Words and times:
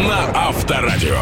на 0.00 0.48
Авторадио. 0.48 1.18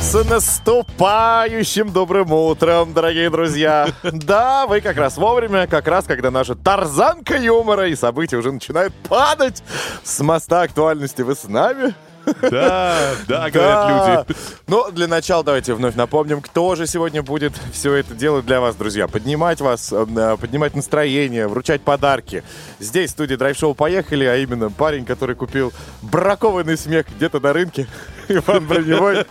С 0.00 0.24
наступающим 0.24 1.92
добрым 1.92 2.32
утром, 2.32 2.92
дорогие 2.92 3.30
друзья! 3.30 3.88
Да, 4.02 4.66
вы 4.66 4.80
как 4.80 4.96
раз 4.96 5.16
вовремя, 5.16 5.66
как 5.66 5.88
раз 5.88 6.04
когда 6.04 6.30
наша 6.30 6.54
тарзанка 6.54 7.36
юмора 7.36 7.88
и 7.88 7.96
события 7.96 8.36
уже 8.36 8.52
начинают 8.52 8.94
падать 9.08 9.62
с 10.04 10.20
моста 10.20 10.62
актуальности. 10.62 11.22
Вы 11.22 11.34
с 11.34 11.44
нами? 11.44 11.94
Да, 12.42 13.14
да, 13.26 13.50
говорят 13.50 14.28
люди. 14.28 14.38
Но 14.66 14.90
для 14.90 15.06
начала 15.06 15.42
давайте 15.42 15.74
вновь 15.74 15.94
напомним, 15.94 16.40
кто 16.40 16.74
же 16.74 16.86
сегодня 16.86 17.22
будет 17.22 17.54
все 17.72 17.94
это 17.94 18.14
делать 18.14 18.46
для 18.46 18.60
вас, 18.60 18.76
друзья. 18.76 19.08
Поднимать 19.08 19.60
вас, 19.60 19.92
э, 19.92 20.36
поднимать 20.40 20.74
настроение, 20.74 21.48
вручать 21.48 21.82
подарки. 21.82 22.42
Здесь 22.78 23.10
в 23.10 23.12
студии 23.14 23.34
драйв-шоу 23.34 23.74
«Поехали», 23.74 24.24
а 24.24 24.36
именно 24.36 24.70
парень, 24.70 25.04
который 25.04 25.36
купил 25.36 25.72
бракованный 26.02 26.76
смех 26.76 27.06
где-то 27.16 27.40
на 27.40 27.52
рынке. 27.52 27.86
Иван 28.46 28.66
Броневой. 28.66 29.24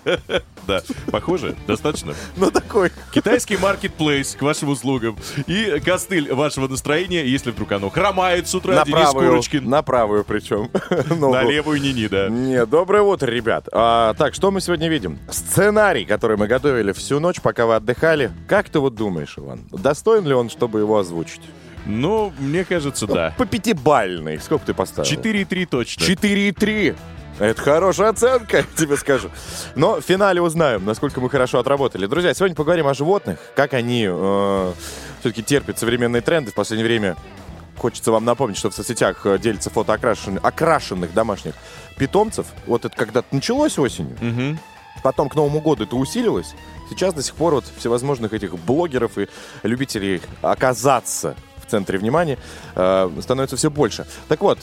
Да, 0.68 0.82
похоже, 1.12 1.56
достаточно. 1.66 2.14
Ну, 2.36 2.52
такой. 2.52 2.92
Китайский 3.14 3.56
маркетплейс 3.58 4.36
к 4.36 4.42
вашим 4.42 4.70
услугам. 4.70 5.18
И 5.48 5.82
костыль 5.86 6.34
вашего 6.34 6.68
настроения, 6.68 7.26
если 7.26 7.52
вдруг 7.52 7.72
оно 7.72 7.90
хромает 7.90 8.48
с 8.50 8.56
утра, 8.56 8.76
На 8.76 8.84
Денис 8.84 9.00
правую, 9.00 9.30
Курочкин. 9.30 9.70
на 9.70 9.82
правую 9.82 10.23
причем. 10.26 10.70
Ну, 11.18 11.32
На 11.34 11.44
левую 11.44 11.80
ни-ни, 11.82 12.08
да. 12.08 12.28
Не, 12.30 12.66
доброе 12.66 13.02
утро, 13.04 13.28
ребят. 13.32 13.70
А, 13.72 14.14
так, 14.16 14.34
что 14.34 14.52
мы 14.52 14.60
сегодня 14.60 14.90
видим? 14.90 15.20
Сценарий, 15.30 16.06
который 16.06 16.36
мы 16.38 16.48
готовили 16.48 16.92
всю 16.92 17.20
ночь, 17.20 17.40
пока 17.42 17.66
вы 17.66 17.76
отдыхали. 17.76 18.32
Как 18.48 18.70
ты 18.70 18.80
вот 18.80 18.95
думаешь, 18.95 19.36
Иван, 19.38 19.61
достоин 19.72 20.26
ли 20.28 20.34
он, 20.34 20.50
чтобы 20.50 20.80
его 20.80 20.98
озвучить? 20.98 21.42
Ну, 21.86 22.34
мне 22.39 22.66
кажется, 22.66 23.08
да. 23.08 23.34
По 23.38 23.45
пятибальной. 23.45 24.39
Сколько 24.39 24.66
ты 24.66 24.73
поставил? 24.73 25.09
4,3 25.09 25.66
точно. 25.66 26.02
4,3. 26.04 26.95
Это 27.39 27.61
хорошая 27.61 28.09
оценка, 28.09 28.63
тебе 28.75 28.97
скажу. 28.97 29.30
Но 29.75 30.02
в 30.02 30.02
финале 30.02 30.41
узнаем, 30.41 30.85
насколько 30.85 31.21
мы 31.21 31.30
хорошо 31.30 31.59
отработали. 31.59 32.07
Друзья, 32.07 32.33
сегодня 32.33 32.55
поговорим 32.55 32.88
о 32.88 32.93
животных, 32.93 33.39
как 33.55 33.73
они 33.73 34.07
э, 34.09 34.73
все-таки 35.19 35.43
терпят 35.43 35.77
современные 35.77 36.21
тренды. 36.21 36.52
В 36.52 36.55
последнее 36.55 36.88
время 36.88 37.15
хочется 37.77 38.11
вам 38.11 38.25
напомнить, 38.25 38.58
что 38.58 38.71
в 38.71 38.73
соцсетях 38.73 39.25
э, 39.25 39.38
делится 39.38 39.69
фото 39.69 39.93
окрашенных, 39.93 40.43
окрашенных 40.43 41.13
домашних 41.13 41.53
питомцев. 41.97 42.47
Вот 42.65 42.85
это 42.85 42.95
когда-то 42.95 43.27
началось 43.31 43.77
осенью. 43.77 44.17
Мгм. 44.19 44.59
Потом 45.03 45.30
к 45.30 45.35
Новому 45.35 45.61
году 45.61 45.83
это 45.83 45.95
усилилось. 45.95 46.55
Сейчас 46.89 47.13
до 47.13 47.21
сих 47.21 47.35
пор 47.35 47.53
вот 47.53 47.65
всевозможных 47.77 48.33
этих 48.33 48.58
блогеров 48.58 49.17
и 49.19 49.27
любителей 49.61 50.21
оказаться 50.41 51.35
в 51.63 51.69
центре 51.69 51.99
внимания 51.99 52.39
э, 52.75 53.11
становится 53.21 53.58
все 53.58 53.69
больше. 53.69 54.08
Так 54.27 54.41
вот, 54.41 54.58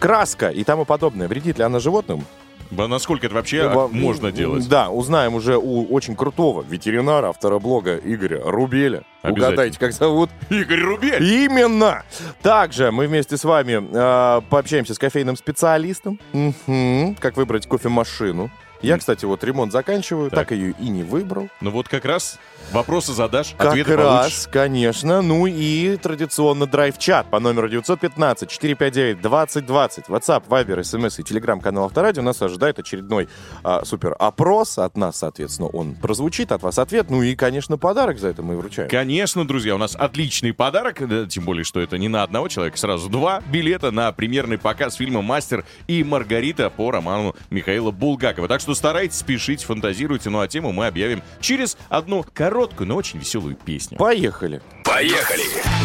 краска 0.00 0.48
и 0.48 0.64
тому 0.64 0.84
подобное, 0.84 1.28
вредит 1.28 1.58
ли 1.58 1.64
она 1.64 1.78
животным? 1.78 2.24
Ба, 2.70 2.86
Насколько 2.86 3.26
это 3.26 3.34
вообще 3.34 3.68
Во- 3.68 3.88
можно 3.88 4.30
делать? 4.30 4.68
Да, 4.68 4.90
узнаем 4.90 5.34
уже 5.34 5.56
у 5.56 5.92
очень 5.92 6.14
крутого 6.14 6.62
ветеринара, 6.62 7.28
автора 7.28 7.58
блога 7.58 7.96
Игоря 7.96 8.42
Рубеля. 8.44 9.02
Угадайте, 9.24 9.78
как 9.78 9.92
зовут? 9.92 10.30
Игорь 10.50 10.80
Рубель! 10.80 11.22
Именно! 11.22 12.04
Также 12.42 12.92
мы 12.92 13.08
вместе 13.08 13.36
с 13.36 13.44
вами 13.44 13.82
э, 13.92 14.40
пообщаемся 14.48 14.94
с 14.94 14.98
кофейным 14.98 15.36
специалистом. 15.36 16.20
Мгм. 16.32 17.16
Как 17.16 17.36
выбрать 17.36 17.66
кофемашину. 17.66 18.50
Я, 18.82 18.98
кстати, 18.98 19.24
вот 19.24 19.42
ремонт 19.44 19.72
заканчиваю, 19.72 20.30
так, 20.30 20.48
Так. 20.48 20.52
ее 20.52 20.74
и 20.78 20.88
не 20.88 21.02
выбрал. 21.02 21.48
Ну 21.60 21.70
вот 21.70 21.88
как 21.88 22.04
раз 22.04 22.38
вопросы 22.72 23.12
задашь, 23.12 23.54
Как 23.58 23.68
ответы 23.68 23.96
раз, 23.96 24.20
получишь. 24.22 24.48
конечно. 24.50 25.22
Ну 25.22 25.46
и 25.46 25.96
традиционно 25.96 26.66
драйв-чат 26.66 27.28
по 27.30 27.40
номеру 27.40 27.68
915-459-2020. 27.68 30.06
WhatsApp, 30.08 30.42
Viber, 30.48 30.80
SMS 30.80 31.20
и 31.20 31.24
телеграм-канал 31.24 31.84
Авторадио. 31.86 32.22
Нас 32.22 32.40
ожидает 32.42 32.78
очередной 32.78 33.28
а, 33.62 33.84
супер-опрос. 33.84 34.78
От 34.78 34.96
нас, 34.96 35.16
соответственно, 35.18 35.68
он 35.68 35.94
прозвучит, 35.94 36.52
от 36.52 36.62
вас 36.62 36.78
ответ. 36.78 37.10
Ну 37.10 37.22
и, 37.22 37.34
конечно, 37.36 37.78
подарок 37.78 38.18
за 38.18 38.28
это 38.28 38.42
мы 38.42 38.56
вручаем. 38.56 38.88
Конечно, 38.88 39.46
друзья, 39.46 39.74
у 39.74 39.78
нас 39.78 39.94
отличный 39.96 40.52
подарок, 40.52 41.06
да, 41.08 41.26
тем 41.26 41.44
более, 41.44 41.64
что 41.64 41.80
это 41.80 41.98
не 41.98 42.08
на 42.08 42.22
одного 42.22 42.48
человека, 42.48 42.76
сразу 42.78 43.08
два 43.08 43.42
билета 43.52 43.90
на 43.90 44.12
премьерный 44.12 44.58
показ 44.58 44.94
фильма 44.94 45.22
«Мастер 45.22 45.64
и 45.86 46.02
Маргарита» 46.04 46.70
по 46.70 46.90
роману 46.90 47.34
Михаила 47.50 47.90
Булгакова. 47.90 48.48
Так 48.48 48.60
что 48.60 48.69
старайтесь, 48.74 49.18
спешите, 49.18 49.66
фантазируйте, 49.66 50.30
ну 50.30 50.40
а 50.40 50.48
тему 50.48 50.72
мы 50.72 50.86
объявим 50.86 51.22
через 51.40 51.76
одну 51.88 52.24
короткую, 52.34 52.88
но 52.88 52.96
очень 52.96 53.18
веселую 53.18 53.56
песню. 53.56 53.98
Поехали. 53.98 54.62
Поехали! 54.84 55.44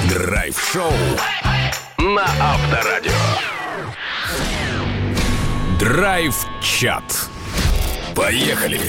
Драйв-шоу 0.10 0.92
на 1.98 2.26
Авторадио. 2.40 3.12
Драйв-чат. 5.80 7.30
Поехали! 8.16 8.80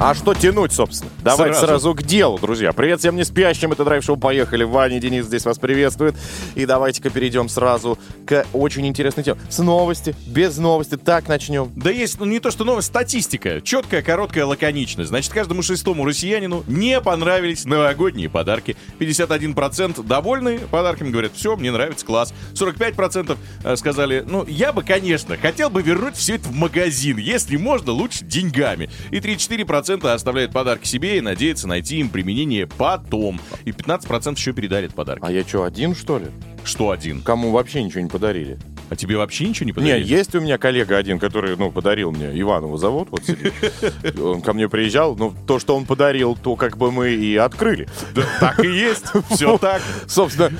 А 0.00 0.14
что 0.14 0.32
тянуть, 0.32 0.70
собственно? 0.70 1.10
Давайте 1.24 1.54
сразу. 1.54 1.66
Сразу. 1.66 1.94
к 1.94 2.04
делу, 2.04 2.38
друзья. 2.38 2.72
Привет 2.72 3.00
всем 3.00 3.16
не 3.16 3.24
спящим, 3.24 3.72
это 3.72 3.84
драйв-шоу 3.84 4.16
«Поехали». 4.16 4.62
Ваня 4.62 5.00
Денис 5.00 5.26
здесь 5.26 5.44
вас 5.44 5.58
приветствуют. 5.58 6.14
И 6.54 6.66
давайте-ка 6.66 7.10
перейдем 7.10 7.48
сразу 7.48 7.98
к 8.24 8.46
очень 8.52 8.86
интересной 8.86 9.24
теме. 9.24 9.40
С 9.50 9.58
новости, 9.58 10.14
без 10.24 10.56
новости, 10.56 10.96
так 10.96 11.26
начнем. 11.26 11.72
Да 11.74 11.90
есть, 11.90 12.20
ну 12.20 12.26
не 12.26 12.38
то 12.38 12.52
что 12.52 12.62
новость, 12.62 12.88
статистика. 12.88 13.60
Четкая, 13.60 14.02
короткая, 14.02 14.46
лаконичная. 14.46 15.04
Значит, 15.04 15.32
каждому 15.32 15.62
шестому 15.62 16.04
россиянину 16.04 16.62
не 16.68 17.00
понравились 17.00 17.64
новогодние 17.64 18.30
подарки. 18.30 18.76
51% 19.00 20.06
довольны 20.06 20.60
подарками, 20.60 21.10
говорят, 21.10 21.32
все, 21.34 21.56
мне 21.56 21.72
нравится, 21.72 22.06
класс. 22.06 22.32
45% 22.54 23.36
э, 23.64 23.74
сказали, 23.74 24.24
ну, 24.24 24.46
я 24.46 24.72
бы, 24.72 24.84
конечно, 24.84 25.36
хотел 25.36 25.70
бы 25.70 25.82
вернуть 25.82 26.14
все 26.14 26.36
это 26.36 26.48
в 26.48 26.54
магазин, 26.54 27.16
если 27.16 27.56
можно, 27.56 27.90
лучше 27.90 28.24
деньгами. 28.24 28.90
И 29.10 29.16
34% 29.16 29.87
оставляют 29.94 30.52
подарки 30.52 30.86
себе 30.86 31.18
и 31.18 31.20
надеются 31.20 31.68
найти 31.68 31.98
им 31.98 32.08
применение 32.08 32.66
потом. 32.66 33.40
И 33.64 33.70
15% 33.70 34.34
еще 34.36 34.52
передарят 34.52 34.94
подарки. 34.94 35.24
А 35.24 35.30
я 35.30 35.42
что, 35.44 35.64
один, 35.64 35.94
что 35.94 36.18
ли? 36.18 36.26
Что 36.64 36.90
один? 36.90 37.22
Кому 37.22 37.50
вообще 37.50 37.82
ничего 37.82 38.02
не 38.02 38.08
подарили? 38.08 38.58
А 38.90 38.96
тебе 38.96 39.16
вообще 39.16 39.46
ничего 39.48 39.66
не 39.66 39.72
подарили? 39.72 40.06
есть 40.06 40.34
у 40.34 40.40
меня 40.40 40.58
коллега 40.58 40.96
один, 40.96 41.18
который, 41.18 41.56
ну, 41.56 41.70
подарил 41.70 42.10
мне, 42.10 42.28
Иванова 42.40 42.78
зовут, 42.78 43.08
вот 43.10 43.24
сидит. 43.24 43.52
Он 44.20 44.40
ко 44.40 44.52
мне 44.52 44.68
приезжал, 44.68 45.16
ну, 45.16 45.34
то, 45.46 45.58
что 45.58 45.76
он 45.76 45.84
подарил, 45.84 46.36
то 46.36 46.56
как 46.56 46.76
бы 46.76 46.90
мы 46.90 47.10
и 47.10 47.36
открыли. 47.36 47.88
Да, 48.14 48.22
так 48.40 48.64
и 48.64 48.68
есть. 48.68 49.06
Все 49.30 49.58
так. 49.58 49.82
Собственно, 50.06 50.50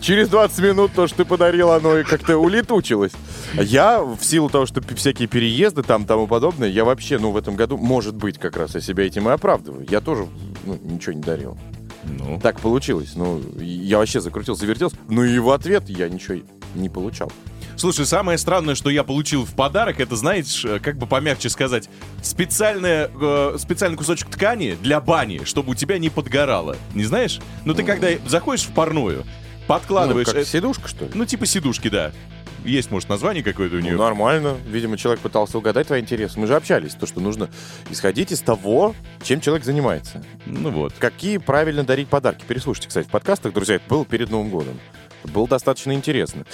через 0.00 0.28
20 0.28 0.58
минут 0.60 0.92
то, 0.94 1.06
что 1.06 1.18
ты 1.18 1.24
подарил, 1.24 1.70
оно 1.70 1.98
и 1.98 2.04
как-то 2.04 2.38
улетучилось. 2.38 3.12
Я, 3.54 4.02
в 4.02 4.22
силу 4.22 4.48
того, 4.48 4.66
что 4.66 4.80
всякие 4.94 5.28
переезды 5.28 5.82
там 5.82 6.04
тому 6.04 6.26
подобное, 6.26 6.68
я 6.68 6.84
вообще, 6.84 7.18
ну, 7.18 7.30
в 7.30 7.36
этом 7.36 7.56
году, 7.56 7.76
может 7.76 8.14
быть, 8.14 8.38
как 8.38 8.56
раз 8.56 8.74
я 8.74 8.80
себя 8.80 9.04
этим 9.04 9.28
и 9.28 9.32
оправдываю. 9.32 9.86
Я 9.90 10.00
тоже, 10.00 10.26
ну, 10.64 10.78
ничего 10.82 11.12
не 11.12 11.22
дарил. 11.22 11.56
Ну, 12.04 12.38
Так 12.40 12.60
получилось. 12.60 13.12
Ну, 13.16 13.40
я 13.58 13.98
вообще 13.98 14.20
закрутился, 14.20 14.62
завертелся. 14.62 14.96
Ну, 15.08 15.24
и 15.24 15.38
в 15.38 15.50
ответ 15.50 15.88
я 15.88 16.08
ничего 16.08 16.38
не 16.74 16.88
получал. 16.88 17.32
Слушай, 17.76 18.06
самое 18.06 18.38
странное, 18.38 18.74
что 18.74 18.88
я 18.90 19.02
получил 19.04 19.44
в 19.44 19.52
подарок, 19.54 20.00
это, 20.00 20.16
знаешь, 20.16 20.64
э, 20.64 20.78
как 20.78 20.96
бы 20.96 21.06
помягче 21.06 21.50
сказать, 21.50 21.88
специальная, 22.22 23.10
э, 23.20 23.56
специальный 23.58 23.96
кусочек 23.96 24.28
ткани 24.28 24.76
для 24.80 25.00
бани, 25.00 25.42
чтобы 25.44 25.72
у 25.72 25.74
тебя 25.74 25.98
не 25.98 26.08
подгорало. 26.08 26.76
Не 26.94 27.04
знаешь? 27.04 27.40
Ну, 27.64 27.74
ты 27.74 27.82
когда 27.82 28.08
заходишь 28.26 28.64
в 28.64 28.72
парную, 28.72 29.18
Ну, 29.18 29.66
подкладываешь... 29.66 30.26
как 30.28 30.36
э, 30.36 30.44
сидушка, 30.44 30.88
что 30.88 31.06
ли? 31.06 31.10
ну, 31.14 31.24
типа 31.26 31.46
сидушки, 31.46 31.88
да. 31.88 32.12
Есть, 32.64 32.90
может, 32.90 33.10
название 33.10 33.42
какое-то 33.42 33.76
у 33.76 33.80
нее. 33.80 33.92
Ну, 33.92 33.98
нормально. 33.98 34.56
Видимо, 34.66 34.96
человек 34.96 35.20
пытался 35.20 35.58
угадать 35.58 35.88
твои 35.88 36.00
интересы. 36.00 36.40
Мы 36.40 36.46
же 36.46 36.56
общались. 36.56 36.94
То, 36.94 37.06
что 37.06 37.20
нужно 37.20 37.50
исходить 37.90 38.32
из 38.32 38.40
того, 38.40 38.94
чем 39.22 39.42
человек 39.42 39.66
занимается. 39.66 40.24
Ну 40.46 40.70
вот. 40.70 40.94
Какие 40.98 41.36
правильно 41.36 41.84
дарить 41.84 42.08
подарки? 42.08 42.42
Переслушайте, 42.48 42.88
кстати, 42.88 43.06
в 43.06 43.10
подкастах, 43.10 43.52
друзья, 43.52 43.74
это 43.74 43.84
было 43.86 44.06
перед 44.06 44.30
Новым 44.30 44.48
годом. 44.48 44.80
Было 45.24 45.48
достаточно 45.48 45.92
интересно. 45.92 46.44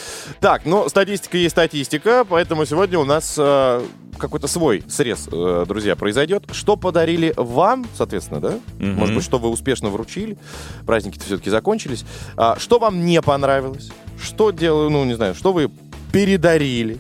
Так, 0.41 0.65
ну, 0.65 0.89
статистика 0.89 1.37
есть 1.37 1.53
статистика, 1.53 2.25
поэтому 2.29 2.65
сегодня 2.65 2.99
у 2.99 3.05
нас 3.05 3.35
э, 3.39 3.83
какой-то 4.19 4.47
свой 4.47 4.85
срез, 4.89 5.29
э, 5.31 5.65
друзья, 5.67 5.97
произойдет. 5.97 6.45
Что 6.53 6.77
подарили 6.77 7.35
вам, 7.37 7.87
соответственно, 7.95 8.41
да? 8.41 8.61
Мгм. 8.79 8.95
Может 8.95 9.15
быть, 9.17 9.25
что 9.25 9.39
вы 9.39 9.49
успешно 9.49 9.89
вручили. 9.89 10.39
Праздники-то 10.87 11.25
все-таки 11.25 11.51
закончились. 11.51 12.05
А, 12.37 12.59
что 12.59 12.79
вам 12.79 13.05
не 13.05 13.21
понравилось? 13.23 13.91
Что 14.23 14.51
делаю, 14.51 14.91
ну, 14.91 15.05
не 15.05 15.15
знаю, 15.15 15.35
что 15.35 15.53
вы 15.53 15.71
передарили? 16.13 16.99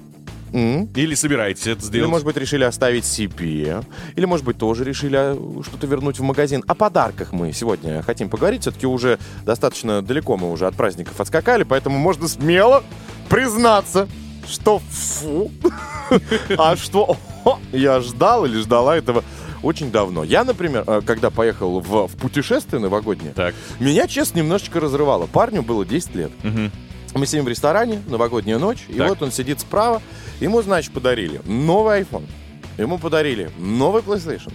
М? 0.52 0.88
Или 0.94 1.14
собираетесь 1.14 1.66
это 1.66 1.80
Или, 1.80 1.86
сделать. 1.86 2.10
может 2.10 2.26
быть, 2.26 2.36
решили 2.36 2.64
оставить 2.64 3.04
себе. 3.04 3.82
Или, 4.16 4.24
может 4.24 4.44
быть, 4.44 4.58
тоже 4.58 4.84
решили 4.84 5.16
а, 5.16 5.62
что-то 5.66 5.86
вернуть 5.86 6.18
в 6.18 6.22
магазин. 6.22 6.62
О 6.66 6.74
подарках 6.74 7.32
мы 7.32 7.52
сегодня 7.52 8.02
хотим 8.02 8.28
поговорить. 8.28 8.62
Все-таки 8.62 8.86
уже 8.86 9.18
достаточно 9.44 10.02
далеко 10.02 10.36
мы 10.36 10.50
уже 10.50 10.66
от 10.66 10.74
праздников 10.74 11.20
отскакали, 11.20 11.62
поэтому 11.64 11.98
можно 11.98 12.28
смело 12.28 12.82
признаться, 13.28 14.08
что 14.48 14.80
фу. 14.90 15.50
А 16.58 16.74
что 16.76 17.16
я 17.72 18.00
ждал 18.00 18.44
или 18.44 18.58
ждала 18.58 18.96
этого 18.96 19.22
очень 19.62 19.92
давно. 19.92 20.24
Я, 20.24 20.42
например, 20.42 20.82
э, 20.86 21.02
когда 21.06 21.30
поехал 21.30 21.78
в, 21.80 22.08
в 22.08 22.16
путешествие 22.16 22.80
новогоднее, 22.80 23.32
Так. 23.32 23.54
меня, 23.78 24.08
честно, 24.08 24.38
немножечко 24.38 24.80
разрывало. 24.80 25.26
Парню 25.26 25.62
было 25.62 25.84
10 25.86 26.14
лет. 26.16 26.32
Мгм. 26.42 26.72
Мы 27.14 27.26
сидим 27.26 27.44
в 27.44 27.48
ресторане, 27.48 28.02
новогодняя 28.06 28.58
ночь, 28.58 28.84
и 28.88 28.94
Так. 28.94 29.08
вот 29.08 29.22
он 29.22 29.32
сидит 29.32 29.60
справа. 29.60 30.00
Ему, 30.40 30.62
значит, 30.62 30.92
подарили 30.92 31.40
новый 31.44 32.00
iPhone. 32.02 32.26
Ему 32.78 32.98
подарили 32.98 33.50
новый 33.58 34.02
PlayStation. 34.02 34.52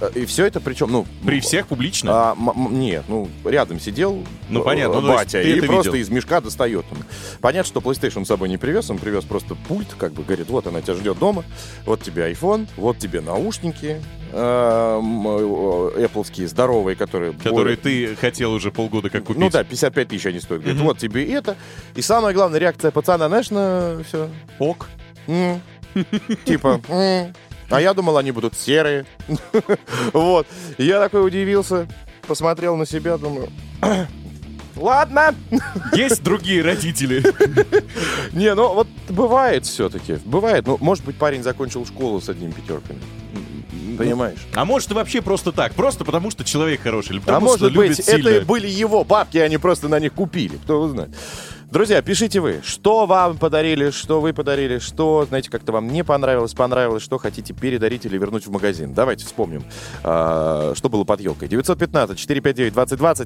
Э, 0.00 0.10
И 0.14 0.26
все 0.26 0.46
это 0.46 0.60
причем, 0.60 0.90
ну... 0.90 1.06
При 1.24 1.40
всех 1.40 1.66
публично? 1.68 2.10
а, 2.12 2.36
нет, 2.70 3.04
ну, 3.08 3.28
рядом 3.44 3.80
сидел 3.80 4.22
Ну, 4.48 4.60
э, 4.60 4.64
понятно, 4.64 5.00
ну, 5.00 5.08
батя, 5.08 5.40
и 5.42 5.60
просто 5.60 5.90
видел. 5.90 6.02
из 6.02 6.08
мешка 6.10 6.40
достает 6.40 6.84
он. 6.90 6.98
Понятно, 7.40 7.68
что 7.68 7.80
PlayStation 7.80 8.24
с 8.24 8.28
собой 8.28 8.48
не 8.48 8.56
привез, 8.58 8.90
он 8.90 8.98
привез 8.98 9.24
просто 9.24 9.54
пульт, 9.54 9.88
как 9.98 10.12
бы 10.12 10.22
говорит, 10.22 10.48
вот 10.48 10.66
она 10.66 10.80
тебя 10.80 10.94
ждет 10.94 11.18
дома, 11.18 11.44
вот 11.84 12.02
тебе 12.02 12.30
iPhone, 12.30 12.66
вот 12.76 12.98
тебе 12.98 13.20
наушники, 13.20 14.00
Apple 14.32 16.46
здоровые, 16.46 16.96
которые... 16.96 17.32
Которые 17.32 17.76
более- 17.76 17.76
ты 17.76 18.16
хотел 18.16 18.52
уже 18.52 18.70
полгода 18.70 19.10
как 19.10 19.24
купить. 19.24 19.40
Ну 19.40 19.50
да, 19.50 19.64
55 19.64 20.08
тысяч 20.08 20.26
они 20.26 20.40
стоят. 20.40 20.62
Говорит, 20.62 20.82
вот 20.82 20.98
тебе 20.98 21.30
это. 21.32 21.56
И 21.94 22.02
самая 22.02 22.34
главная 22.34 22.60
реакция 22.60 22.90
пацана, 22.90 23.28
знаешь, 23.28 23.50
на 23.50 24.02
все. 24.06 24.28
Ок. 24.58 24.86
Типа. 26.44 26.80
А 27.70 27.80
я 27.80 27.94
думал, 27.94 28.16
они 28.18 28.30
будут 28.32 28.54
серые. 28.56 29.06
Вот. 30.12 30.46
Я 30.78 31.00
такой 31.00 31.26
удивился, 31.26 31.86
посмотрел 32.26 32.76
на 32.76 32.86
себя, 32.86 33.18
думаю, 33.18 33.48
ладно. 34.76 35.34
Есть 35.92 36.22
другие 36.22 36.62
родители. 36.62 37.22
Не, 38.32 38.54
ну 38.54 38.74
вот 38.74 38.88
бывает 39.08 39.66
все-таки. 39.66 40.18
Бывает. 40.24 40.66
Ну, 40.66 40.78
может 40.80 41.04
быть, 41.04 41.16
парень 41.16 41.42
закончил 41.42 41.84
школу 41.86 42.20
с 42.20 42.28
одними 42.28 42.52
пятерками. 42.52 43.00
Понимаешь? 43.96 44.38
А 44.54 44.64
может, 44.64 44.92
вообще 44.92 45.20
просто 45.20 45.50
так. 45.50 45.74
Просто 45.74 46.04
потому, 46.04 46.30
что 46.30 46.44
человек 46.44 46.82
хороший. 46.82 47.12
Или 47.12 47.18
потому, 47.18 47.52
а 47.52 47.56
что 47.56 47.64
может 47.64 47.76
любит 47.76 47.96
быть, 47.96 48.06
сильно. 48.06 48.28
это 48.28 48.46
были 48.46 48.68
его 48.68 49.02
бабки, 49.02 49.38
они 49.38 49.58
просто 49.58 49.88
на 49.88 49.98
них 49.98 50.12
купили. 50.14 50.56
Кто 50.56 50.74
его 50.74 50.88
знает. 50.88 51.10
Друзья, 51.70 52.00
пишите 52.00 52.40
вы, 52.40 52.62
что 52.64 53.04
вам 53.04 53.36
подарили, 53.36 53.90
что 53.90 54.22
вы 54.22 54.32
подарили, 54.32 54.78
что, 54.78 55.26
знаете, 55.28 55.50
как-то 55.50 55.70
вам 55.70 55.88
не 55.88 56.02
понравилось, 56.02 56.54
понравилось, 56.54 57.02
что 57.02 57.18
хотите 57.18 57.52
передарить 57.52 58.06
или 58.06 58.16
вернуть 58.16 58.46
в 58.46 58.50
магазин. 58.50 58.94
Давайте 58.94 59.26
вспомним, 59.26 59.62
а, 60.02 60.72
что 60.74 60.88
было 60.88 61.04
под 61.04 61.20
елкой. 61.20 61.46
915-459-2020, 61.48 62.70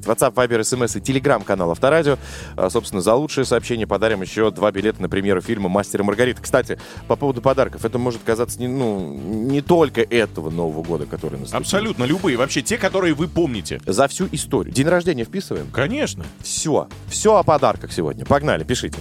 WhatsApp, 0.03 0.33
Viber, 0.33 0.59
SMS 0.59 0.97
и 0.97 0.99
Telegram-канал 0.99 1.71
Авторадио. 1.71 2.17
А, 2.57 2.69
собственно, 2.69 3.01
за 3.01 3.13
лучшее 3.15 3.45
сообщение 3.45 3.87
подарим 3.87 4.21
еще 4.21 4.51
два 4.51 4.73
билета 4.73 5.01
на 5.01 5.07
премьеру 5.07 5.39
фильма 5.39 5.69
«Мастер 5.69 6.01
и 6.01 6.03
Маргарита». 6.03 6.41
Кстати, 6.41 6.77
по 7.07 7.15
поводу 7.15 7.41
подарков, 7.41 7.85
это 7.85 7.97
может 7.97 8.23
казаться 8.25 8.59
не, 8.59 8.67
ну, 8.67 9.13
не 9.13 9.61
только 9.61 10.01
этого 10.01 10.49
Нового 10.49 10.83
года, 10.83 11.05
который 11.05 11.39
наступил. 11.39 11.59
Абсолютно 11.59 12.03
любые. 12.03 12.35
Вообще 12.35 12.61
те, 12.61 12.77
которые 12.77 13.13
вы 13.13 13.29
помните. 13.29 13.79
За 13.85 14.09
всю 14.09 14.27
историю. 14.33 14.73
День 14.73 14.89
рождения 14.89 15.23
вписываем? 15.23 15.67
Конечно. 15.71 16.25
Все. 16.41 16.89
Все 17.07 17.37
о 17.37 17.43
подарках 17.43 17.93
сегодня. 17.93 18.25
Погнали, 18.33 18.63
пишите. 18.63 18.97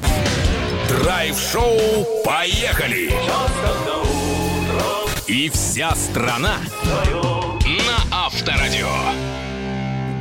Драйв-шоу 0.90 1.79
«Поехали!» 2.23 3.11
И 5.26 5.49
вся 5.49 5.94
страна 5.94 6.58
на 7.64 8.26
Авторадио. 8.26 8.90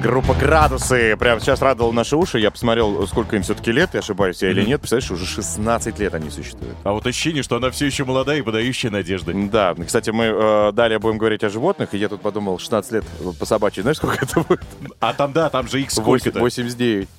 Группа 0.01 0.33
«Градусы» 0.33 1.17
прямо 1.17 1.41
сейчас 1.41 1.61
радовала 1.61 1.91
наши 1.91 2.15
уши. 2.15 2.39
Я 2.39 2.51
посмотрел, 2.51 3.05
сколько 3.05 3.35
им 3.35 3.43
все-таки 3.43 3.73
лет, 3.73 3.89
я 3.91 3.99
ошибаюсь 3.99 4.41
я 4.41 4.49
или 4.49 4.63
нет. 4.63 4.79
Представляешь, 4.79 5.11
уже 5.11 5.25
16 5.25 5.99
лет 5.99 6.13
они 6.13 6.29
существуют. 6.29 6.77
А 6.85 6.93
вот 6.93 7.05
ощущение, 7.05 7.43
что 7.43 7.57
она 7.57 7.69
все 7.69 7.87
еще 7.87 8.05
молодая 8.05 8.37
и 8.37 8.41
подающая 8.41 8.91
надежды. 8.91 9.33
Да, 9.51 9.75
кстати, 9.75 10.11
мы 10.11 10.23
э, 10.23 10.71
далее 10.71 10.99
будем 10.99 11.17
говорить 11.17 11.43
о 11.43 11.49
животных, 11.49 11.93
и 11.93 11.97
я 11.97 12.07
тут 12.07 12.21
подумал, 12.21 12.59
16 12.59 12.91
лет 12.93 13.03
по 13.37 13.45
собачьей, 13.45 13.81
знаешь, 13.81 13.97
сколько 13.97 14.23
это 14.23 14.39
будет? 14.39 14.61
А 15.01 15.13
там, 15.13 15.33
да, 15.33 15.49
там 15.49 15.67
же 15.67 15.81
их 15.81 15.91
сколько-то. 15.91 16.39
89. 16.39 17.09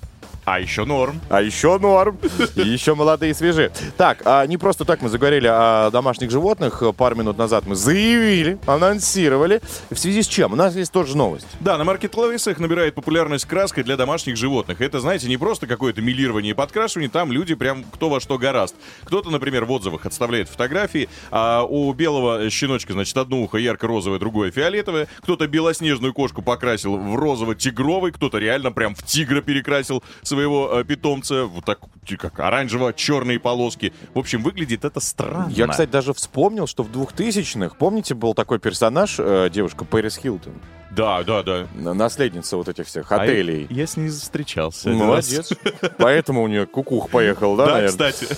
А 0.44 0.58
еще 0.58 0.84
норм. 0.84 1.20
А 1.28 1.40
еще 1.40 1.78
норм. 1.78 2.18
И 2.56 2.60
еще 2.62 2.94
молодые 2.94 3.30
и 3.30 3.34
свежие. 3.34 3.70
Так, 3.96 4.22
а 4.24 4.44
не 4.46 4.56
просто 4.56 4.84
так 4.84 5.00
мы 5.00 5.08
заговорили 5.08 5.46
о 5.46 5.90
домашних 5.90 6.30
животных. 6.30 6.82
Пару 6.96 7.14
минут 7.14 7.38
назад 7.38 7.64
мы 7.66 7.76
заявили, 7.76 8.58
анонсировали. 8.66 9.60
В 9.90 9.96
связи 9.96 10.22
с 10.22 10.26
чем? 10.26 10.52
У 10.52 10.56
нас 10.56 10.74
есть 10.74 10.90
тоже 10.90 11.16
новость. 11.16 11.46
Да, 11.60 11.78
на 11.78 11.84
маркетплейсах 11.84 12.58
набирает 12.58 12.94
популярность 12.96 13.44
краска 13.44 13.84
для 13.84 13.96
домашних 13.96 14.36
животных. 14.36 14.80
Это, 14.80 14.98
знаете, 14.98 15.28
не 15.28 15.36
просто 15.36 15.68
какое-то 15.68 16.02
милирование 16.02 16.50
и 16.50 16.54
подкрашивание, 16.54 17.08
там 17.08 17.30
люди 17.30 17.54
прям 17.54 17.84
кто 17.84 18.08
во 18.08 18.18
что 18.18 18.36
гораст. 18.36 18.74
Кто-то, 19.04 19.30
например, 19.30 19.64
в 19.64 19.70
отзывах 19.70 20.06
отставляет 20.06 20.48
фотографии, 20.48 21.08
а 21.30 21.62
у 21.62 21.92
белого 21.92 22.50
щеночка, 22.50 22.94
значит, 22.94 23.16
одно 23.16 23.42
ухо 23.42 23.58
ярко-розовое, 23.58 24.18
другое 24.18 24.50
фиолетовое. 24.50 25.06
Кто-то 25.20 25.46
белоснежную 25.46 26.12
кошку 26.12 26.42
покрасил 26.42 26.96
в 26.96 27.14
розово-тигровый, 27.14 28.10
кто-то 28.10 28.38
реально 28.38 28.72
прям 28.72 28.96
в 28.96 29.04
тигра 29.04 29.40
перекрасил 29.40 30.02
своего 30.32 30.70
э, 30.80 30.84
питомца, 30.84 31.44
вот 31.44 31.64
так, 31.64 31.78
как 32.18 32.40
оранжево-черные 32.40 33.38
полоски. 33.38 33.92
В 34.14 34.18
общем, 34.18 34.42
выглядит 34.42 34.84
это 34.84 34.98
странно. 35.00 35.50
Я, 35.50 35.66
кстати, 35.68 35.90
даже 35.90 36.14
вспомнил, 36.14 36.66
что 36.66 36.82
в 36.82 36.90
2000-х, 36.90 37.76
помните, 37.78 38.14
был 38.14 38.34
такой 38.34 38.58
персонаж, 38.58 39.16
э, 39.18 39.50
девушка 39.52 39.84
Пэрис 39.84 40.16
Хилтон, 40.16 40.54
Да, 40.90 41.22
да, 41.22 41.42
да. 41.42 41.66
наследница 41.74 42.56
вот 42.56 42.68
этих 42.68 42.86
всех 42.86 43.12
А 43.12 43.16
отелей. 43.22 43.66
я, 43.68 43.82
я 43.82 43.86
с 43.86 43.96
ней 43.98 44.08
встречался. 44.08 44.88
Молодец. 44.88 45.52
Поэтому 45.98 46.42
у 46.42 46.48
нее 46.48 46.66
кукух 46.66 47.10
поехал, 47.10 47.56
да, 47.56 47.66
Да, 47.66 47.72
наверное? 47.74 48.12
кстати. 48.12 48.34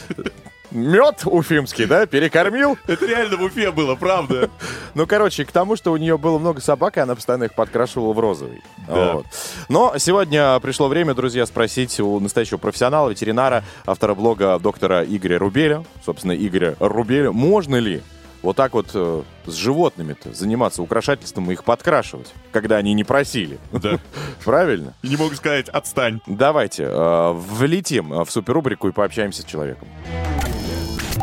Мед 0.74 1.22
уфимский, 1.24 1.86
да, 1.86 2.04
перекормил. 2.04 2.76
Это 2.88 3.06
реально 3.06 3.36
в 3.36 3.42
Уфе 3.42 3.70
было, 3.70 3.94
правда. 3.94 4.50
Ну, 4.94 5.08
короче, 5.08 5.44
к 5.44 5.50
тому, 5.50 5.74
что 5.74 5.90
у 5.90 5.96
нее 5.96 6.18
было 6.18 6.38
много 6.38 6.60
собак, 6.60 6.96
и 6.96 7.00
она 7.00 7.16
постоянно 7.16 7.44
их 7.44 7.54
подкрашивала 7.54 8.12
в 8.12 8.18
розовый. 8.20 8.62
Да. 8.86 9.14
Вот. 9.14 9.26
Но 9.68 9.94
сегодня 9.98 10.58
пришло 10.60 10.86
время, 10.86 11.14
друзья, 11.14 11.46
спросить 11.46 11.98
у 11.98 12.20
настоящего 12.20 12.58
профессионала, 12.58 13.10
ветеринара, 13.10 13.64
автора 13.86 14.14
блога 14.14 14.58
доктора 14.60 15.04
Игоря 15.04 15.38
Рубеля, 15.38 15.84
собственно, 16.04 16.32
Игоря 16.32 16.76
Рубеля, 16.78 17.32
можно 17.32 17.76
ли 17.76 18.02
вот 18.44 18.56
так 18.56 18.74
вот 18.74 18.90
э, 18.94 19.22
с 19.46 19.54
животными-то 19.54 20.34
заниматься 20.34 20.82
украшательством 20.82 21.50
и 21.50 21.54
их 21.54 21.64
подкрашивать, 21.64 22.32
когда 22.52 22.76
они 22.76 22.92
не 22.92 23.02
просили. 23.02 23.58
Да. 23.72 23.98
Правильно? 24.44 24.94
И 25.02 25.08
не 25.08 25.16
могу 25.16 25.34
сказать, 25.34 25.68
отстань. 25.68 26.20
Давайте 26.26 26.84
э, 26.84 27.32
влетим 27.32 28.12
э, 28.12 28.24
в 28.24 28.30
суперрубрику 28.30 28.88
и 28.88 28.92
пообщаемся 28.92 29.42
с 29.42 29.44
человеком. 29.46 29.88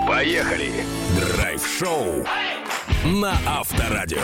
Поехали! 0.08 0.72
Драйв-шоу 1.20 2.26
на 3.06 3.34
Авторадио. 3.46 4.18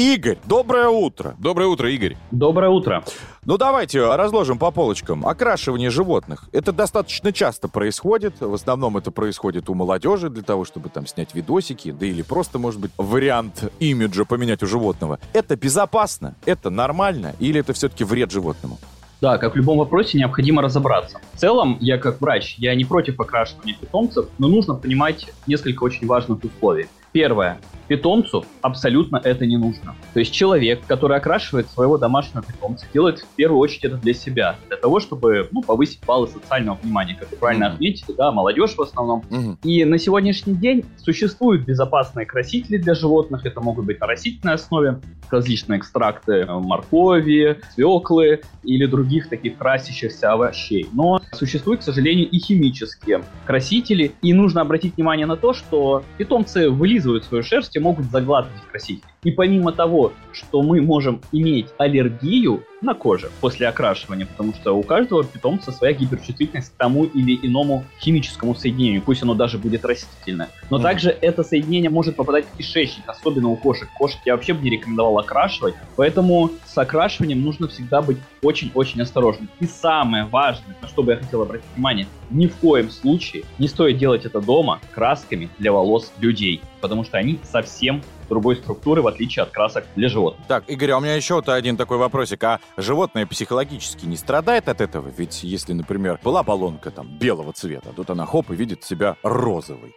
Игорь, 0.00 0.38
доброе 0.46 0.88
утро. 0.88 1.36
Доброе 1.38 1.66
утро, 1.66 1.90
Игорь. 1.90 2.16
Доброе 2.30 2.70
утро. 2.70 3.04
Ну 3.44 3.58
давайте 3.58 4.00
разложим 4.16 4.58
по 4.58 4.70
полочкам. 4.70 5.26
Окрашивание 5.26 5.90
животных. 5.90 6.48
Это 6.52 6.72
достаточно 6.72 7.34
часто 7.34 7.68
происходит. 7.68 8.40
В 8.40 8.54
основном 8.54 8.96
это 8.96 9.10
происходит 9.10 9.68
у 9.68 9.74
молодежи 9.74 10.30
для 10.30 10.42
того, 10.42 10.64
чтобы 10.64 10.88
там 10.88 11.06
снять 11.06 11.34
видосики, 11.34 11.90
да 11.92 12.06
или 12.06 12.22
просто, 12.22 12.58
может 12.58 12.80
быть, 12.80 12.92
вариант 12.96 13.70
имиджа 13.78 14.24
поменять 14.24 14.62
у 14.62 14.66
животного. 14.66 15.18
Это 15.34 15.54
безопасно? 15.54 16.34
Это 16.46 16.70
нормально? 16.70 17.34
Или 17.38 17.60
это 17.60 17.74
все-таки 17.74 18.02
вред 18.02 18.30
животному? 18.30 18.78
Да, 19.20 19.36
как 19.36 19.52
в 19.52 19.56
любом 19.56 19.76
вопросе, 19.76 20.16
необходимо 20.16 20.62
разобраться. 20.62 21.20
В 21.34 21.38
целом, 21.38 21.76
я 21.78 21.98
как 21.98 22.22
врач, 22.22 22.54
я 22.56 22.74
не 22.74 22.86
против 22.86 23.20
окрашивания 23.20 23.76
питомцев, 23.78 24.28
но 24.38 24.48
нужно 24.48 24.76
понимать 24.76 25.30
несколько 25.46 25.84
очень 25.84 26.06
важных 26.06 26.42
условий. 26.42 26.88
Первое. 27.12 27.60
Питомцу 27.90 28.44
абсолютно 28.62 29.20
это 29.24 29.44
не 29.46 29.56
нужно. 29.56 29.96
То 30.14 30.20
есть 30.20 30.32
человек, 30.32 30.80
который 30.86 31.16
окрашивает 31.16 31.68
своего 31.68 31.98
домашнего 31.98 32.40
питомца, 32.40 32.86
делает 32.94 33.18
в 33.18 33.26
первую 33.34 33.58
очередь 33.58 33.82
это 33.86 33.96
для 33.96 34.14
себя, 34.14 34.54
для 34.68 34.76
того, 34.76 35.00
чтобы 35.00 35.48
ну, 35.50 35.60
повысить 35.60 35.98
баллы 36.06 36.28
социального 36.28 36.78
внимания, 36.80 37.16
как 37.18 37.32
вы 37.32 37.36
правильно 37.36 37.66
Мгм. 37.66 37.74
отметили, 37.74 38.14
да, 38.16 38.30
молодежь 38.30 38.76
в 38.76 38.80
основном. 38.80 39.24
И 39.64 39.84
на 39.84 39.98
сегодняшний 39.98 40.54
день 40.54 40.84
существуют 40.98 41.62
безопасные 41.62 42.26
красители 42.26 42.76
для 42.76 42.94
животных. 42.94 43.44
Это 43.44 43.60
могут 43.60 43.86
быть 43.86 43.98
на 44.00 44.06
растительной 44.06 44.54
основе, 44.54 45.00
различные 45.28 45.80
экстракты 45.80 46.32
э, 46.32 46.46
моркови, 46.46 47.58
свеклы 47.74 48.42
или 48.62 48.86
других 48.86 49.28
таких 49.28 49.58
красящихся 49.58 50.32
овощей. 50.32 50.88
Но 50.92 51.20
существуют, 51.32 51.80
к 51.80 51.82
сожалению, 51.82 52.28
и 52.28 52.38
химические 52.38 53.24
красители. 53.46 54.12
И 54.22 54.32
нужно 54.32 54.60
обратить 54.60 54.94
внимание 54.96 55.26
на 55.26 55.36
то, 55.36 55.52
что 55.54 56.04
питомцы 56.18 56.70
вылизывают 56.70 57.24
свою 57.24 57.42
шерсть 57.42 57.76
могут 57.80 58.10
заглатывать 58.10 58.62
красители. 58.70 59.09
И 59.22 59.30
помимо 59.30 59.72
того, 59.72 60.14
что 60.32 60.62
мы 60.62 60.80
можем 60.80 61.20
иметь 61.30 61.68
аллергию 61.76 62.62
на 62.80 62.94
коже 62.94 63.30
после 63.40 63.68
окрашивания, 63.68 64.24
потому 64.24 64.54
что 64.54 64.72
у 64.72 64.82
каждого 64.82 65.24
питомца 65.24 65.72
своя 65.72 65.92
гиперчувствительность 65.92 66.72
к 66.72 66.76
тому 66.78 67.04
или 67.04 67.38
иному 67.46 67.84
химическому 68.00 68.54
соединению, 68.54 69.02
пусть 69.02 69.22
оно 69.22 69.34
даже 69.34 69.58
будет 69.58 69.84
растительное. 69.84 70.48
Но 70.70 70.78
Мгм. 70.78 70.84
также 70.84 71.10
это 71.10 71.42
соединение 71.42 71.90
может 71.90 72.16
попадать 72.16 72.46
в 72.48 72.56
кишечник, 72.56 73.06
особенно 73.06 73.48
у 73.48 73.56
кошек. 73.56 73.90
Кошек 73.92 74.20
я 74.24 74.34
вообще 74.34 74.54
бы 74.54 74.62
не 74.62 74.70
рекомендовал 74.70 75.18
окрашивать, 75.18 75.74
поэтому 75.96 76.52
с 76.64 76.78
окрашиванием 76.78 77.42
нужно 77.42 77.68
всегда 77.68 78.00
быть 78.00 78.16
очень-очень 78.42 79.02
осторожным. 79.02 79.50
И 79.60 79.66
самое 79.66 80.24
важное, 80.24 80.76
на 80.80 80.88
что 80.88 81.02
бы 81.02 81.12
я 81.12 81.18
хотел 81.18 81.42
обратить 81.42 81.66
внимание, 81.74 82.06
ни 82.30 82.46
в 82.46 82.56
коем 82.56 82.88
случае 82.88 83.42
не 83.58 83.68
стоит 83.68 83.98
делать 83.98 84.24
это 84.24 84.40
дома 84.40 84.80
красками 84.92 85.50
для 85.58 85.72
волос 85.72 86.10
людей, 86.18 86.62
потому 86.80 87.04
что 87.04 87.18
они 87.18 87.38
совсем 87.44 88.02
другой 88.30 88.56
структуры, 88.56 89.02
в 89.02 89.06
отличие 89.06 89.42
от 89.42 89.50
красок 89.50 89.84
для 89.96 90.08
животных. 90.08 90.46
Так, 90.48 90.64
Игорь, 90.68 90.92
а 90.92 90.96
у 90.96 91.00
меня 91.00 91.14
еще 91.16 91.34
вот 91.34 91.48
один 91.50 91.76
такой 91.76 91.98
вопросик. 91.98 92.42
А 92.44 92.60
животное 92.78 93.26
психологически 93.26 94.06
не 94.06 94.16
страдает 94.16 94.68
от 94.68 94.80
этого? 94.80 95.10
Ведь 95.14 95.42
если, 95.42 95.74
например, 95.74 96.18
была 96.24 96.42
баллонка 96.42 96.90
там 96.90 97.08
белого 97.18 97.52
цвета, 97.52 97.90
тут 97.94 98.08
она 98.08 98.24
хоп 98.24 98.50
и 98.50 98.54
видит 98.54 98.84
себя 98.84 99.16
розовой. 99.22 99.94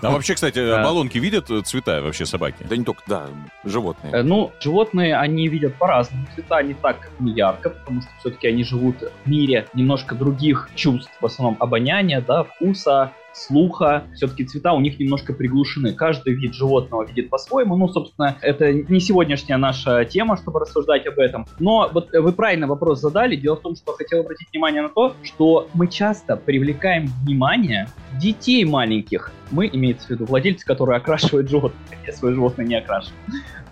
А 0.00 0.10
вообще, 0.10 0.34
кстати, 0.34 0.58
баллонки 0.82 1.18
видят 1.18 1.50
э, 1.50 1.60
цвета 1.62 2.00
вообще 2.00 2.24
собаки? 2.24 2.64
Да 2.68 2.76
не 2.76 2.84
только, 2.84 3.02
да, 3.06 3.26
животные. 3.64 4.12
Э, 4.14 4.22
Ну, 4.22 4.52
животные, 4.60 5.16
они 5.16 5.48
видят 5.48 5.74
по-разному 5.74 6.26
цвета, 6.34 6.62
не 6.62 6.74
так 6.74 7.10
не 7.18 7.32
ярко, 7.32 7.70
потому 7.70 8.00
что 8.02 8.10
все-таки 8.20 8.46
они 8.48 8.64
живут 8.64 8.96
в 9.24 9.28
мире 9.28 9.66
немножко 9.74 10.14
других 10.14 10.70
чувств, 10.74 11.10
в 11.20 11.26
основном 11.26 11.56
обоняния, 11.60 12.20
да, 12.20 12.44
вкуса, 12.44 13.12
слуха, 13.34 14.04
все-таки 14.14 14.44
цвета 14.44 14.72
у 14.72 14.80
них 14.80 14.98
немножко 14.98 15.32
приглушены. 15.32 15.92
Каждый 15.92 16.34
вид 16.34 16.54
животного 16.54 17.04
видит 17.04 17.30
по-своему. 17.30 17.76
Ну, 17.76 17.88
собственно, 17.88 18.36
это 18.40 18.72
не 18.72 19.00
сегодняшняя 19.00 19.56
наша 19.56 20.04
тема, 20.04 20.36
чтобы 20.36 20.60
рассуждать 20.60 21.06
об 21.06 21.18
этом. 21.18 21.46
Но 21.58 21.90
вот 21.92 22.10
вы 22.12 22.32
правильно 22.32 22.66
вопрос 22.66 23.00
задали. 23.00 23.36
Дело 23.36 23.56
в 23.56 23.60
том, 23.60 23.76
что 23.76 23.92
хотел 23.92 24.20
обратить 24.20 24.48
внимание 24.52 24.82
на 24.82 24.88
то, 24.88 25.14
что 25.22 25.68
мы 25.74 25.88
часто 25.88 26.36
привлекаем 26.36 27.10
внимание 27.24 27.88
детей 28.20 28.64
маленьких. 28.64 29.32
Мы, 29.50 29.68
имеется 29.72 30.06
в 30.06 30.10
виду 30.10 30.24
владельцы, 30.24 30.64
которые 30.64 30.96
окрашивают 30.96 31.48
животных, 31.48 31.82
я 32.06 32.12
свое 32.12 32.34
животное 32.34 32.66
не 32.66 32.76
окрашиваю. 32.76 33.18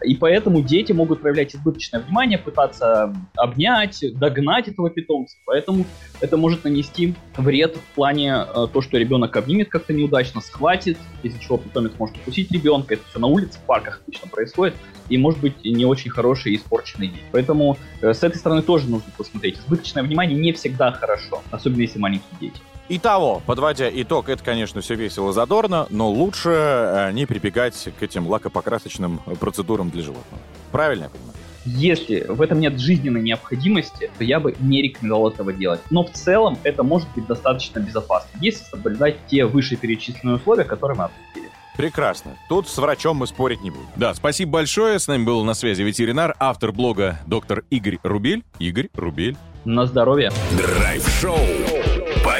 И 0.05 0.15
поэтому 0.15 0.63
дети 0.63 0.93
могут 0.93 1.21
проявлять 1.21 1.55
избыточное 1.55 2.01
внимание, 2.01 2.39
пытаться 2.39 3.15
обнять, 3.37 4.05
догнать 4.15 4.69
этого 4.69 4.91
питомца. 4.91 5.37
Поэтому 5.45 5.85
это 6.21 6.37
может 6.37 6.65
нанести 6.65 7.15
вред 7.37 7.77
в 7.77 7.95
плане 7.95 8.45
э, 8.47 8.67
то, 8.73 8.81
что 8.81 8.99
ребенок 8.99 9.37
обнимет 9.37 9.69
как-то 9.69 9.93
неудачно, 9.93 10.41
схватит, 10.41 10.99
из-за 11.23 11.39
чего 11.39 11.59
питомец 11.59 11.93
может 11.99 12.17
укусить 12.17 12.51
ребенка. 12.51 12.95
Это 12.95 13.05
все 13.09 13.19
на 13.19 13.27
улице, 13.27 13.59
в 13.59 13.63
парках 13.63 14.03
обычно 14.05 14.29
происходит. 14.29 14.75
И 15.09 15.19
может 15.19 15.41
быть 15.41 15.65
не 15.65 15.85
очень 15.85 16.11
хороший 16.11 16.53
и 16.53 16.57
испорченный 16.57 17.09
день. 17.09 17.25
Поэтому 17.31 17.77
э, 18.01 18.13
с 18.13 18.23
этой 18.23 18.37
стороны 18.37 18.63
тоже 18.63 18.89
нужно 18.89 19.11
посмотреть. 19.17 19.59
Избыточное 19.59 20.03
внимание 20.03 20.39
не 20.39 20.53
всегда 20.53 20.93
хорошо, 20.93 21.43
особенно 21.51 21.83
если 21.83 21.99
маленькие 21.99 22.31
дети. 22.41 22.61
Итого, 22.95 23.41
подводя 23.47 23.89
итог, 23.91 24.29
это, 24.29 24.45
конечно, 24.45 24.83
все 24.83 24.97
весело 24.97 25.33
задорно, 25.33 25.87
но 25.89 26.11
лучше 26.11 26.51
э, 26.51 27.13
не 27.13 27.25
прибегать 27.25 27.89
к 27.99 28.03
этим 28.03 28.27
лакопокрасочным 28.27 29.19
процедурам 29.41 29.89
для 29.89 30.03
животного. 30.03 30.43
Правильно 30.73 31.05
я 31.05 31.09
понимаю? 31.09 31.33
Если 31.65 32.27
в 32.29 32.43
этом 32.43 32.61
нет 32.61 32.79
жизненной 32.79 33.23
необходимости, 33.23 34.11
то 34.19 34.25
я 34.25 34.41
бы 34.41 34.55
не 34.61 34.83
рекомендовал 34.83 35.31
этого 35.31 35.55
делать. 35.55 35.81
Но 35.89 36.05
в 36.05 36.11
целом 36.11 36.59
это 36.65 36.83
может 36.83 37.09
быть 37.15 37.27
достаточно 37.27 37.79
безопасно, 37.79 38.29
если 38.43 38.63
соблюдать 38.65 39.17
те 39.27 39.47
вышеперечисленные 39.47 40.37
условия, 40.37 40.65
которые 40.65 40.99
мы 40.99 41.05
определили. 41.05 41.51
Прекрасно. 41.79 42.37
Тут 42.51 42.69
с 42.69 42.77
врачом 42.77 43.17
мы 43.17 43.27
спорить 43.27 43.63
не 43.63 43.71
будем. 43.71 43.87
Да, 43.97 44.13
спасибо 44.13 44.53
большое. 44.53 44.99
С 44.99 45.09
нами 45.09 45.25
был 45.25 45.45
на 45.45 45.55
связи 45.55 45.81
ветеринар, 45.81 46.37
автор 46.39 46.73
блога 46.73 47.21
доктор 47.27 47.65
Игорь 47.71 48.01
Рубель. 48.03 48.45
Игорь 48.59 48.91
Рубель. 48.93 49.39
На 49.65 49.87
здоровье. 49.87 50.31
Драйв-шоу. 50.59 51.39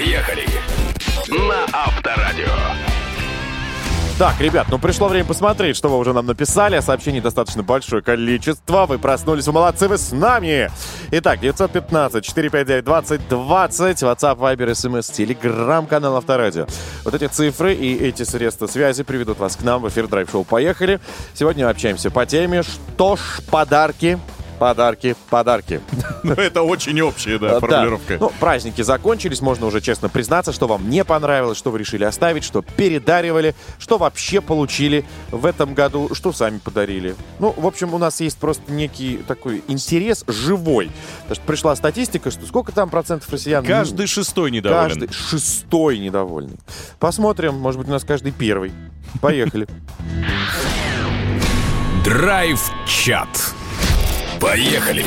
Поехали. 0.03 0.45
На 1.29 1.65
Авторадио. 1.73 2.51
Так, 4.19 4.41
ребят, 4.41 4.67
ну 4.69 4.81
пришло 4.81 5.07
время 5.07 5.27
посмотреть, 5.27 5.77
что 5.77 5.89
вы 5.89 5.97
уже 5.97 6.13
нам 6.13 6.27
написали. 6.27 6.81
Сообщений 6.81 7.21
достаточно 7.21 7.63
большое 7.63 8.03
количество. 8.03 8.87
Вы 8.87 8.99
проснулись, 8.99 9.47
вы 9.47 9.53
молодцы, 9.53 9.87
вы 9.87 9.99
с 9.99 10.11
нами. 10.11 10.73
Итак, 11.13 11.41
915-459-2020, 11.41 13.29
WhatsApp, 13.29 14.39
Viber, 14.39 14.73
SMS, 14.73 15.13
Telegram, 15.13 15.87
канал 15.87 16.17
Авторадио. 16.17 16.67
Вот 17.05 17.15
эти 17.15 17.29
цифры 17.29 17.73
и 17.73 17.97
эти 17.97 18.25
средства 18.25 18.67
связи 18.67 19.05
приведут 19.05 19.39
вас 19.39 19.55
к 19.55 19.63
нам 19.63 19.83
в 19.83 19.89
эфир 19.89 20.09
Драйв-шоу. 20.09 20.43
Поехали. 20.43 20.99
Сегодня 21.33 21.71
общаемся 21.71 22.11
по 22.11 22.27
теме 22.27 22.65
«Что 22.65 23.15
ж 23.15 23.41
подарки?» 23.53 24.19
Подарки, 24.63 25.17
подарки. 25.29 25.81
Ну, 26.23 26.35
это 26.35 26.63
очень 26.63 27.01
общая, 27.01 27.37
да, 27.37 27.49
Да. 27.49 27.61
формулировка. 27.61 28.17
Ну, 28.21 28.31
праздники 28.39 28.81
закончились, 28.83 29.41
можно 29.41 29.67
уже 29.67 29.81
честно 29.81 30.09
признаться, 30.09 30.53
что 30.53 30.69
вам 30.69 30.89
не 30.89 31.05
понравилось, 31.05 31.59
что 31.59 31.73
вы 31.73 31.81
решили 31.81 32.05
оставить, 32.05 32.45
что 32.45 32.63
передаривали, 32.63 33.57
что 33.81 33.99
вообще 33.99 34.41
получили 34.41 35.05
в 35.33 35.45
этом 35.47 35.75
году, 35.75 36.15
что 36.15 36.33
сами 36.33 36.59
подарили. 36.59 37.17
Ну, 37.41 37.53
в 37.57 37.67
общем, 37.67 37.93
у 37.93 37.99
нас 37.99 38.21
есть 38.21 38.39
просто 38.39 38.71
некий 38.73 39.17
такой 39.27 39.65
интерес 39.67 40.23
живой. 40.29 40.93
Потому 41.23 41.35
что 41.35 41.45
пришла 41.45 41.75
статистика, 41.75 42.31
что 42.31 42.47
сколько 42.47 42.71
там 42.71 42.89
процентов 42.89 43.29
россиян... 43.31 43.65
Каждый 43.65 44.07
шестой 44.07 44.53
недоволен. 44.53 44.91
Каждый 44.91 45.13
шестой 45.13 45.99
недовольный. 45.99 46.57
Посмотрим, 47.01 47.57
может 47.57 47.81
быть, 47.81 47.89
у 47.89 47.93
нас 47.93 48.05
каждый 48.05 48.31
первый. 48.31 48.71
Поехали. 49.21 49.67
Драйв-чат. 52.05 53.29
Поехали. 54.43 55.05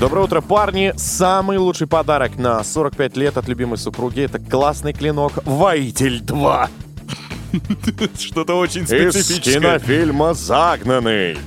Доброе 0.00 0.24
утро, 0.24 0.40
парни! 0.40 0.92
Самый 0.96 1.56
лучший 1.56 1.86
подарок 1.86 2.36
на 2.36 2.64
45 2.64 3.16
лет 3.16 3.36
от 3.36 3.46
любимой 3.46 3.78
супруги— 3.78 4.20
это 4.22 4.40
классный 4.40 4.92
клинок 4.92 5.34
«Воитель 5.44 6.20
2». 6.20 6.68
Что-то 8.18 8.54
очень 8.54 8.82
Из 8.82 8.88
специфическое. 8.88 9.54
кинофильма 9.54 10.34
«Загнанный». 10.34 11.38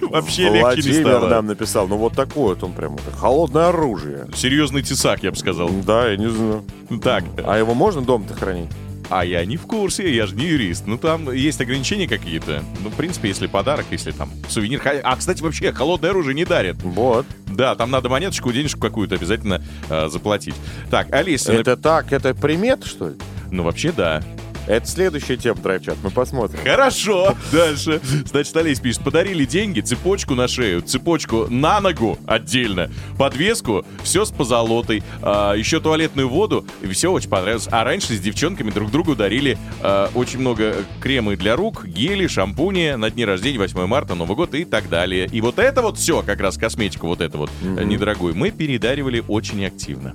Вообще 0.00 0.44
легче 0.44 0.54
не 0.56 0.60
Владимир 0.62 1.06
стало. 1.08 1.28
нам 1.28 1.46
написал. 1.46 1.86
Ну 1.86 1.98
вот 1.98 2.14
такое 2.14 2.54
вот 2.54 2.62
он 2.64 2.72
прям 2.72 2.96
холодное 3.18 3.68
оружие. 3.68 4.28
Серьезный 4.34 4.80
тесак, 4.82 5.22
я 5.22 5.30
бы 5.30 5.36
сказал. 5.36 5.68
Да, 5.68 6.08
я 6.08 6.16
не 6.16 6.30
знаю. 6.30 6.64
Так, 7.02 7.24
А 7.44 7.58
его 7.58 7.74
можно 7.74 8.00
дома-то 8.00 8.32
хранить? 8.32 8.70
А 9.10 9.24
я 9.24 9.44
не 9.44 9.56
в 9.56 9.66
курсе, 9.66 10.14
я 10.14 10.26
же 10.26 10.36
не 10.36 10.46
юрист. 10.46 10.86
Ну, 10.86 10.96
там 10.96 11.30
есть 11.32 11.60
ограничения 11.60 12.08
какие-то. 12.08 12.62
Ну, 12.82 12.90
в 12.90 12.94
принципе, 12.94 13.28
если 13.28 13.46
подарок, 13.48 13.86
если 13.90 14.12
там 14.12 14.30
сувенир... 14.48 14.80
А, 15.02 15.16
кстати, 15.16 15.42
вообще, 15.42 15.72
холодное 15.72 16.10
оружие 16.10 16.34
не 16.34 16.44
дарят. 16.44 16.76
Вот. 16.82 17.26
Да, 17.48 17.74
там 17.74 17.90
надо 17.90 18.08
монеточку, 18.08 18.52
денежку 18.52 18.80
какую-то 18.80 19.16
обязательно 19.16 19.62
э, 19.88 20.08
заплатить. 20.08 20.54
Так, 20.90 21.12
Алиса... 21.12 21.52
Это 21.52 21.76
так, 21.76 22.12
это 22.12 22.34
примет, 22.34 22.84
что 22.84 23.08
ли? 23.08 23.16
Ну, 23.50 23.64
вообще, 23.64 23.92
да. 23.92 24.22
Это 24.66 24.86
следующая 24.86 25.36
тема, 25.36 25.60
драйв-чат, 25.60 25.96
мы 26.02 26.10
посмотрим. 26.10 26.60
Хорошо, 26.64 27.34
дальше. 27.52 28.00
Значит, 28.26 28.56
Олесь 28.56 28.80
пишет, 28.80 29.02
подарили 29.02 29.44
деньги, 29.44 29.80
цепочку 29.80 30.34
на 30.34 30.48
шею, 30.48 30.82
цепочку 30.82 31.46
на 31.48 31.80
ногу 31.80 32.18
отдельно, 32.26 32.90
подвеску, 33.18 33.84
все 34.02 34.24
с 34.24 34.30
позолотой, 34.30 35.02
а, 35.22 35.54
еще 35.54 35.80
туалетную 35.80 36.28
воду, 36.28 36.64
и 36.82 36.88
все 36.88 37.10
очень 37.10 37.28
понравилось. 37.28 37.68
А 37.70 37.84
раньше 37.84 38.14
с 38.14 38.20
девчонками 38.20 38.70
друг 38.70 38.90
другу 38.90 39.16
дарили 39.16 39.58
а, 39.82 40.10
очень 40.14 40.40
много 40.40 40.76
кремы 41.00 41.36
для 41.36 41.56
рук, 41.56 41.86
гели, 41.86 42.26
шампуни 42.26 42.94
на 42.96 43.10
дни 43.10 43.24
рождения, 43.24 43.58
8 43.58 43.86
марта, 43.86 44.14
Новый 44.14 44.36
год 44.36 44.54
и 44.54 44.64
так 44.64 44.88
далее. 44.88 45.26
И 45.30 45.40
вот 45.40 45.58
это 45.58 45.82
вот 45.82 45.98
все, 45.98 46.22
как 46.22 46.40
раз 46.40 46.56
косметику 46.56 47.06
вот 47.06 47.20
это 47.20 47.38
вот 47.38 47.50
э, 47.62 47.84
недорогую, 47.84 48.36
мы 48.36 48.50
передаривали 48.50 49.22
очень 49.26 49.64
активно. 49.64 50.14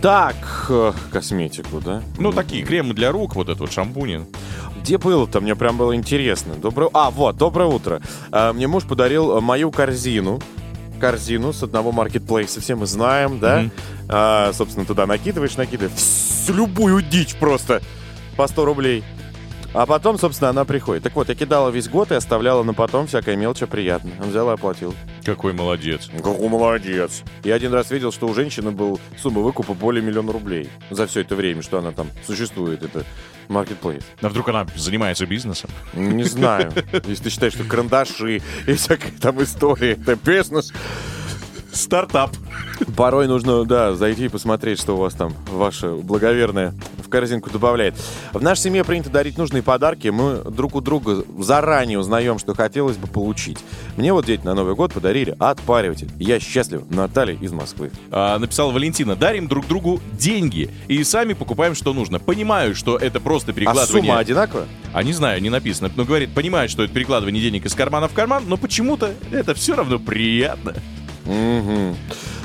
Так, 0.00 0.36
э, 0.68 0.92
косметику, 1.12 1.80
да? 1.80 2.02
Ну, 2.18 2.32
такие 2.32 2.64
кремы 2.64 2.94
для 2.94 3.10
рук, 3.10 3.34
вот 3.34 3.48
это 3.48 3.60
вот 3.60 3.72
шампуни. 3.72 4.26
Где 4.80 4.96
было-то? 4.96 5.40
Мне 5.40 5.56
прям 5.56 5.76
было 5.76 5.94
интересно. 5.96 6.54
Доброе... 6.54 6.88
А, 6.94 7.10
вот, 7.10 7.36
доброе 7.36 7.68
утро. 7.68 8.00
А, 8.30 8.52
Мне 8.52 8.68
муж 8.68 8.84
подарил 8.84 9.36
э, 9.36 9.40
мою 9.40 9.72
корзину. 9.72 10.40
Корзину 11.00 11.52
с 11.52 11.62
одного 11.64 11.90
маркетплейса, 11.90 12.60
все 12.60 12.76
мы 12.76 12.86
знаем, 12.86 13.40
да? 13.40 13.58
Мгм. 13.60 13.72
А, 14.08 14.52
собственно, 14.52 14.86
туда 14.86 15.06
накидываешь, 15.06 15.56
накидываешь 15.56 15.96
всю 15.96 16.54
любую 16.54 17.02
дичь 17.02 17.34
просто 17.34 17.82
по 18.36 18.46
100 18.46 18.64
рублей. 18.64 19.04
А 19.74 19.84
потом, 19.84 20.18
собственно, 20.18 20.50
она 20.50 20.64
приходит. 20.64 21.02
Так 21.02 21.14
вот, 21.14 21.28
я 21.28 21.34
кидала 21.34 21.70
весь 21.70 21.88
год 21.88 22.10
и 22.10 22.14
оставляла 22.14 22.62
на 22.62 22.72
потом 22.74 23.06
всякое 23.06 23.36
мелочь 23.36 23.58
приятное. 23.58 24.14
Он 24.20 24.30
взял 24.30 24.48
и 24.50 24.54
оплатил. 24.54 24.94
Какой 25.24 25.52
молодец. 25.52 26.08
Какой 26.16 26.48
молодец. 26.48 27.22
Я 27.44 27.54
один 27.54 27.74
раз 27.74 27.90
видел, 27.90 28.10
что 28.10 28.26
у 28.28 28.34
женщины 28.34 28.70
был 28.70 28.98
сумма 29.18 29.42
выкупа 29.42 29.74
более 29.74 30.02
миллиона 30.02 30.32
рублей 30.32 30.70
за 30.90 31.06
все 31.06 31.20
это 31.20 31.36
время, 31.36 31.62
что 31.62 31.78
она 31.78 31.92
там 31.92 32.08
существует, 32.26 32.82
это 32.82 33.04
маркетплейс. 33.48 34.02
А 34.20 34.28
вдруг 34.28 34.48
она 34.48 34.66
занимается 34.74 35.26
бизнесом? 35.26 35.70
Не 35.92 36.24
знаю. 36.24 36.72
Если 37.06 37.24
ты 37.24 37.30
считаешь, 37.30 37.54
что 37.54 37.64
карандаши 37.64 38.42
и 38.66 38.72
всякая 38.72 39.12
там 39.20 39.42
история, 39.42 39.92
это 39.92 40.16
бизнес. 40.16 40.72
Стартап. 41.78 42.30
Порой 42.96 43.28
нужно, 43.28 43.64
да, 43.64 43.94
зайти 43.94 44.26
и 44.26 44.28
посмотреть, 44.28 44.80
что 44.80 44.94
у 44.94 44.98
вас 44.98 45.14
там 45.14 45.32
ваше 45.50 45.92
благоверное 45.92 46.74
в 46.98 47.08
корзинку 47.08 47.50
добавляет. 47.50 47.94
В 48.32 48.42
нашей 48.42 48.62
семье 48.62 48.84
принято 48.84 49.10
дарить 49.10 49.38
нужные 49.38 49.62
подарки. 49.62 50.08
Мы 50.08 50.42
друг 50.50 50.74
у 50.74 50.80
друга 50.80 51.24
заранее 51.38 51.98
узнаем, 51.98 52.38
что 52.38 52.54
хотелось 52.54 52.96
бы 52.96 53.06
получить. 53.06 53.58
Мне 53.96 54.12
вот 54.12 54.26
дети 54.26 54.44
на 54.44 54.54
Новый 54.54 54.74
год 54.74 54.92
подарили 54.92 55.34
отпариватель. 55.38 56.10
Я 56.18 56.40
счастлив. 56.40 56.82
Наталья 56.90 57.36
из 57.36 57.52
Москвы. 57.52 57.90
А, 58.10 58.38
написала 58.38 58.72
Валентина, 58.72 59.16
дарим 59.16 59.48
друг 59.48 59.66
другу 59.66 60.00
деньги 60.12 60.70
и 60.88 61.02
сами 61.04 61.32
покупаем, 61.32 61.74
что 61.74 61.94
нужно. 61.94 62.18
Понимаю, 62.18 62.74
что 62.74 62.96
это 62.96 63.20
просто 63.20 63.52
А 63.52 63.54
перекладывание... 63.54 64.02
сумма 64.02 64.18
одинаковая? 64.18 64.66
А 64.92 65.02
не 65.02 65.12
знаю, 65.12 65.40
не 65.40 65.50
написано. 65.50 65.90
Но 65.94 66.04
говорит, 66.04 66.34
понимает, 66.34 66.70
что 66.70 66.82
это 66.82 66.92
перекладывание 66.92 67.42
денег 67.42 67.66
из 67.66 67.74
кармана 67.74 68.08
в 68.08 68.12
карман, 68.12 68.44
но 68.46 68.56
почему-то 68.56 69.12
это 69.30 69.54
все 69.54 69.74
равно 69.74 69.98
приятно. 69.98 70.74
Мгм. 71.28 71.96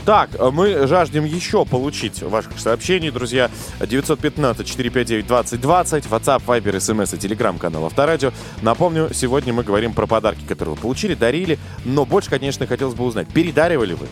Так, 0.05 0.29
э, 0.37 0.49
мы 0.51 0.85
жаждем 0.87 1.23
еще 1.23 1.63
получить 1.65 2.21
ваших 2.21 2.59
сообщений, 2.59 3.09
друзья. 3.09 3.49
915-459-2020, 3.79 6.07
WhatsApp, 6.09 6.41
Viber, 6.45 6.75
SMS 6.75 7.15
и 7.15 7.17
телеграм-канал 7.17 7.85
Авторадио. 7.85 8.31
Напомню, 8.61 9.09
сегодня 9.13 9.53
мы 9.53 9.63
говорим 9.63 9.93
про 9.93 10.05
подарки, 10.05 10.43
которые 10.47 10.75
вы 10.75 10.81
получили, 10.81 11.15
дарили, 11.15 11.57
но 11.85 12.05
больше, 12.05 12.29
конечно, 12.29 12.67
хотелось 12.67 12.95
бы 12.95 13.05
узнать, 13.05 13.27
передаривали 13.29 13.93
вы 13.93 14.07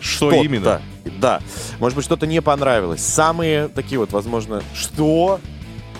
Что 0.00 0.30
что-то? 0.30 0.44
именно? 0.44 0.80
Да. 1.18 1.40
Может 1.80 1.96
быть, 1.96 2.04
что-то 2.04 2.26
не 2.26 2.40
понравилось. 2.40 3.00
Самые 3.04 3.66
такие 3.68 3.98
вот, 3.98 4.12
возможно, 4.12 4.62
что? 4.74 5.40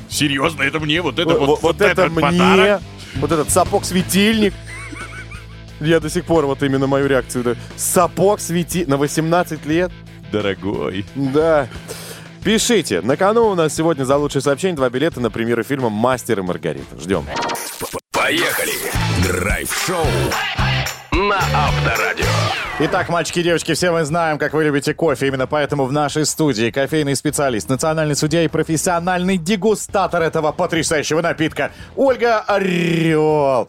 Серьезно, 0.08 0.62
это 0.62 0.78
мне? 0.80 1.02
Вот 1.02 1.18
это 1.18 1.30
Вот, 1.30 1.46
вот, 1.48 1.62
вот 1.62 1.76
это 1.80 2.02
этот 2.02 2.12
мне, 2.12 2.20
подарок? 2.22 2.82
вот 3.16 3.32
этот 3.32 3.50
сапог-светильник. 3.50 4.54
Я 5.80 6.00
до 6.00 6.10
сих 6.10 6.24
пор 6.24 6.46
вот 6.46 6.62
именно 6.62 6.86
мою 6.86 7.06
реакцию. 7.06 7.44
да. 7.44 7.54
Сапог 7.76 8.40
свети 8.40 8.84
на 8.86 8.96
18 8.96 9.64
лет. 9.66 9.90
Дорогой. 10.30 11.04
Да. 11.14 11.68
Пишите. 12.44 13.00
На 13.00 13.16
кону 13.16 13.48
у 13.48 13.54
нас 13.54 13.74
сегодня 13.74 14.04
за 14.04 14.16
лучшее 14.16 14.42
сообщение 14.42 14.76
два 14.76 14.88
билета 14.88 15.20
на 15.20 15.30
премьеру 15.30 15.62
фильма 15.62 15.90
«Мастер 15.90 16.38
и 16.38 16.42
Маргарита». 16.42 16.98
Ждем. 16.98 17.24
Поехали! 18.12 18.72
Драйв-шоу 19.24 20.04
на 21.12 21.38
Авторадио. 21.54 22.26
Итак, 22.82 23.10
мальчики 23.10 23.40
и 23.40 23.42
девочки, 23.42 23.74
все 23.74 23.90
мы 23.90 24.06
знаем, 24.06 24.38
как 24.38 24.54
вы 24.54 24.64
любите 24.64 24.94
кофе. 24.94 25.26
Именно 25.26 25.46
поэтому 25.46 25.84
в 25.84 25.92
нашей 25.92 26.24
студии 26.24 26.70
кофейный 26.70 27.14
специалист, 27.14 27.68
национальный 27.68 28.16
судья 28.16 28.42
и 28.42 28.48
профессиональный 28.48 29.36
дегустатор 29.36 30.22
этого 30.22 30.50
потрясающего 30.50 31.20
напитка 31.20 31.72
Ольга 31.94 32.40
Орел. 32.40 33.68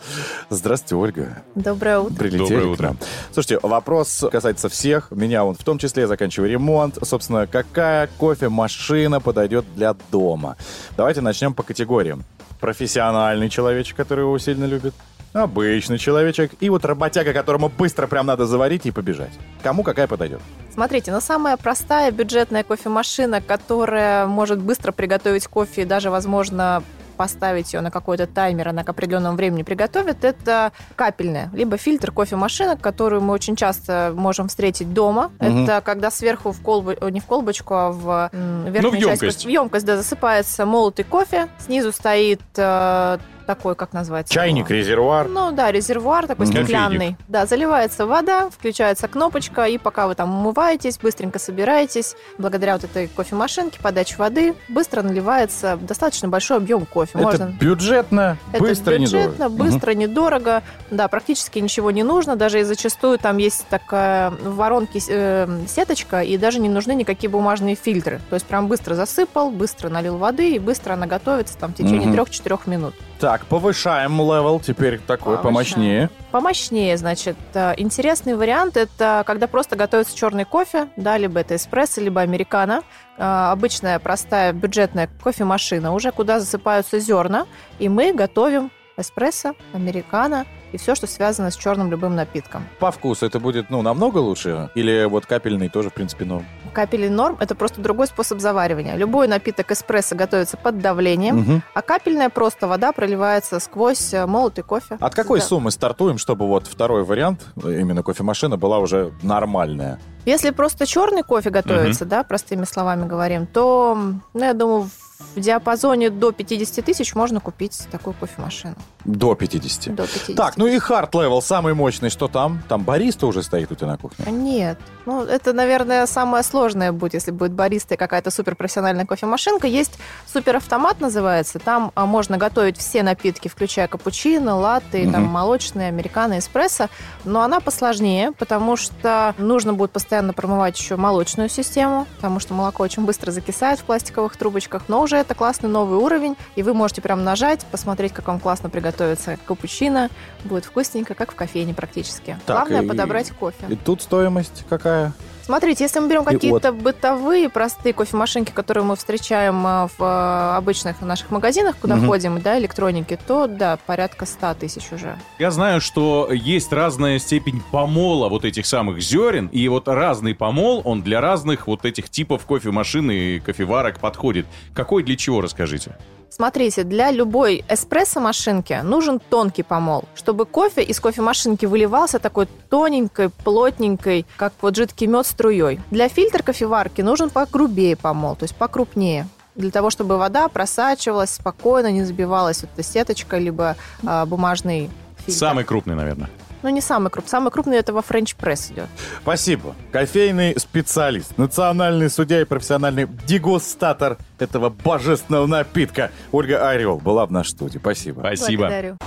Здравствуйте, 0.49 0.95
Ольга. 0.95 1.43
Доброе 1.55 1.99
утро. 1.99 2.15
Прилетели 2.15 2.47
Доброе 2.47 2.63
к 2.63 2.71
утро. 2.71 2.87
нам. 2.87 2.97
Слушайте, 3.33 3.59
вопрос 3.61 4.23
касается 4.31 4.69
всех. 4.69 5.11
Меня 5.11 5.43
он 5.43 5.55
в 5.55 5.63
том 5.65 5.77
числе, 5.77 6.03
я 6.03 6.07
заканчиваю 6.07 6.49
ремонт. 6.49 6.97
Собственно, 7.01 7.47
какая 7.47 8.07
кофемашина 8.17 9.19
подойдет 9.19 9.65
для 9.75 9.93
дома? 10.09 10.55
Давайте 10.95 11.19
начнем 11.19 11.53
по 11.53 11.63
категориям. 11.63 12.23
Профессиональный 12.61 13.49
человечек, 13.49 13.97
который 13.97 14.21
его 14.21 14.37
сильно 14.39 14.63
любит. 14.63 14.93
Обычный 15.33 15.97
человечек. 15.97 16.51
И 16.59 16.69
вот 16.69 16.83
работяга, 16.85 17.33
которому 17.33 17.69
быстро 17.69 18.07
прям 18.07 18.25
надо 18.25 18.45
заварить 18.45 18.85
и 18.85 18.91
побежать. 18.91 19.31
Кому 19.63 19.83
какая 19.83 20.07
подойдет? 20.07 20.41
Смотрите, 20.73 21.11
ну 21.11 21.21
самая 21.21 21.57
простая 21.57 22.11
бюджетная 22.11 22.63
кофемашина, 22.63 23.41
которая 23.41 24.25
может 24.27 24.59
быстро 24.59 24.91
приготовить 24.91 25.47
кофе 25.47 25.83
и 25.83 25.85
даже, 25.85 26.09
возможно, 26.09 26.83
поставить 27.17 27.73
ее 27.73 27.81
на 27.81 27.91
какой-то 27.91 28.25
таймер, 28.25 28.69
она 28.69 28.83
к 28.83 28.89
определенному 28.89 29.37
времени 29.37 29.61
приготовит, 29.61 30.23
это 30.23 30.71
капельная, 30.95 31.51
либо 31.53 31.77
фильтр 31.77 32.11
кофемашина, 32.11 32.77
которую 32.77 33.21
мы 33.21 33.33
очень 33.33 33.55
часто 33.55 34.11
можем 34.15 34.47
встретить 34.47 34.91
дома. 34.91 35.31
Мгм. 35.39 35.65
Это 35.65 35.81
когда 35.81 36.09
сверху 36.09 36.51
в 36.51 36.59
колбу, 36.61 36.93
не 37.11 37.19
в 37.19 37.25
колбочку, 37.25 37.75
а 37.75 37.91
в 37.91 38.31
верхнюю 38.33 38.81
Ну, 38.81 38.89
в 38.89 38.93
часть, 38.93 39.21
емкость. 39.21 39.45
в 39.45 39.49
емкость, 39.49 39.85
да, 39.85 39.97
засыпается 39.97 40.65
молотый 40.65 41.05
кофе, 41.05 41.47
снизу 41.59 41.91
стоит 41.91 42.41
э, 42.57 43.19
такой, 43.45 43.75
как 43.75 43.93
называется? 43.93 44.33
Чайник, 44.33 44.69
его? 44.69 44.79
резервуар. 44.79 45.27
Ну 45.27 45.51
да, 45.51 45.71
резервуар 45.71 46.27
такой 46.27 46.45
Мгм. 46.47 46.55
стеклянный. 46.55 47.15
Да, 47.27 47.45
заливается 47.45 48.05
вода, 48.05 48.49
включается 48.49 49.07
кнопочка, 49.07 49.65
и 49.65 49.77
пока 49.77 50.07
вы 50.07 50.15
там 50.15 50.33
умываетесь, 50.33 50.97
быстренько 50.97 51.39
собираетесь, 51.39 52.15
благодаря 52.37 52.73
вот 52.73 52.83
этой 52.83 53.07
кофемашинке, 53.07 53.79
подаче 53.81 54.15
воды, 54.17 54.53
быстро 54.69 55.01
наливается 55.01 55.77
достаточно 55.81 56.27
большой 56.27 56.57
объем 56.57 56.85
кофе. 56.85 57.11
Это 57.15 57.23
Можно... 57.23 57.53
бюджетно, 57.59 58.37
Это 58.51 58.63
быстро, 58.63 58.97
бюджетно, 58.97 59.43
недорого. 59.45 59.49
быстро, 59.49 59.91
недорого. 59.93 60.63
Да, 60.89 61.07
практически 61.07 61.59
ничего 61.59 61.91
не 61.91 62.03
нужно. 62.03 62.35
Даже 62.35 62.59
и 62.59 62.63
зачастую 62.63 63.17
там 63.19 63.37
есть 63.37 63.65
такая 63.69 64.29
в 64.31 64.55
воронке 64.55 64.99
э, 65.07 65.47
сеточка, 65.67 66.21
и 66.21 66.37
даже 66.37 66.59
не 66.59 66.69
нужны 66.69 66.93
никакие 66.93 67.29
бумажные 67.29 67.75
фильтры. 67.75 68.21
То 68.29 68.35
есть 68.35 68.45
прям 68.45 68.67
быстро 68.67 68.95
засыпал, 68.95 69.51
быстро 69.51 69.89
налил 69.89 70.17
воды, 70.17 70.51
и 70.55 70.59
быстро 70.59 70.93
она 70.93 71.07
готовится 71.07 71.57
там 71.57 71.71
в 71.71 71.75
течение 71.75 72.07
Мгм. 72.07 72.13
3-4 72.15 72.59
минут. 72.69 72.93
Так, 73.19 73.40
повышаем 73.45 74.17
level, 74.17 74.59
теперь 74.59 74.99
такой 74.99 75.37
Повышаем. 75.37 75.43
помощнее. 75.43 76.09
Помощнее, 76.31 76.97
значит, 76.97 77.37
э, 77.53 77.73
интересный 77.77 78.35
вариант 78.35 78.77
это 78.77 79.23
когда 79.25 79.47
просто 79.47 79.75
готовится 79.75 80.15
черный 80.15 80.45
кофе, 80.45 80.87
да, 80.95 81.17
либо 81.17 81.39
это 81.39 81.55
эспрессо, 81.55 82.01
либо 82.01 82.21
американо. 82.21 82.83
Э, 83.17 83.49
Обычная 83.51 83.99
простая 83.99 84.53
бюджетная 84.53 85.09
кофемашина, 85.23 85.93
уже 85.93 86.11
куда 86.11 86.39
засыпаются 86.39 86.99
зерна, 86.99 87.45
и 87.79 87.89
мы 87.89 88.13
готовим 88.13 88.71
эспрессо, 88.97 89.53
американо 89.73 90.45
и 90.71 90.77
все, 90.77 90.95
что 90.95 91.07
связано 91.07 91.51
с 91.51 91.57
черным 91.57 91.91
любым 91.91 92.15
напитком. 92.15 92.65
По 92.79 92.91
вкусу 92.91 93.25
это 93.25 93.39
будет, 93.39 93.69
ну, 93.69 93.81
намного 93.81 94.19
лучше? 94.19 94.69
Или 94.75 95.05
вот 95.05 95.25
капельный 95.25 95.69
тоже, 95.69 95.89
в 95.89 95.93
принципе, 95.93 96.25
норм? 96.25 96.45
Капельный 96.73 97.09
норм– 97.09 97.35
это 97.39 97.53
просто 97.53 97.81
другой 97.81 98.07
способ 98.07 98.39
заваривания. 98.39 98.95
Любой 98.95 99.27
напиток 99.27 99.71
эспрессо 99.71 100.15
готовится 100.15 100.55
под 100.57 100.79
давлением, 100.79 101.37
Мгм. 101.39 101.63
а 101.73 101.81
капельная 101.81 102.29
просто 102.29 102.67
вода 102.67 102.91
проливается 102.93 103.59
сквозь 103.59 104.13
э, 104.13 104.25
молотый 104.25 104.63
кофе. 104.63 104.97
От 104.99 105.13
какой 105.13 105.39
Да. 105.39 105.45
суммы 105.45 105.71
стартуем, 105.71 106.17
чтобы 106.17 106.47
вот 106.47 106.67
второй 106.67 107.03
вариант, 107.03 107.41
именно 107.57 108.03
кофемашина, 108.03 108.57
была 108.57 108.79
уже 108.79 109.11
нормальная? 109.21 109.99
Если 110.25 110.51
просто 110.51 110.85
черный 110.85 111.23
кофе 111.23 111.49
готовится, 111.49 112.05
да, 112.05 112.23
простыми 112.23 112.63
словами 112.65 113.07
говорим, 113.07 113.47
то, 113.47 113.97
ну, 114.33 114.39
я 114.45 114.53
думаю, 114.53 114.89
в 115.35 115.39
диапазоне 115.39 116.09
до 116.09 116.31
50 116.31 116.83
тысяч 116.85 117.15
можно 117.15 117.39
купить 117.39 117.87
такую 117.91 118.13
кофемашину. 118.13 118.75
До 119.05 119.33
50. 119.33 119.95
До 119.95 120.03
50. 120.05 120.35
Так, 120.35 120.57
ну 120.57 120.67
и 120.67 120.77
hard 120.77 121.15
level 121.15 121.41
самый 121.41 121.73
мощный, 121.73 122.09
что 122.09 122.27
там? 122.27 122.61
Там 122.69 122.83
бариста 122.83 123.25
уже 123.27 123.41
стоит 123.41 123.71
у 123.71 123.75
тебя 123.75 123.87
на 123.87 123.97
кухне? 123.97 124.25
Нет. 124.31 124.77
Ну, 125.05 125.23
это, 125.23 125.53
наверное, 125.53 126.05
самое 126.05 126.43
сложное 126.43 126.91
будет, 126.91 127.15
если 127.15 127.31
будет 127.31 127.51
бариста 127.53 127.95
и 127.95 127.97
какая-то 127.97 128.29
суперпрофессиональная 128.29 129.05
кофемашинка. 129.05 129.65
Есть 129.67 129.97
суперавтомат, 130.31 130.99
называется. 131.01 131.59
Там 131.59 131.91
а, 131.95 132.05
можно 132.05 132.37
готовить 132.37 132.77
все 132.77 133.01
напитки, 133.03 133.47
включая 133.47 133.87
капучино, 133.87 134.55
латте, 134.57 135.09
там, 135.11 135.23
Мгм. 135.23 135.31
молочные, 135.31 135.87
американо, 135.87 136.39
эспрессо. 136.39 136.87
Но 137.25 137.41
она 137.41 137.59
посложнее, 137.59 138.31
потому 138.33 138.75
что 138.77 139.33
нужно 139.37 139.73
будет 139.73 139.91
постоянно 139.91 140.33
промывать 140.33 140.77
еще 140.79 140.95
молочную 140.95 141.49
систему, 141.49 142.05
потому 142.17 142.39
что 142.39 142.53
молоко 142.53 142.83
очень 142.83 143.05
быстро 143.05 143.31
закисает 143.31 143.79
в 143.79 143.83
пластиковых 143.83 144.35
трубочках. 144.37 144.83
Но 144.87 145.01
уже 145.01 145.10
это 145.17 145.35
классный 145.35 145.69
новый 145.69 145.97
уровень, 145.99 146.35
и 146.55 146.63
вы 146.63 146.73
можете 146.73 147.01
прям 147.01 147.23
нажать, 147.23 147.65
посмотреть, 147.71 148.13
как 148.13 148.27
вам 148.27 148.39
классно 148.39 148.69
приготовится 148.69 149.37
капучино. 149.45 150.09
Будет 150.43 150.65
вкусненько, 150.65 151.13
как 151.15 151.31
в 151.31 151.35
кофейне 151.35 151.73
практически. 151.73 152.37
Так, 152.45 152.67
Главное 152.67 152.83
и- 152.83 152.87
подобрать 152.87 153.31
кофе. 153.31 153.65
И 153.69 153.75
тут 153.75 154.01
стоимость 154.01 154.65
какая? 154.69 155.13
Смотрите, 155.51 155.83
если 155.83 155.99
мы 155.99 156.07
берем 156.07 156.23
какие-то 156.23 156.71
бытовые 156.71 157.49
простые 157.49 157.91
кофемашинки, 157.91 158.51
которые 158.51 158.85
мы 158.85 158.95
встречаем 158.95 159.67
а, 159.67 159.87
в 159.87 159.95
а, 159.99 160.55
обычных 160.55 161.01
наших 161.01 161.29
магазинах, 161.29 161.75
куда 161.75 161.97
Мгм. 161.97 162.07
ходим, 162.07 162.39
да, 162.39 162.57
электроники, 162.57 163.19
то 163.27 163.47
да, 163.47 163.77
порядка 163.85 164.25
100 164.25 164.53
тысяч 164.53 164.93
уже. 164.93 165.17
Я 165.39 165.51
знаю, 165.51 165.81
что 165.81 166.29
есть 166.31 166.71
разная 166.71 167.19
степень 167.19 167.61
помола 167.69 168.29
вот 168.29 168.45
этих 168.45 168.65
самых 168.65 169.01
зерен, 169.01 169.47
и 169.47 169.67
вот 169.67 169.89
разный 169.89 170.33
помол, 170.35 170.83
он 170.85 171.01
для 171.01 171.19
разных 171.19 171.67
вот 171.67 171.83
этих 171.83 172.09
типов 172.09 172.45
кофемашин 172.45 173.11
и 173.11 173.39
кофеварок 173.41 173.99
подходит. 173.99 174.45
Какой 174.73 175.03
для 175.03 175.17
чего, 175.17 175.41
расскажите? 175.41 175.97
Смотрите, 176.31 176.85
для 176.85 177.11
любой 177.11 177.65
эспрессо-машинки 177.67 178.79
нужен 178.83 179.19
тонкий 179.19 179.63
помол, 179.63 180.05
чтобы 180.15 180.45
кофе 180.45 180.81
из 180.81 180.97
кофемашинки 181.01 181.65
выливался 181.65 182.19
такой 182.19 182.47
тоненькой, 182.69 183.29
плотненькой, 183.29 184.25
как 184.37 184.53
вот 184.61 184.77
жидкий 184.77 185.07
мед 185.07 185.27
струей. 185.27 185.81
Для 185.91 186.07
фильтр 186.07 186.41
кофеварки 186.41 187.01
нужен 187.01 187.29
погрубее 187.29 187.97
помол, 187.97 188.37
то 188.37 188.43
есть 188.43 188.55
покрупнее 188.55 189.27
для 189.55 189.71
того, 189.71 189.89
чтобы 189.89 190.17
вода 190.17 190.47
просачивалась 190.47 191.31
спокойно, 191.31 191.91
не 191.91 192.05
забивалась 192.05 192.61
вот 192.61 192.69
эта 192.73 192.83
сеточка, 192.83 193.37
либо 193.37 193.75
а, 194.05 194.25
бумажный 194.25 194.89
фильтр. 195.25 195.37
Самый 195.37 195.65
крупный, 195.65 195.95
наверное. 195.95 196.29
Ну, 196.63 196.69
не 196.69 196.81
самый 196.81 197.09
крупный. 197.09 197.29
Самый 197.29 197.51
крупный 197.51 197.77
это 197.77 197.93
во 197.93 198.01
френч 198.01 198.35
пресс 198.35 198.71
идет. 198.71 198.87
Спасибо. 199.21 199.75
Кофейный 199.91 200.59
специалист, 200.59 201.37
национальный 201.37 202.09
судья 202.09 202.41
и 202.41 202.45
профессиональный 202.45 203.07
дегустатор 203.25 204.17
этого 204.39 204.69
божественного 204.69 205.47
напитка. 205.47 206.11
Ольга 206.31 206.69
Орел 206.69 206.97
была 206.97 207.25
в 207.25 207.31
нашей 207.31 207.49
студии. 207.49 207.77
Спасибо. 207.79 208.19
Спасибо. 208.21 208.63
Благодарю. 208.63 208.97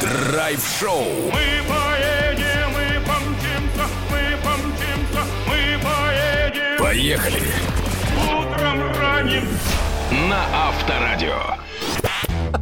Драйв-шоу. 0.00 1.04
Мы 1.32 1.68
поедем, 1.68 2.70
мы 2.72 3.00
помчимся, 3.06 3.86
мы 4.10 4.36
помчимся, 4.42 5.22
мы 5.46 5.78
поедем. 5.82 6.78
Поехали 6.78 7.42
Утром 8.16 8.82
ранним 9.00 9.48
на 10.28 10.68
Авторадио. 10.68 11.56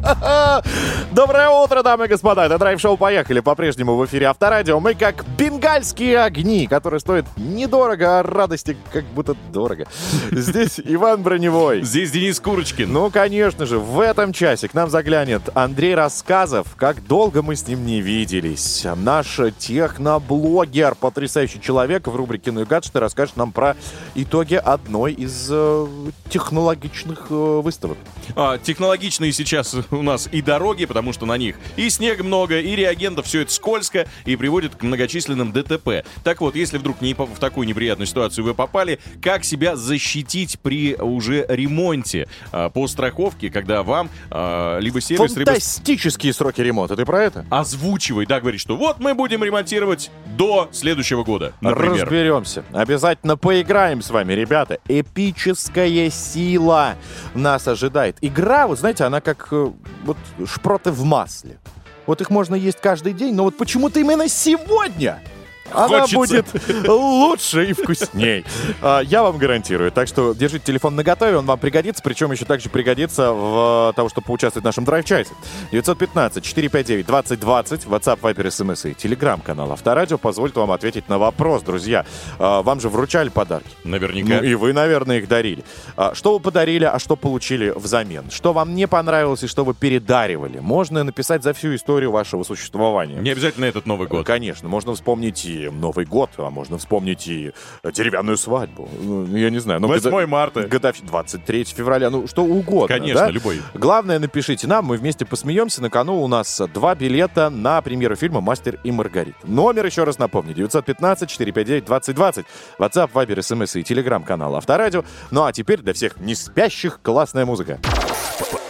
Доброе 1.11 1.49
утро, 1.49 1.81
дамы 1.81 2.05
и 2.05 2.07
господа. 2.09 2.45
Это 2.45 2.57
драйв-шоу 2.57 2.97
«Поехали». 2.97 3.39
По-прежнему 3.39 3.95
в 3.95 4.05
эфире 4.05 4.27
Авторадио. 4.27 4.79
Мы 4.79 4.95
как 4.95 5.25
бенгальские 5.37 6.19
огни, 6.19 6.67
которые 6.67 6.99
стоят 6.99 7.25
недорого, 7.37 8.19
а 8.19 8.23
радости 8.23 8.75
как 8.91 9.05
будто 9.05 9.35
дорого. 9.53 9.85
Здесь 10.31 10.79
Иван 10.83 11.23
Броневой. 11.23 11.83
Здесь 11.83 12.11
Денис 12.11 12.39
Курочкин. 12.39 12.91
Ну, 12.91 13.09
конечно 13.11 13.65
же, 13.65 13.79
в 13.79 13.99
этом 14.01 14.33
часе 14.33 14.67
к 14.67 14.73
нам 14.73 14.89
заглянет 14.89 15.43
Андрей 15.53 15.95
Рассказов. 15.95 16.75
Как 16.75 17.05
долго 17.05 17.41
мы 17.41 17.55
с 17.55 17.65
ним 17.67 17.85
не 17.85 18.01
виделись. 18.01 18.85
Наш 18.95 19.39
техноблогер, 19.57 20.95
потрясающий 20.95 21.61
человек 21.61 22.07
в 22.07 22.15
рубрике 22.15 22.51
«Ну 22.51 22.61
и 22.61 22.65
гаджеты» 22.65 22.99
расскажет 22.99 23.37
нам 23.37 23.53
про 23.53 23.77
итоги 24.15 24.55
одной 24.55 25.13
из 25.13 25.47
э, 25.49 25.87
технологичных 26.29 27.27
э, 27.29 27.61
выставок. 27.63 27.97
А, 28.35 28.57
технологичные 28.57 29.31
сейчас 29.31 29.75
у 29.93 30.03
нас 30.03 30.27
и 30.31 30.41
дороги, 30.41 30.85
потому 30.85 31.13
что 31.13 31.25
на 31.25 31.37
них 31.37 31.55
и 31.77 31.89
снега 31.89 32.23
много, 32.23 32.59
и 32.59 32.75
реагентов, 32.75 33.25
все 33.25 33.41
это 33.41 33.51
скользко 33.51 34.07
и 34.25 34.35
приводит 34.35 34.75
к 34.75 34.83
многочисленным 34.83 35.51
ДТП. 35.51 36.05
Так 36.23 36.41
вот, 36.41 36.55
если 36.55 36.77
вдруг 36.77 37.01
не 37.01 37.13
в 37.13 37.39
такую 37.39 37.67
неприятную 37.67 38.07
ситуацию 38.07 38.43
вы 38.43 38.53
попали, 38.53 38.99
как 39.21 39.43
себя 39.43 39.75
защитить 39.75 40.59
при 40.59 40.95
уже 40.95 41.45
ремонте 41.47 42.27
а, 42.51 42.69
по 42.69 42.87
страховке, 42.87 43.49
когда 43.49 43.83
вам 43.83 44.09
а, 44.29 44.79
либо 44.79 45.01
сервис, 45.01 45.35
либо 45.35 45.51
Фантастические 45.51 46.33
сроки 46.33 46.61
ремонта. 46.61 46.95
Ты 46.95 47.05
про 47.05 47.23
это? 47.23 47.45
озвучивает, 47.49 48.29
да, 48.29 48.39
говорит, 48.39 48.59
что 48.59 48.75
вот 48.75 48.99
мы 48.99 49.13
будем 49.13 49.43
ремонтировать 49.43 50.11
до 50.37 50.69
следующего 50.71 51.23
года, 51.23 51.53
например. 51.61 52.03
Разберемся. 52.03 52.63
Обязательно 52.73 53.37
поиграем 53.37 54.01
с 54.01 54.09
вами, 54.09 54.33
ребята. 54.33 54.79
Эпическая 54.87 56.09
сила 56.09 56.95
нас 57.33 57.67
ожидает. 57.67 58.17
Игра, 58.21 58.67
вот 58.67 58.79
знаете, 58.79 59.03
она 59.03 59.21
как 59.21 59.47
э, 59.51 59.71
вот 60.03 60.17
шпроты 60.45 60.91
в 60.91 61.03
масле. 61.03 61.57
Вот 62.05 62.21
их 62.21 62.29
можно 62.29 62.55
есть 62.55 62.79
каждый 62.81 63.13
день, 63.13 63.33
но 63.33 63.43
вот 63.43 63.57
почему-то 63.57 63.99
именно 63.99 64.27
сегодня 64.27 65.21
она 65.71 66.01
Хочется. 66.01 66.17
будет 66.17 66.45
лучше 66.87 67.65
и 67.65 67.73
вкусней. 67.73 68.45
А, 68.81 68.99
Я 69.01 69.23
вам 69.23 69.37
гарантирую. 69.37 69.91
Так 69.91 70.07
что 70.07 70.33
держите 70.33 70.65
телефон 70.65 70.95
наготове, 70.95 71.37
он 71.37 71.45
вам 71.45 71.59
пригодится. 71.59 72.01
Причем 72.03 72.31
еще 72.31 72.45
также 72.45 72.69
пригодится 72.69 73.31
в 73.31 73.91
э, 73.91 73.93
того, 73.95 74.09
чтобы 74.09 74.27
поучаствовать 74.27 74.63
в 74.63 74.65
нашем 74.65 74.85
драйв-чате. 74.85 75.31
915-459-2020, 75.71 77.87
WhatsApp, 77.87 78.19
Viber, 78.19 78.47
SMS 78.47 78.91
и 78.91 78.93
телеграм-канал 78.93 79.71
Авторадио 79.71 80.17
позволит 80.17 80.55
вам 80.55 80.71
ответить 80.71 81.09
на 81.09 81.17
вопрос, 81.17 81.63
друзья. 81.63 82.05
А, 82.39 82.61
Вам 82.61 82.79
же 82.79 82.89
вручали 82.89 83.29
подарки. 83.29 83.69
Наверняка. 83.83 84.35
Ну 84.35 84.43
и 84.43 84.55
вы, 84.55 84.73
наверное, 84.73 85.19
их 85.19 85.27
дарили. 85.27 85.63
А, 85.95 86.13
Что 86.13 86.33
вы 86.33 86.39
подарили, 86.39 86.85
а 86.85 86.99
что 86.99 87.15
получили 87.15 87.73
взамен? 87.75 88.29
Что 88.31 88.53
вам 88.53 88.75
не 88.75 88.87
понравилось 88.87 89.43
и 89.43 89.47
что 89.47 89.63
вы 89.63 89.73
передаривали? 89.73 90.59
Можно 90.59 91.03
написать 91.03 91.43
за 91.43 91.53
всю 91.53 91.75
историю 91.75 92.11
вашего 92.11 92.43
существования. 92.43 93.19
Не 93.19 93.31
обязательно 93.31 93.65
этот 93.65 93.85
Новый 93.85 94.07
год. 94.07 94.25
Конечно, 94.25 94.69
можно 94.69 94.93
вспомнить 94.93 95.43
и 95.63 95.69
Новый 95.69 96.05
год, 96.05 96.29
а 96.37 96.49
можно 96.49 96.77
вспомнить 96.77 97.27
и 97.27 97.53
деревянную 97.83 98.37
свадьбу. 98.37 98.89
Ну, 99.01 99.25
я 99.35 99.49
не 99.49 99.59
знаю. 99.59 99.79
Ну, 99.79 99.87
8 99.87 100.09
года- 100.09 100.27
марта. 100.27 100.63
Годовщина, 100.63 101.07
23 101.07 101.63
февраля, 101.65 102.09
ну, 102.09 102.27
что 102.27 102.43
угодно. 102.43 102.87
Конечно, 102.95 103.21
да? 103.25 103.29
любой. 103.29 103.61
Главное, 103.73 104.19
напишите 104.19 104.67
нам, 104.67 104.85
мы 104.85 104.97
вместе 104.97 105.25
посмеемся. 105.25 105.81
На 105.81 105.89
кону 105.89 106.21
у 106.21 106.27
нас 106.27 106.61
два 106.73 106.95
билета 106.95 107.49
на 107.49 107.81
премьеру 107.81 108.15
фильма 108.15 108.41
«Мастер 108.41 108.79
и 108.83 108.91
Маргарита». 108.91 109.37
Номер, 109.43 109.85
еще 109.85 110.03
раз 110.03 110.17
напомню, 110.19 110.53
915-459-2020. 110.55 112.45
WhatsApp, 112.79 113.11
Viber, 113.13 113.37
SMS 113.39 113.79
и 113.79 113.83
телеграм-канал 113.83 114.55
Авторадио. 114.55 115.03
Ну 115.31 115.43
а 115.43 115.51
теперь 115.51 115.81
для 115.81 115.93
всех 115.93 116.17
не 116.17 116.35
спящих 116.35 116.99
классная 117.01 117.45
музыка. 117.45 117.79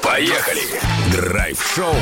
Поехали! 0.03 0.61
Драйв-шоу 1.11 1.93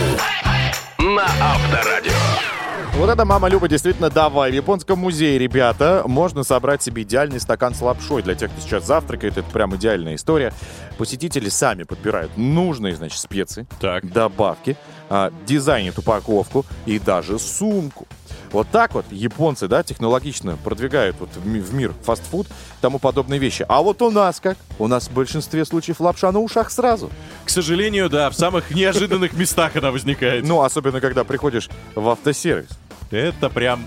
на 0.99 1.25
Авторадио. 1.25 2.50
Вот 2.97 3.09
это 3.09 3.25
мама 3.25 3.47
Люба 3.47 3.67
действительно 3.67 4.09
давай. 4.11 4.51
В 4.51 4.53
японском 4.53 4.99
музее, 4.99 5.39
ребята, 5.39 6.03
можно 6.05 6.43
собрать 6.43 6.83
себе 6.83 7.01
идеальный 7.01 7.39
стакан 7.39 7.73
с 7.73 7.81
лапшой. 7.81 8.21
Для 8.21 8.35
тех, 8.35 8.51
кто 8.51 8.61
сейчас 8.61 8.85
завтракает, 8.85 9.37
это 9.37 9.49
прям 9.49 9.75
идеальная 9.75 10.15
история. 10.15 10.53
Посетители 10.99 11.49
сами 11.49 11.81
подбирают 11.83 12.37
нужные, 12.37 12.95
значит, 12.95 13.17
специи, 13.19 13.65
Так. 13.79 14.11
добавки, 14.11 14.77
а, 15.09 15.31
дизайнят 15.47 15.97
упаковку 15.97 16.63
и 16.85 16.99
даже 16.99 17.39
сумку. 17.39 18.07
Вот 18.51 18.67
так 18.69 18.93
вот 18.93 19.05
японцы, 19.09 19.67
да, 19.67 19.81
технологично 19.81 20.57
продвигают 20.63 21.15
вот 21.19 21.29
в 21.35 21.47
ми- 21.47 21.61
в 21.61 21.73
мир 21.73 21.93
фастфуд 22.03 22.47
тому 22.81 22.99
подобные 22.99 23.39
вещи. 23.39 23.65
А 23.67 23.81
вот 23.81 24.01
у 24.01 24.11
нас 24.11 24.39
как? 24.41 24.57
У 24.77 24.87
нас 24.87 25.07
в 25.07 25.13
большинстве 25.13 25.63
случаев 25.65 26.01
лапша 26.01 26.31
на 26.33 26.39
ушах 26.39 26.69
сразу. 26.69 27.09
К 27.45 27.49
сожалению, 27.49 28.09
да, 28.09 28.29
в 28.29 28.33
самых 28.35 28.69
неожиданных 28.71 29.33
местах 29.33 29.75
она 29.77 29.91
возникает. 29.91 30.45
Ну, 30.45 30.61
особенно, 30.61 30.99
когда 30.99 31.23
приходишь 31.23 31.69
в 31.95 32.07
автосервис. 32.09 32.67
Это 33.11 33.49
прям 33.49 33.85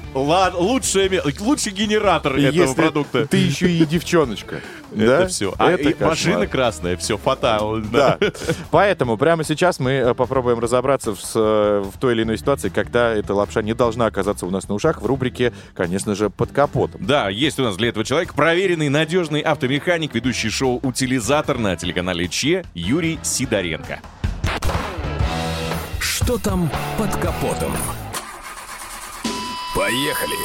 ме- 1.08 1.22
лучший 1.40 1.72
генератор 1.72 2.36
И 2.36 2.42
этого 2.42 2.74
продукта. 2.74 3.26
ты 3.26 3.38
еще 3.38 3.70
и 3.70 3.84
девчоночка. 3.86 4.60
Это 4.94 5.06
да? 5.20 5.26
все. 5.26 5.54
А 5.58 5.70
Это 5.70 5.88
и 5.88 5.92
кошмар. 5.92 6.08
машина 6.10 6.46
красная, 6.46 6.96
все, 6.98 7.16
фатал. 7.16 7.78
Да. 7.80 8.18
Поэтому 8.70 9.16
прямо 9.16 9.42
сейчас 9.42 9.80
мы 9.80 9.92
э, 9.92 10.14
попробуем 10.14 10.58
разобраться 10.58 11.14
в, 11.14 11.20
э, 11.34 11.82
в 11.84 11.98
той 11.98 12.12
или 12.14 12.22
иной 12.22 12.36
ситуации, 12.38 12.68
когда 12.68 13.12
эта 13.12 13.34
лапша 13.34 13.62
не 13.62 13.74
должна 13.74 14.06
оказаться 14.06 14.46
у 14.46 14.50
нас 14.50 14.68
на 14.68 14.74
ушах 14.74 15.00
в 15.00 15.06
рубрике, 15.06 15.52
конечно 15.74 16.14
же, 16.14 16.28
под 16.28 16.52
капотом. 16.52 17.04
Да, 17.04 17.28
есть 17.30 17.58
у 17.58 17.62
нас 17.62 17.76
для 17.76 17.88
этого 17.88 18.04
человек 18.04 18.34
проверенный, 18.34 18.90
надежный 18.90 19.40
автомеханик, 19.40 20.14
ведущий 20.14 20.50
шоу 20.50 20.80
«Утилизатор» 20.82 21.58
на 21.58 21.76
телеканале 21.76 22.28
ЧЕ 22.28 22.64
Юрий 22.74 23.18
Сидоренко. 23.22 24.00
Что 25.98 26.38
там 26.38 26.70
под 26.98 27.14
капотом? 27.16 27.72
Поехали! 29.74 30.36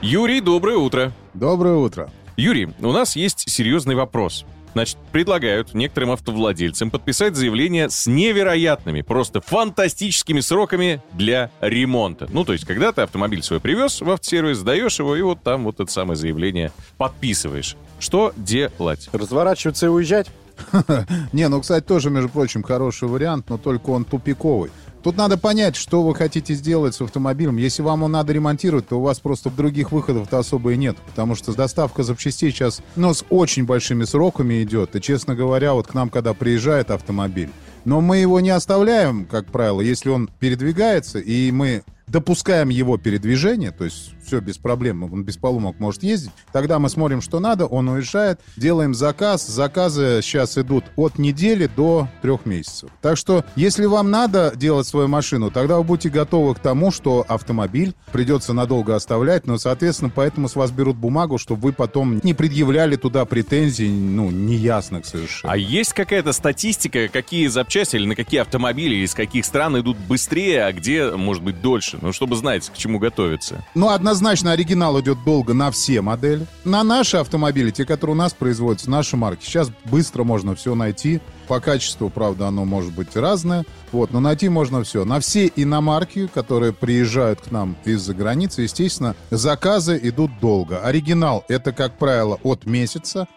Юрий, 0.00 0.40
доброе 0.40 0.76
утро. 0.76 1.12
Доброе 1.34 1.74
утро. 1.74 2.08
Юрий, 2.36 2.68
у 2.78 2.92
нас 2.92 3.16
есть 3.16 3.50
серьезный 3.50 3.96
вопрос. 3.96 4.44
Значит, 4.74 4.98
предлагают 5.10 5.74
некоторым 5.74 6.12
автовладельцам 6.12 6.92
подписать 6.92 7.34
заявление 7.34 7.90
с 7.90 8.06
невероятными, 8.06 9.02
просто 9.02 9.40
фантастическими 9.40 10.38
сроками 10.38 11.02
для 11.12 11.50
ремонта. 11.60 12.28
Ну, 12.30 12.44
то 12.44 12.52
есть, 12.52 12.66
когда 12.66 12.92
ты 12.92 13.00
автомобиль 13.00 13.42
свой 13.42 13.58
привез 13.58 14.00
в 14.00 14.08
автосервис, 14.10 14.58
сдаешь 14.58 15.00
его, 15.00 15.16
и 15.16 15.22
вот 15.22 15.42
там 15.42 15.64
вот 15.64 15.80
это 15.80 15.90
самое 15.90 16.16
заявление 16.16 16.70
подписываешь. 16.98 17.76
Что 17.98 18.32
делать? 18.36 19.08
Разворачиваться 19.12 19.86
и 19.86 19.88
уезжать? 19.88 20.28
Не, 21.32 21.48
ну, 21.48 21.60
кстати, 21.60 21.84
тоже, 21.84 22.10
между 22.10 22.28
прочим, 22.28 22.62
хороший 22.62 23.08
вариант, 23.08 23.48
но 23.48 23.58
только 23.58 23.90
он 23.90 24.04
тупиковый. 24.04 24.70
Тут 25.06 25.16
надо 25.16 25.38
понять, 25.38 25.76
что 25.76 26.02
вы 26.02 26.16
хотите 26.16 26.52
сделать 26.54 26.96
с 26.96 27.00
автомобилем. 27.00 27.58
Если 27.58 27.80
вам 27.80 28.00
его 28.00 28.08
надо 28.08 28.32
ремонтировать, 28.32 28.88
то 28.88 28.98
у 28.98 29.02
вас 29.02 29.20
просто 29.20 29.50
других 29.50 29.92
выходов-то 29.92 30.36
особо 30.36 30.72
и 30.72 30.76
нет. 30.76 30.96
Потому 31.06 31.36
что 31.36 31.54
доставка 31.54 32.02
запчастей 32.02 32.50
сейчас, 32.50 32.82
ну, 32.96 33.14
с 33.14 33.24
очень 33.30 33.66
большими 33.66 34.02
сроками 34.02 34.64
идет. 34.64 34.96
И, 34.96 35.00
честно 35.00 35.36
говоря, 35.36 35.74
вот 35.74 35.86
к 35.86 35.94
нам, 35.94 36.10
когда 36.10 36.34
приезжает 36.34 36.90
автомобиль, 36.90 37.50
но 37.84 38.00
мы 38.00 38.16
его 38.16 38.40
не 38.40 38.50
оставляем, 38.50 39.26
как 39.26 39.46
правило, 39.46 39.80
если 39.80 40.08
он 40.08 40.28
передвигается, 40.40 41.20
и 41.20 41.52
мы 41.52 41.84
допускаем 42.08 42.68
его 42.70 42.98
передвижение, 42.98 43.70
то 43.70 43.84
есть 43.84 44.10
все 44.26 44.40
без 44.40 44.58
проблем, 44.58 45.04
он 45.04 45.24
без 45.24 45.36
поломок 45.36 45.78
может 45.78 46.02
ездить, 46.02 46.32
тогда 46.52 46.78
мы 46.78 46.88
смотрим, 46.88 47.20
что 47.20 47.40
надо, 47.40 47.66
он 47.66 47.88
уезжает, 47.88 48.40
делаем 48.56 48.94
заказ. 48.94 49.46
Заказы 49.46 50.20
сейчас 50.22 50.58
идут 50.58 50.84
от 50.96 51.18
недели 51.18 51.66
до 51.66 52.08
трех 52.22 52.46
месяцев. 52.46 52.90
Так 53.00 53.16
что, 53.16 53.44
если 53.54 53.86
вам 53.86 54.10
надо 54.10 54.52
делать 54.54 54.86
свою 54.86 55.08
машину, 55.08 55.50
тогда 55.50 55.78
вы 55.78 55.84
будете 55.84 56.08
готовы 56.08 56.54
к 56.54 56.58
тому, 56.58 56.90
что 56.90 57.24
автомобиль 57.28 57.94
придется 58.12 58.52
надолго 58.52 58.94
оставлять, 58.94 59.46
но, 59.46 59.58
соответственно, 59.58 60.10
поэтому 60.14 60.48
с 60.48 60.56
вас 60.56 60.70
берут 60.70 60.96
бумагу, 60.96 61.38
чтобы 61.38 61.62
вы 61.62 61.72
потом 61.72 62.20
не 62.22 62.34
предъявляли 62.34 62.96
туда 62.96 63.24
претензий, 63.24 63.90
ну, 63.90 64.30
неясных 64.30 65.06
совершенно. 65.06 65.52
А 65.52 65.56
есть 65.56 65.92
какая-то 65.92 66.32
статистика, 66.32 67.08
какие 67.08 67.46
запчасти 67.46 67.96
или 67.96 68.06
на 68.06 68.14
какие 68.14 68.40
автомобили 68.40 68.96
из 68.96 69.14
каких 69.14 69.44
стран 69.44 69.78
идут 69.78 69.96
быстрее, 69.96 70.64
а 70.64 70.72
где, 70.72 71.10
может 71.10 71.42
быть, 71.42 71.60
дольше? 71.60 71.98
Ну, 72.00 72.12
чтобы 72.12 72.36
знать, 72.36 72.68
к 72.68 72.76
чему 72.76 72.98
готовиться. 72.98 73.64
Ну, 73.74 73.88
однозначно, 74.16 74.52
оригинал 74.52 74.98
идет 75.00 75.22
долго 75.24 75.52
на 75.52 75.70
все 75.70 76.00
модели. 76.00 76.46
На 76.64 76.82
наши 76.82 77.18
автомобили, 77.18 77.70
те, 77.70 77.84
которые 77.84 78.14
у 78.14 78.18
нас 78.18 78.32
производятся, 78.32 78.90
наши 78.90 79.16
марки, 79.16 79.44
сейчас 79.44 79.70
быстро 79.84 80.24
можно 80.24 80.54
все 80.54 80.74
найти. 80.74 81.20
По 81.48 81.60
качеству, 81.60 82.10
правда, 82.10 82.48
оно 82.48 82.64
может 82.64 82.92
быть 82.92 83.14
разное. 83.16 83.64
Вот, 83.92 84.12
но 84.12 84.20
найти 84.20 84.48
можно 84.48 84.82
все. 84.82 85.04
На 85.04 85.20
все 85.20 85.50
иномарки, 85.54 86.26
которые 86.26 86.72
приезжают 86.72 87.40
к 87.40 87.50
нам 87.50 87.76
из-за 87.84 88.14
границы, 88.14 88.62
естественно, 88.62 89.14
заказы 89.30 89.98
идут 90.02 90.30
долго. 90.40 90.80
Оригинал— 90.80 91.44
это, 91.48 91.72
как 91.72 91.96
правило, 91.98 92.38
от 92.42 92.66
месяца. 92.66 93.28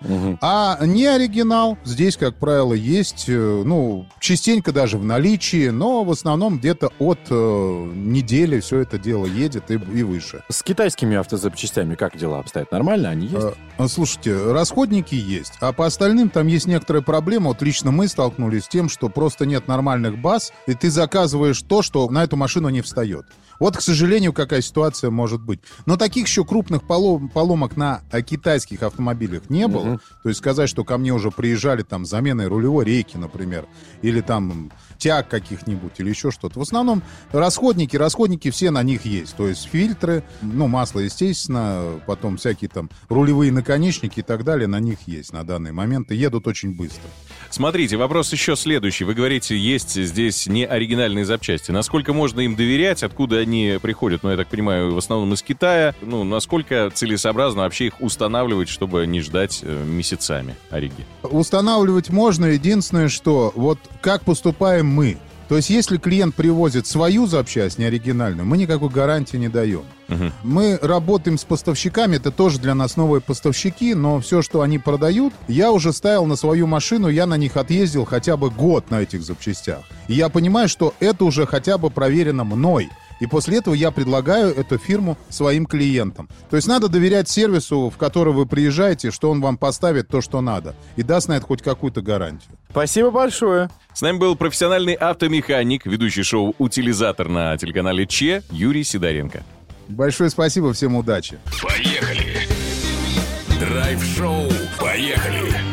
А 0.41 0.79
не 0.85 1.05
оригинал 1.05 1.77
здесь, 1.83 2.17
как 2.17 2.35
правило, 2.35 2.73
есть, 2.73 3.25
э, 3.27 3.63
ну, 3.65 4.05
частенько 4.19 4.71
даже 4.71 4.97
в 4.97 5.03
наличии, 5.03 5.69
но 5.69 6.03
в 6.03 6.11
основном 6.11 6.57
где-то 6.57 6.91
от 6.99 7.19
э, 7.29 7.91
недели 7.95 8.59
все 8.59 8.79
это 8.79 8.97
дело 8.97 9.25
едет 9.25 9.69
и, 9.71 9.75
и 9.75 10.03
выше. 10.03 10.43
С 10.49 10.63
китайскими 10.63 11.15
автозапчастями 11.17 11.95
как 11.95 12.17
дела 12.17 12.39
обстоят? 12.39 12.71
Нормально 12.71 13.09
они 13.09 13.27
есть? 13.27 13.47
Э, 13.77 13.87
Слушайте, 13.87 14.51
расходники 14.51 15.15
есть, 15.15 15.53
а 15.61 15.71
по 15.71 15.85
остальным 15.85 16.29
там 16.29 16.47
есть 16.47 16.67
некоторая 16.67 17.01
проблема. 17.01 17.47
Вот 17.49 17.61
лично 17.61 17.91
мы 17.99 18.07
столкнулись 18.07 18.63
с 18.63 18.67
тем, 18.69 18.87
что 18.87 19.09
просто 19.09 19.45
нет 19.45 19.67
нормальных 19.67 20.19
баз, 20.19 20.53
и 20.67 20.73
ты 20.73 20.89
заказываешь 20.89 21.61
то, 21.61 21.81
что 21.81 22.09
на 22.09 22.23
эту 22.23 22.37
машину 22.37 22.69
не 22.69 22.79
встает. 22.79 23.25
Вот, 23.59 23.75
к 23.75 23.81
сожалению, 23.81 24.31
какая 24.31 24.61
ситуация 24.61 25.09
может 25.09 25.41
быть. 25.41 25.59
Но 25.85 25.97
таких 25.97 26.27
еще 26.27 26.45
крупных 26.45 26.83
полом- 26.83 27.27
поломок 27.27 27.75
на 27.75 27.99
э, 28.09 28.21
китайских 28.21 28.83
автомобилях 28.83 29.49
не 29.49 29.67
было. 29.67 29.99
То 30.23 30.29
есть 30.29 30.39
сказать, 30.39 30.69
что 30.69 30.85
ко 30.85 30.97
мне 30.97 31.11
уже 31.11 31.29
приезжали 31.29 31.83
там 31.83 32.05
с 32.05 32.09
заменой 32.09 32.47
рулевой 32.47 32.85
рейки, 32.85 33.17
например, 33.17 33.67
или 34.01 34.21
там 34.21 34.71
тяг 34.97 35.27
каких-нибудь, 35.27 35.91
или 35.97 36.07
еще 36.07 36.31
что-то. 36.31 36.57
В 36.57 36.61
основном 36.61 37.03
расходники, 37.33 37.97
расходники 37.97 38.49
все 38.49 38.71
на 38.71 38.81
них 38.81 39.03
есть. 39.03 39.35
То 39.35 39.45
есть 39.45 39.65
фильтры, 39.65 40.23
ну, 40.41 40.67
масло, 40.67 41.01
естественно, 41.01 41.99
потом 42.07 42.37
всякие 42.37 42.69
там 42.69 42.89
рулевые 43.09 43.51
наконечники 43.51 44.21
и 44.21 44.23
так 44.23 44.45
далее 44.45 44.67
на 44.67 44.79
них 44.79 44.99
есть 45.05 45.33
на 45.33 45.43
данный 45.43 45.73
момент 45.73 46.13
и 46.13 46.15
едут 46.15 46.47
очень 46.47 46.73
быстро. 46.73 47.09
Смотрите, 47.49 47.97
вопрос 47.97 48.31
еще 48.31 48.55
следующий. 48.55 49.03
Вы 49.03 49.13
говорите, 49.13 49.57
есть 49.57 49.95
здесь 49.95 50.47
не 50.47 50.65
оригинальные 50.65 51.25
запчасти. 51.25 51.71
Насколько 51.71 52.13
можно 52.13 52.41
им 52.41 52.55
доверять? 52.55 53.03
Откуда 53.03 53.37
они 53.37 53.79
приходят? 53.81 54.23
Ну, 54.23 54.29
я 54.29 54.37
так 54.37 54.47
понимаю, 54.47 54.93
в 54.93 54.97
основном 54.97 55.33
из 55.33 55.41
Китая. 55.41 55.95
Ну, 56.01 56.23
насколько 56.23 56.91
целесообразно 56.93 57.63
вообще 57.63 57.87
их 57.87 58.01
устанавливать, 58.01 58.69
чтобы 58.69 59.07
не 59.07 59.21
ждать 59.21 59.59
э, 59.63 59.83
месяцами 59.83 60.55
Ориги? 60.69 61.05
Устанавливать 61.23 62.09
можно, 62.09 62.45
единственное, 62.45 63.09
что 63.09 63.51
вот 63.55 63.79
как 64.01 64.23
поступаем 64.23 64.87
мы. 64.87 65.17
То 65.49 65.55
есть, 65.55 65.71
если 65.71 65.97
клиент 65.97 66.35
привозит 66.35 66.85
свою 66.85 67.25
запчасть, 67.25 67.79
не 67.79 67.85
оригинальную, 67.85 68.45
мы 68.45 68.55
никакой 68.55 68.89
гарантии 68.89 69.37
не 69.37 69.49
даем. 69.49 69.81
Мы 70.43 70.77
работаем 70.79 71.39
с 71.39 71.43
поставщиками, 71.43 72.17
это 72.17 72.31
тоже 72.31 72.59
для 72.59 72.75
нас 72.75 72.95
новые 72.95 73.19
поставщики, 73.19 73.95
но 73.95 74.19
все, 74.19 74.43
что 74.43 74.61
они 74.61 74.77
продают, 74.77 75.33
я 75.47 75.71
уже 75.71 75.91
ставил 75.91 76.25
на 76.27 76.35
свою 76.35 76.67
машину, 76.67 77.09
я 77.09 77.25
на 77.25 77.35
них 77.35 77.57
отъездил 77.57 78.05
хотя 78.05 78.37
бы 78.37 78.51
год 78.51 78.91
на 78.91 79.01
этих 79.01 79.23
запчастях. 79.23 79.79
И 80.07 80.13
я 80.13 80.29
понимаю, 80.29 80.69
что 80.69 80.93
это 80.99 81.25
уже 81.25 81.47
хотя 81.47 81.79
бы 81.79 81.89
проверено 81.89 82.43
мной. 82.43 82.89
И 83.19 83.27
после 83.27 83.57
этого 83.57 83.73
я 83.73 83.91
предлагаю 83.91 84.53
эту 84.55 84.77
фирму 84.77 85.17
своим 85.29 85.65
клиентам. 85.65 86.29
То 86.49 86.55
есть 86.55 86.67
надо 86.67 86.87
доверять 86.87 87.29
сервису, 87.29 87.89
в 87.89 87.97
который 87.97 88.33
вы 88.33 88.45
приезжаете, 88.45 89.11
что 89.11 89.29
он 89.29 89.41
вам 89.41 89.57
поставит 89.57 90.07
то, 90.07 90.21
что 90.21 90.41
надо. 90.41 90.75
И 90.95 91.03
даст 91.03 91.27
на 91.27 91.33
это 91.33 91.45
хоть 91.45 91.61
какую-то 91.61 92.01
гарантию. 92.01 92.57
Спасибо 92.69 93.11
большое. 93.11 93.69
С 93.93 94.01
нами 94.01 94.17
был 94.17 94.35
профессиональный 94.35 94.93
автомеханик, 94.93 95.85
ведущий 95.85 96.23
шоу 96.23 96.55
«Утилизатор» 96.57 97.27
на 97.27 97.57
телеканале 97.57 98.05
ЧЕ 98.05 98.43
Юрий 98.51 98.83
Сидоренко. 98.83 99.43
Большое 99.89 100.29
спасибо, 100.29 100.71
всем 100.73 100.95
удачи. 100.95 101.39
Поехали! 101.61 102.47
Драйв-шоу. 103.59 104.49
Поехали! 104.79 105.68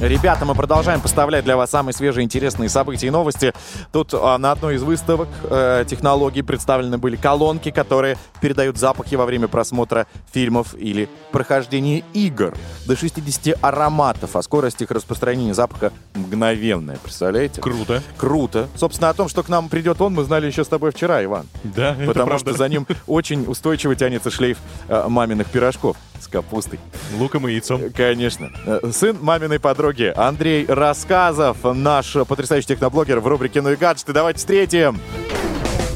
Ребята, 0.00 0.46
мы 0.46 0.54
продолжаем 0.54 1.02
поставлять 1.02 1.44
для 1.44 1.58
вас 1.58 1.68
самые 1.68 1.92
свежие 1.92 2.24
интересные 2.24 2.70
события 2.70 3.08
и 3.08 3.10
новости. 3.10 3.52
Тут 3.92 4.14
а, 4.14 4.38
на 4.38 4.52
одной 4.52 4.76
из 4.76 4.82
выставок 4.82 5.28
э, 5.42 5.84
технологий 5.86 6.40
представлены 6.40 6.96
были 6.96 7.16
колонки, 7.16 7.70
которые 7.70 8.16
передают 8.40 8.78
запахи 8.78 9.16
во 9.16 9.26
время 9.26 9.46
просмотра 9.46 10.06
фильмов 10.32 10.74
или 10.74 11.10
прохождения 11.32 12.02
игр. 12.14 12.54
До 12.86 12.96
60 12.96 13.58
ароматов, 13.60 14.36
а 14.36 14.42
скорость 14.42 14.80
их 14.80 14.90
распространения 14.90 15.52
запаха 15.52 15.92
мгновенная. 16.14 16.96
Представляете? 16.96 17.60
Круто. 17.60 18.02
Круто. 18.16 18.68
Собственно, 18.76 19.10
о 19.10 19.14
том, 19.14 19.28
что 19.28 19.42
к 19.42 19.50
нам 19.50 19.68
придет 19.68 20.00
он, 20.00 20.14
мы 20.14 20.24
знали 20.24 20.46
еще 20.46 20.64
с 20.64 20.68
тобой 20.68 20.92
вчера, 20.92 21.22
Иван. 21.22 21.46
Да, 21.62 21.94
Потому 22.06 22.38
что 22.38 22.54
за 22.54 22.70
ним 22.70 22.86
очень 23.06 23.44
устойчиво 23.46 23.94
тянется 23.94 24.30
шлейф 24.30 24.56
э, 24.88 25.08
маминых 25.08 25.48
пирожков 25.48 25.98
с 26.20 26.28
капустой. 26.28 26.78
Луком 27.18 27.48
и 27.48 27.52
яйцом. 27.52 27.90
Конечно. 27.94 28.50
Сын 28.92 29.16
маминой 29.20 29.58
подруги 29.58 30.12
Андрей 30.14 30.66
Рассказов, 30.66 31.58
наш 31.64 32.12
потрясающий 32.28 32.68
техноблогер 32.68 33.20
в 33.20 33.26
рубрике 33.26 33.62
«Ну 33.62 33.70
и 33.70 33.76
гаджеты». 33.76 34.12
Давайте 34.12 34.38
встретим. 34.38 35.00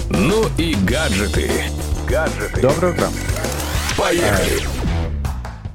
Ну 0.08 0.44
и 0.58 0.74
гаджеты. 0.74 1.50
Гаджеты. 2.08 2.60
Доброе 2.60 2.92
утро. 2.92 3.08
Поехали! 3.96 4.62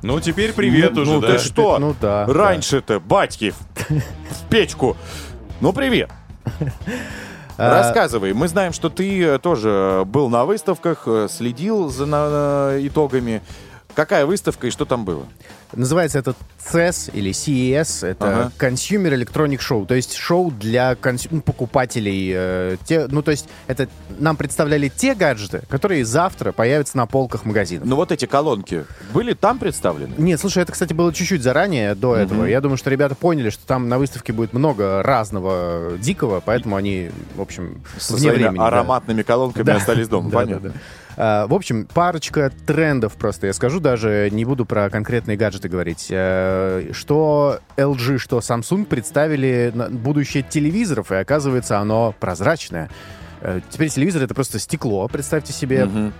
Ну, 0.01 0.19
теперь 0.21 0.53
привет 0.53 0.93
ну, 0.95 1.01
уже, 1.01 1.11
ну 1.11 1.21
да? 1.21 1.27
ты 1.27 1.39
что? 1.39 1.77
Ну 1.77 1.95
да, 1.99 2.25
да. 2.25 2.33
Раньше-то 2.33 2.99
батьки 2.99 3.51
в, 3.51 4.49
печку. 4.49 4.95
Ну, 5.59 5.73
привет. 5.73 6.09
А, 7.57 7.83
Рассказывай. 7.83 8.33
Мы 8.33 8.47
знаем, 8.47 8.71
что 8.71 8.89
ты 8.89 9.37
тоже 9.39 10.03
был 10.05 10.29
на 10.29 10.45
выставках, 10.45 11.03
э, 11.07 11.27
следил 11.29 11.89
за 11.89 12.05
на- 12.05 12.77
итогами. 12.79 13.41
Какая 13.95 14.25
выставка 14.25 14.67
и 14.67 14.69
что 14.69 14.85
там 14.85 15.03
было? 15.03 15.25
Называется 15.73 16.19
это 16.19 16.33
CES 16.59 17.11
или 17.13 17.31
CES. 17.31 18.07
Это 18.07 18.49
Ага. 18.49 18.51
Consumer 18.57 19.13
Electronic 19.13 19.59
Show. 19.59 19.85
То 19.85 19.93
есть 19.93 20.15
шоу 20.15 20.51
для 20.51 20.93
конс- 20.93 21.27
ну, 21.29 21.41
покупателей. 21.41 22.31
э, 22.33 22.77
те, 22.85 23.07
ну, 23.07 23.21
то 23.21 23.31
есть 23.31 23.47
это 23.67 23.87
нам 24.19 24.35
представляли 24.37 24.89
те 24.89 25.13
гаджеты, 25.15 25.61
которые 25.69 26.05
завтра 26.05 26.51
появятся 26.51 26.97
на 26.97 27.05
полках 27.07 27.45
магазинов. 27.45 27.87
Ну, 27.87 27.95
вот 27.97 28.11
эти 28.11 28.25
колонки 28.25 28.85
были 29.13 29.33
там 29.33 29.59
представлены? 29.59 30.13
Нет, 30.17 30.39
слушай, 30.39 30.63
это, 30.63 30.71
кстати, 30.71 30.93
было 30.93 31.13
чуть-чуть 31.13 31.43
заранее 31.43 31.93
до 31.93 32.15
этого. 32.15 32.45
Я 32.45 32.61
думаю, 32.61 32.77
что 32.77 32.89
ребята 32.89 33.15
поняли, 33.15 33.49
что 33.49 33.65
там 33.67 33.89
на 33.89 33.97
выставке 33.99 34.33
будет 34.33 34.53
много 34.53 35.03
разного 35.03 35.97
дикого, 35.99 36.41
поэтому 36.43 36.75
они, 36.77 37.11
в 37.35 37.41
общем, 37.41 37.83
Со 37.97 38.15
вне 38.15 38.31
времени. 38.31 38.57
да. 38.57 38.67
ароматными 38.67 39.21
колонками 39.23 39.65
Да. 39.65 39.75
остались 39.75 40.07
дома. 40.07 40.29
Да, 40.31 40.37
Понятно. 40.37 40.69
да, 40.69 40.73
да. 40.75 40.79
А, 41.21 41.47
В 41.47 41.53
общем, 41.53 41.85
парочка 41.85 42.49
трендов 42.65 43.13
просто. 43.15 43.47
Я 43.47 43.53
скажу 43.53 43.81
даже, 43.81 44.29
не 44.31 44.45
буду 44.45 44.65
про 44.65 44.89
конкретные 44.89 45.35
гаджеты 45.35 45.67
говорить. 45.67 46.07
Э, 46.09 46.91
Что 46.93 47.59
LG, 47.75 48.17
что 48.19 48.37
Samsung 48.39 48.85
представили 48.85 49.73
будущее 49.91 50.43
телевизоров, 50.43 51.11
и 51.11 51.15
оказывается, 51.15 51.77
оно 51.77 52.15
прозрачное. 52.19 52.89
Э, 53.41 53.59
Теперь 53.69 53.89
телевизор— 53.89 54.23
это 54.23 54.33
просто 54.33 54.59
стекло, 54.59 55.07
представьте 55.09 55.51
себе. 55.51 55.85
Мгм. 55.85 56.13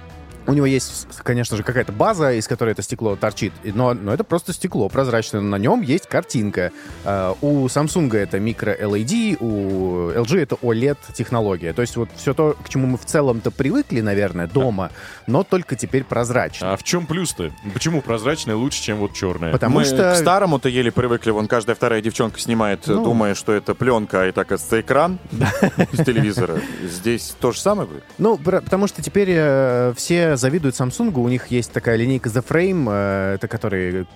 У 0.50 0.54
него 0.54 0.66
есть, 0.66 1.08
конечно 1.24 1.56
же, 1.58 1.62
какая-то 1.64 1.92
база, 1.92 2.34
из 2.34 2.48
которой 2.48 2.72
это 2.72 2.82
стекло 2.82 3.16
торчит, 3.16 3.54
но, 3.64 3.94
но 3.94 4.12
это 4.14 4.24
просто 4.24 4.52
стекло 4.52 4.90
прозрачное, 4.90 5.42
на 5.42 5.58
нем 5.58 5.82
есть 5.82 6.08
картинка. 6.08 6.72
Э, 7.06 7.34
У 7.42 7.68
Samsung 7.68 8.12
это 8.18 8.40
микро-LED, 8.40 9.38
у 9.40 10.10
LG 10.10 10.40
это 10.42 10.56
OLED-технология. 10.56 11.74
То 11.74 11.82
есть 11.84 11.96
вот 11.98 12.10
все 12.16 12.34
то, 12.34 12.56
к 12.64 12.70
чему 12.70 12.88
мы 12.88 12.98
в 12.98 13.06
целом-то 13.06 13.52
привыкли, 13.52 14.02
наверное, 14.02 14.48
дома, 14.48 14.90
но 15.28 15.44
только 15.44 15.76
теперь 15.76 16.04
прозрачно. 16.04 16.74
А 16.74 16.78
в 16.78 16.84
чем 16.84 17.06
плюс-то? 17.06 17.52
Почему 17.74 18.02
прозрачное 18.02 18.56
лучше, 18.56 18.82
чем 18.82 18.98
вот 18.98 19.14
черное? 19.14 19.52
Потому 19.52 19.80
Мы 19.80 19.86
что... 19.86 20.14
к 20.14 20.16
старому-то 20.18 20.68
еле 20.68 20.92
привыкли. 20.92 21.30
Вон 21.30 21.48
каждая 21.48 21.76
вторая 21.76 22.02
девчонка 22.02 22.40
снимает, 22.40 22.88
Ну. 22.88 23.04
думая, 23.04 23.36
что 23.36 23.54
это 23.54 23.76
пленка, 23.76 24.22
а 24.22 24.26
это, 24.26 24.42
оказывается, 24.42 24.82
экран 24.82 25.20
с 25.94 26.04
телевизора. 26.04 26.60
Здесь 26.84 27.36
то 27.40 27.52
же 27.52 27.60
самое 27.60 27.88
будет? 27.88 28.04
Ну, 28.18 28.38
потому 28.38 28.88
что 28.88 29.04
теперь 29.04 29.30
э, 29.32 29.94
все 29.96 30.38
завидуют 30.40 30.76
Samsung. 30.76 31.12
У 31.20 31.28
них 31.28 31.48
есть 31.48 31.72
такая 31.72 31.96
линейка 31.98 32.30
The 32.30 32.44
Frame, 32.44 32.88
э, 32.90 33.36
это 33.36 33.48
которые 33.48 34.08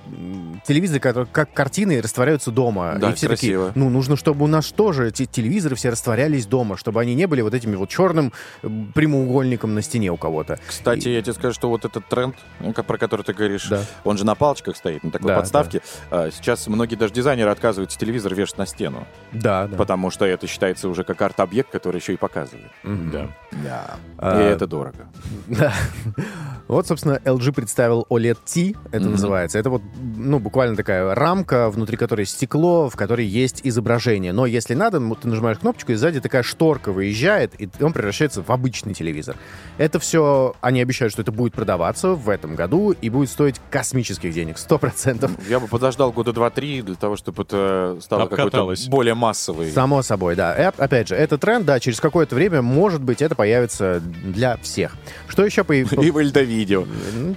телевизоры, 0.65 0.99
которые 0.99 1.27
как 1.31 1.53
картины 1.53 2.01
растворяются 2.01 2.51
дома. 2.51 2.95
Да, 2.99 3.11
и 3.11 3.13
все 3.13 3.27
красиво. 3.27 3.67
такие, 3.67 3.83
ну, 3.83 3.89
нужно, 3.89 4.15
чтобы 4.17 4.45
у 4.45 4.47
нас 4.47 4.67
тоже 4.71 5.11
те- 5.11 5.25
телевизоры 5.25 5.75
все 5.75 5.89
растворялись 5.89 6.45
дома, 6.45 6.77
чтобы 6.77 7.01
они 7.01 7.13
не 7.15 7.27
были 7.27 7.41
вот 7.41 7.53
этими 7.53 7.75
вот 7.75 7.89
черным 7.89 8.33
э, 8.63 8.67
прямоугольником 8.93 9.73
на 9.75 9.81
стене 9.81 10.11
у 10.11 10.17
кого-то. 10.17 10.59
Кстати, 10.67 11.09
я 11.09 11.21
тебе 11.21 11.33
скажу, 11.33 11.53
что 11.53 11.69
вот 11.69 11.85
этот 11.85 12.07
тренд, 12.07 12.35
ка- 12.73 12.83
про 12.83 12.97
который 12.97 13.23
ты 13.23 13.33
говоришь, 13.33 13.67
Да. 13.67 13.81
он 14.03 14.17
же 14.17 14.25
на 14.25 14.35
палочках 14.35 14.77
стоит, 14.77 15.03
на 15.03 15.11
такой 15.11 15.27
Да, 15.27 15.35
подставке. 15.37 15.81
А, 16.09 16.29
Сейчас 16.31 16.67
многие 16.67 16.95
даже 16.95 17.13
дизайнеры 17.13 17.49
отказываются 17.51 17.97
телевизор 17.99 18.33
вешать 18.33 18.57
на 18.57 18.65
стену, 18.65 19.05
Да, 19.31 19.67
да. 19.67 19.75
потому 19.77 20.09
что 20.09 20.25
это 20.25 20.47
считается 20.47 20.87
уже 20.89 21.03
как 21.03 21.21
арт-объект, 21.21 21.69
который 21.69 21.97
еще 21.97 22.13
и 22.13 22.17
показывает. 22.17 22.71
Мгм. 22.83 23.11
Да. 23.11 23.27
Да. 23.63 23.95
А, 24.17 24.41
И 24.41 24.53
это 24.53 24.65
дорого. 24.67 25.07
Да. 25.47 25.73
Вот, 26.67 26.87
собственно, 26.87 27.19
LG 27.25 27.51
представил 27.51 28.07
OLED-T, 28.09 28.75
это 28.91 29.05
называется. 29.09 29.59
Это 29.59 29.69
вот, 29.69 29.81
ну, 30.15 30.39
буквально 30.39 30.77
такая 30.77 31.13
рамка, 31.13 31.69
внутри 31.69 31.97
которой 31.97 32.25
стекло, 32.25 32.89
в 32.89 32.95
которой 32.95 33.25
есть 33.25 33.59
изображение. 33.63 34.31
Но 34.31 34.45
если 34.45 34.73
надо, 34.73 34.99
ты 35.15 35.27
нажимаешь 35.27 35.57
кнопочку, 35.59 35.91
и 35.91 35.95
сзади 35.95 36.21
такая 36.21 36.41
шторка 36.41 36.93
выезжает, 36.93 37.51
и 37.59 37.69
он 37.81 37.91
превращается 37.91 38.41
в 38.41 38.49
обычный 38.49 38.93
телевизор. 38.93 39.35
Это 39.77 39.99
все, 39.99 40.55
они 40.61 40.81
обещают, 40.81 41.11
что 41.11 41.21
это 41.21 41.33
будет 41.33 41.53
продаваться 41.53 42.13
в 42.13 42.29
этом 42.29 42.55
году 42.55 42.91
и 42.91 43.09
будет 43.09 43.29
стоить 43.29 43.59
космических 43.69 44.33
денег, 44.33 44.55
100%. 44.55 45.29
Я 45.49 45.59
бы 45.59 45.67
подождал 45.67 46.13
года 46.13 46.31
два-три 46.31 46.81
для 46.81 46.95
того, 46.95 47.17
чтобы 47.17 47.43
это 47.43 47.97
стало 48.01 48.21
какой-то 48.37 48.57
более 48.89 49.15
массовый. 49.15 49.69
Само 49.71 50.01
собой, 50.01 50.35
да. 50.35 50.55
И, 50.55 50.65
оп- 50.65 50.79
опять 50.79 51.09
же, 51.09 51.15
это 51.15 51.37
тренд, 51.37 51.65
да, 51.65 51.79
через 51.81 51.99
какое-то 51.99 52.35
время, 52.35 52.61
может 52.61 53.01
быть, 53.03 53.21
это 53.21 53.35
появится 53.35 54.01
для 54.23 54.57
всех. 54.57 54.95
Что 55.27 55.43
еще 55.45 55.63
появится? 55.65 55.92
И 56.01 56.11
в 56.11 56.35
видео. 56.41 56.85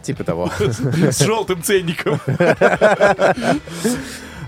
Типа 0.03 0.25
того. 0.25 0.51
С 0.59 1.21
желтым 1.25 1.63
ценником. 1.63 2.21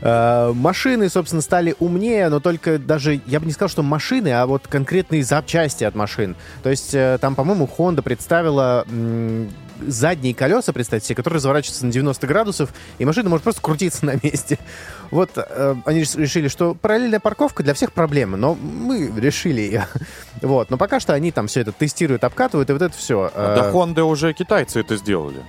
Э, 0.01 0.53
Машины, 0.55 1.09
собственно, 1.09 1.43
стали 1.43 1.75
умнее, 1.79 2.29
но 2.29 2.41
только 2.41 2.79
даже, 2.79 3.21
я 3.27 3.41
бы 3.41 3.47
не 3.47 3.53
сказал, 3.53 3.69
что 3.69 3.83
машины, 3.83 4.29
а 4.29 4.47
вот 4.47 4.69
конкретные 4.69 5.25
запчасти 5.25 5.85
от 5.85 5.95
машин. 5.95 6.37
То 6.63 6.71
есть 6.71 6.95
э, 6.95 7.19
там, 7.21 7.35
по-моему, 7.35 7.69
Honda 7.77 8.03
представила 8.03 8.87
задние 9.87 10.35
колеса, 10.35 10.73
представьте 10.73 11.09
себе, 11.09 11.17
которые 11.17 11.37
разворачиваются 11.39 11.87
на 11.87 11.93
90 11.93 12.27
градусов, 12.27 12.75
и 12.99 13.05
машина 13.05 13.29
может 13.29 13.45
просто 13.45 13.61
крутиться 13.61 14.05
на 14.07 14.15
месте. 14.23 14.59
Вот 15.11 15.31
э, 15.37 15.75
они 15.85 16.01
реш- 16.01 16.19
решили, 16.19 16.49
что 16.49 16.75
параллельная 16.75 17.21
парковка 17.21 17.63
для 17.63 17.75
всех 17.75 17.93
проблема, 17.93 18.37
но 18.37 18.55
мы 18.55 19.13
решили 19.17 19.61
ее. 19.61 19.87
Вот, 20.41 20.71
но 20.71 20.77
пока 20.77 21.01
что 21.01 21.15
они 21.15 21.33
там 21.33 21.49
все 21.49 21.63
это 21.63 21.73
тестируют, 21.73 22.23
обкатывают, 22.23 22.71
и 22.71 22.73
вот 22.73 22.81
это 22.81 22.97
все. 22.97 23.29
Да 23.35 23.73
Хонды 23.73 24.05
уже 24.05 24.33
китайцы 24.33 24.79
это 24.79 24.97
сделали. 24.97 25.43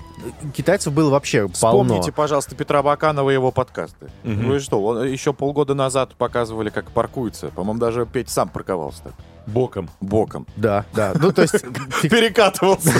Китайцев 0.56 0.92
было 0.94 1.12
вообще 1.12 1.48
полно. 1.62 1.84
Вспомните, 1.94 2.12
пожалуйста, 2.12 2.56
Петра 2.56 2.82
Баканова 2.82 3.30
и 3.30 3.34
его 3.34 3.52
подкасты. 3.52 4.08
Вы 4.24 4.60
что, 4.60 4.84
он 4.84 5.06
еще 5.06 5.32
полгода 5.32 5.76
назад 5.76 6.16
показывали, 6.16 6.70
как 6.72 6.90
паркуется. 6.92 7.50
По-моему, 7.50 7.80
даже 7.80 8.08
Петь 8.08 8.30
сам 8.30 8.50
парковался 8.50 9.04
так. 9.04 9.14
Боком. 9.48 9.90
Боком. 10.02 10.46
Да, 10.56 10.86
да. 10.94 11.14
Ну, 11.16 11.32
то 11.32 11.42
есть... 11.44 11.54
Перекатывался. 12.02 12.90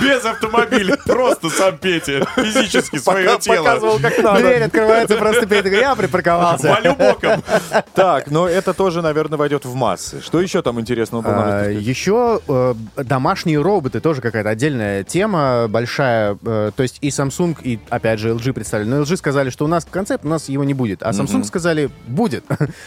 Без 0.00 0.24
автомобиля. 0.24 0.96
Просто 1.06 1.50
сам 1.50 1.78
Петя. 1.78 2.26
Физически 2.36 2.98
свое 2.98 3.38
тело. 3.38 3.64
Показывал, 3.64 3.98
как 3.98 4.12
Дверь 4.14 4.24
надо. 4.24 4.64
открывается 4.66 5.16
просто 5.16 5.46
перед... 5.46 5.66
Я 5.72 5.94
припарковался. 5.94 6.68
Валю 6.68 6.94
боком. 6.94 7.42
Так, 7.94 8.30
но 8.30 8.48
это 8.48 8.74
тоже, 8.74 9.02
наверное, 9.02 9.38
войдет 9.38 9.64
в 9.64 9.74
массы. 9.74 10.20
Что 10.20 10.40
еще 10.40 10.62
там 10.62 10.80
интересного 10.80 11.22
было? 11.22 11.60
А? 11.60 11.70
Еще 11.70 12.40
э, 12.46 12.74
домашние 12.96 13.60
роботы 13.60 14.00
тоже 14.00 14.20
какая-то 14.20 14.50
отдельная 14.50 15.04
тема 15.04 15.66
большая. 15.68 16.36
э, 16.44 16.70
то 16.74 16.82
есть 16.82 16.98
и 17.00 17.08
Samsung, 17.08 17.56
и 17.62 17.80
опять 17.88 18.20
же 18.20 18.30
LG 18.30 18.52
представили. 18.52 18.88
Но 18.88 19.02
LG 19.02 19.16
сказали, 19.16 19.50
что 19.50 19.64
у 19.64 19.68
нас 19.68 19.86
концепт, 19.90 20.24
у 20.24 20.28
нас 20.28 20.48
его 20.48 20.64
не 20.64 20.74
будет. 20.74 21.02
А 21.02 21.10
Samsung 21.10 21.44
сказали, 21.44 21.90
будет. 22.06 22.44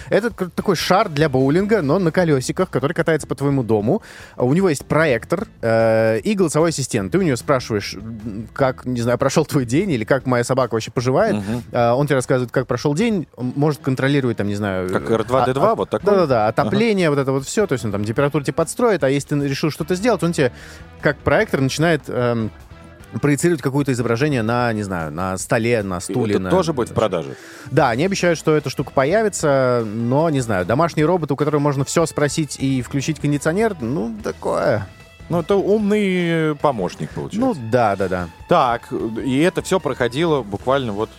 Это 0.10 0.29
такой 0.31 0.75
шар 0.75 1.10
для 1.10 1.29
боулинга, 1.29 1.70
но 1.81 1.99
на 1.99 2.12
колесиках, 2.12 2.69
который 2.69 2.93
катается 2.93 3.27
по 3.27 3.36
твоему 3.36 3.63
дому. 3.63 4.01
А 4.36 4.43
У 4.43 4.53
него 4.53 4.69
есть 4.69 4.86
проектор 4.86 5.47
э, 5.62 6.19
и 6.19 6.34
голосовой 6.34 6.69
ассистент. 6.69 7.12
Ты 7.12 7.17
у 7.19 7.21
нее 7.21 7.38
спрашиваешь, 7.38 7.95
как, 8.53 8.86
не 8.86 9.01
знаю, 9.01 9.17
прошел 9.17 9.45
твой 9.45 9.65
день 9.65 9.91
или 9.91 10.03
как 10.03 10.25
моя 10.25 10.43
собака 10.43 10.73
вообще 10.73 10.91
поживает. 10.91 11.36
А, 11.71 11.93
Он 11.95 12.05
тебе 12.07 12.15
рассказывает, 12.15 12.51
как 12.51 12.67
прошел 12.67 12.93
день, 12.93 13.27
он 13.36 13.53
может 13.55 13.81
контролировать, 13.81 14.38
там, 14.38 14.47
не 14.47 14.55
знаю... 14.55 14.89
Как 14.89 15.10
э, 15.10 15.13
R2D2, 15.15 15.60
а- 15.60 15.71
а- 15.71 15.75
вот 15.75 15.89
такой? 15.89 16.12
Да-да-да, 16.13 16.47
отопление, 16.47 17.10
вот 17.10 17.19
это 17.19 17.31
вот 17.31 17.45
все, 17.45 17.67
то 17.67 17.73
есть 17.73 17.86
он 17.86 17.91
там 17.91 18.03
температуру 18.03 18.43
тебе 18.43 18.53
подстроит, 18.53 19.03
а 19.03 19.10
если 19.10 19.39
ты 19.39 19.47
решил 19.47 19.71
что-то 19.71 19.95
сделать, 19.95 20.23
он 20.23 20.34
тебе 20.34 20.51
как 21.01 21.17
проектор 21.17 21.62
начинает 21.62 22.03
эм, 22.07 22.51
проецировать 23.19 23.62
какое-то 23.62 23.91
изображение 23.91 24.41
на, 24.41 24.71
не 24.74 24.84
знаю, 24.84 25.12
на 25.12 25.38
столе, 25.38 25.84
на 25.84 26.00
стуле. 26.00 26.36
Это 26.36 26.43
на- 26.43 26.50
тоже 26.50 26.74
будет 26.74 26.89
в 26.89 26.93
продаже. 26.93 27.36
Да, 27.71 27.89
они 27.89 28.06
обещают, 28.06 28.38
что 28.39 28.56
эта 28.56 28.69
штука 28.69 28.91
появится, 28.91 29.84
но, 29.86 30.30
не 30.30 30.39
знаю, 30.41 30.65
домашний 30.65 31.04
робот, 31.04 31.32
у 31.32 31.36
которого 31.36 31.60
можно 31.60 31.84
все 31.86 32.06
спросить 32.06 32.58
и 32.60 32.82
включить 32.82 33.19
кондиционер, 33.19 33.76
ну, 33.82 34.15
такое. 34.24 34.88
Ну, 35.30 35.39
это 35.39 35.56
умный 35.56 36.56
помощник, 36.58 37.10
Ну, 37.15 37.21
получается. 37.21 37.62
да-да-да. 37.71 38.28
Так, 38.50 38.91
и 39.24 39.39
это 39.39 39.62
все 39.62 39.80
проходило 39.80 40.41
буквально 40.43 40.91
вот 40.91 41.10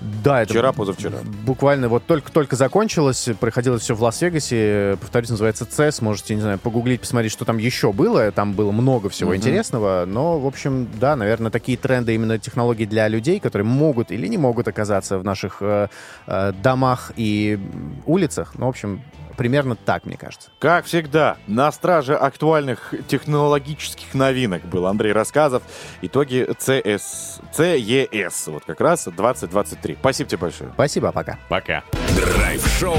Да, 0.00 0.42
это 0.42 0.52
вчера, 0.52 0.72
позавчера. 0.72 1.18
буквально 1.46 1.88
вот 1.88 2.04
только-только 2.06 2.56
закончилось, 2.56 3.28
проходило 3.40 3.78
все 3.78 3.94
в 3.94 4.02
Лас-Вегасе, 4.02 4.96
повторюсь, 5.00 5.30
называется 5.30 5.64
CES, 5.64 6.02
можете, 6.02 6.34
не 6.34 6.40
знаю, 6.40 6.58
погуглить, 6.58 7.00
посмотреть, 7.00 7.32
что 7.32 7.44
там 7.44 7.58
еще 7.58 7.92
было, 7.92 8.30
там 8.32 8.52
было 8.52 8.70
много 8.72 9.08
всего 9.08 9.30
Мгм. 9.30 9.38
интересного, 9.38 10.04
но, 10.06 10.38
в 10.38 10.46
общем, 10.46 10.88
да, 11.00 11.16
наверное, 11.16 11.50
такие 11.50 11.78
тренды, 11.78 12.14
именно 12.14 12.38
технологии 12.38 12.84
для 12.84 13.08
людей, 13.08 13.40
которые 13.40 13.66
могут 13.66 14.10
или 14.10 14.26
не 14.26 14.38
могут 14.38 14.68
оказаться 14.68 15.18
в 15.18 15.24
наших 15.24 15.58
э, 15.60 15.88
э, 16.26 16.52
домах 16.62 17.12
и 17.16 17.58
улицах, 18.06 18.52
ну, 18.56 18.66
в 18.66 18.70
общем, 18.70 19.02
примерно 19.36 19.74
так, 19.74 20.06
мне 20.06 20.16
кажется. 20.16 20.50
Как 20.60 20.84
всегда, 20.84 21.36
на 21.48 21.72
страже 21.72 22.14
актуальных 22.14 22.94
технологических 23.08 24.14
новинок 24.14 24.64
был 24.64 24.86
Андрей 24.86 25.12
Рассказов. 25.12 25.64
Итоги 26.02 26.46
CS, 26.58 27.40
CES, 27.52 28.50
вот 28.52 28.64
как 28.64 28.80
раз 28.80 29.04
2023. 29.04 29.83
Спасибо 29.92 30.30
тебе 30.30 30.38
большое. 30.38 30.70
Спасибо, 30.74 31.12
пока. 31.12 31.38
Пока. 31.48 31.82
Драйв-шоу. 32.16 32.96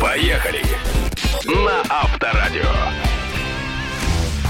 Поехали. 0.00 0.62
На 1.46 1.82
Авторадио. 1.88 2.62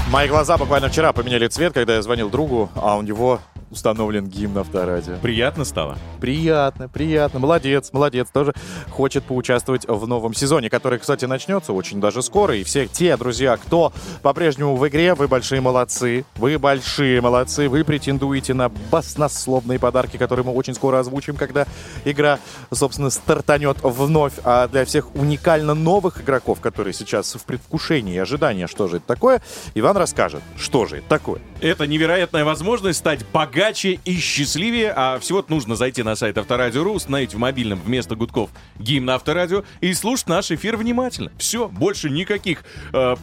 Мои 0.09 0.27
глаза 0.27 0.57
буквально 0.57 0.89
вчера 0.89 1.11
поменяли 1.13 1.47
цвет, 1.47 1.73
когда 1.73 1.95
я 1.95 2.01
звонил 2.01 2.29
другу, 2.29 2.69
а 2.75 2.97
у 2.97 3.01
него 3.01 3.39
установлен 3.73 4.27
гимн 4.27 4.59
авторадио. 4.59 5.17
Приятно 5.21 5.65
стало? 5.65 5.97
Приятно, 6.21 6.87
приятно. 6.87 7.39
Молодец, 7.39 7.89
молодец. 7.91 8.29
Тоже 8.31 8.53
хочет 8.89 9.23
поучаствовать 9.25 9.85
в 9.87 10.07
новом 10.07 10.33
сезоне, 10.33 10.69
который, 10.69 10.99
кстати, 10.99 11.25
начнется 11.25 11.73
очень 11.73 11.99
даже 11.99 12.21
скоро. 12.21 12.55
И 12.55 12.63
все 12.63 12.87
те, 12.87 13.17
друзья, 13.17 13.57
кто 13.57 13.91
по-прежнему 14.21 14.75
в 14.75 14.87
игре, 14.87 15.15
вы 15.15 15.27
большие 15.27 15.59
молодцы. 15.59 16.23
Вы 16.35 16.57
большие 16.59 17.19
молодцы. 17.19 17.67
Вы 17.67 17.83
претендуете 17.83 18.53
на 18.53 18.69
баснословные 18.69 19.79
подарки, 19.79 20.17
которые 20.17 20.45
мы 20.45 20.53
очень 20.53 20.75
скоро 20.75 20.99
озвучим, 20.99 21.35
когда 21.35 21.65
игра, 22.05 22.39
собственно, 22.71 23.09
стартанет 23.09 23.77
вновь. 23.81 24.33
А 24.43 24.67
для 24.67 24.85
всех 24.85 25.15
уникально 25.15 25.73
новых 25.73 26.21
игроков, 26.21 26.61
которые 26.61 26.93
сейчас 26.93 27.33
в 27.33 27.43
предвкушении 27.43 28.13
и 28.13 28.19
ожидании, 28.19 28.67
что 28.67 28.87
же 28.87 28.97
это 28.97 29.07
такое, 29.07 29.41
Иван 29.73 29.97
расскажет, 29.97 30.43
что 30.57 30.85
же 30.85 30.97
это 30.97 31.09
такое. 31.09 31.41
Это 31.59 31.87
невероятная 31.87 32.45
возможность 32.45 32.99
стать 32.99 33.25
богаче 33.63 33.99
и 34.03 34.19
счастливее, 34.19 34.91
а 34.93 35.19
всего 35.19 35.43
нужно 35.47 35.75
зайти 35.75 36.03
на 36.03 36.15
сайт 36.15 36.37
Авторадио.ру, 36.37 36.91
установить 36.91 37.33
в 37.33 37.37
мобильном 37.37 37.79
вместо 37.79 38.15
гудков 38.15 38.49
гимн 38.77 39.11
Авторадио 39.11 39.63
и 39.79 39.93
слушать 39.93 40.27
наш 40.27 40.51
эфир 40.51 40.75
внимательно. 40.75 41.31
Все, 41.37 41.69
больше 41.69 42.09
никаких 42.09 42.65
э, 42.91 43.15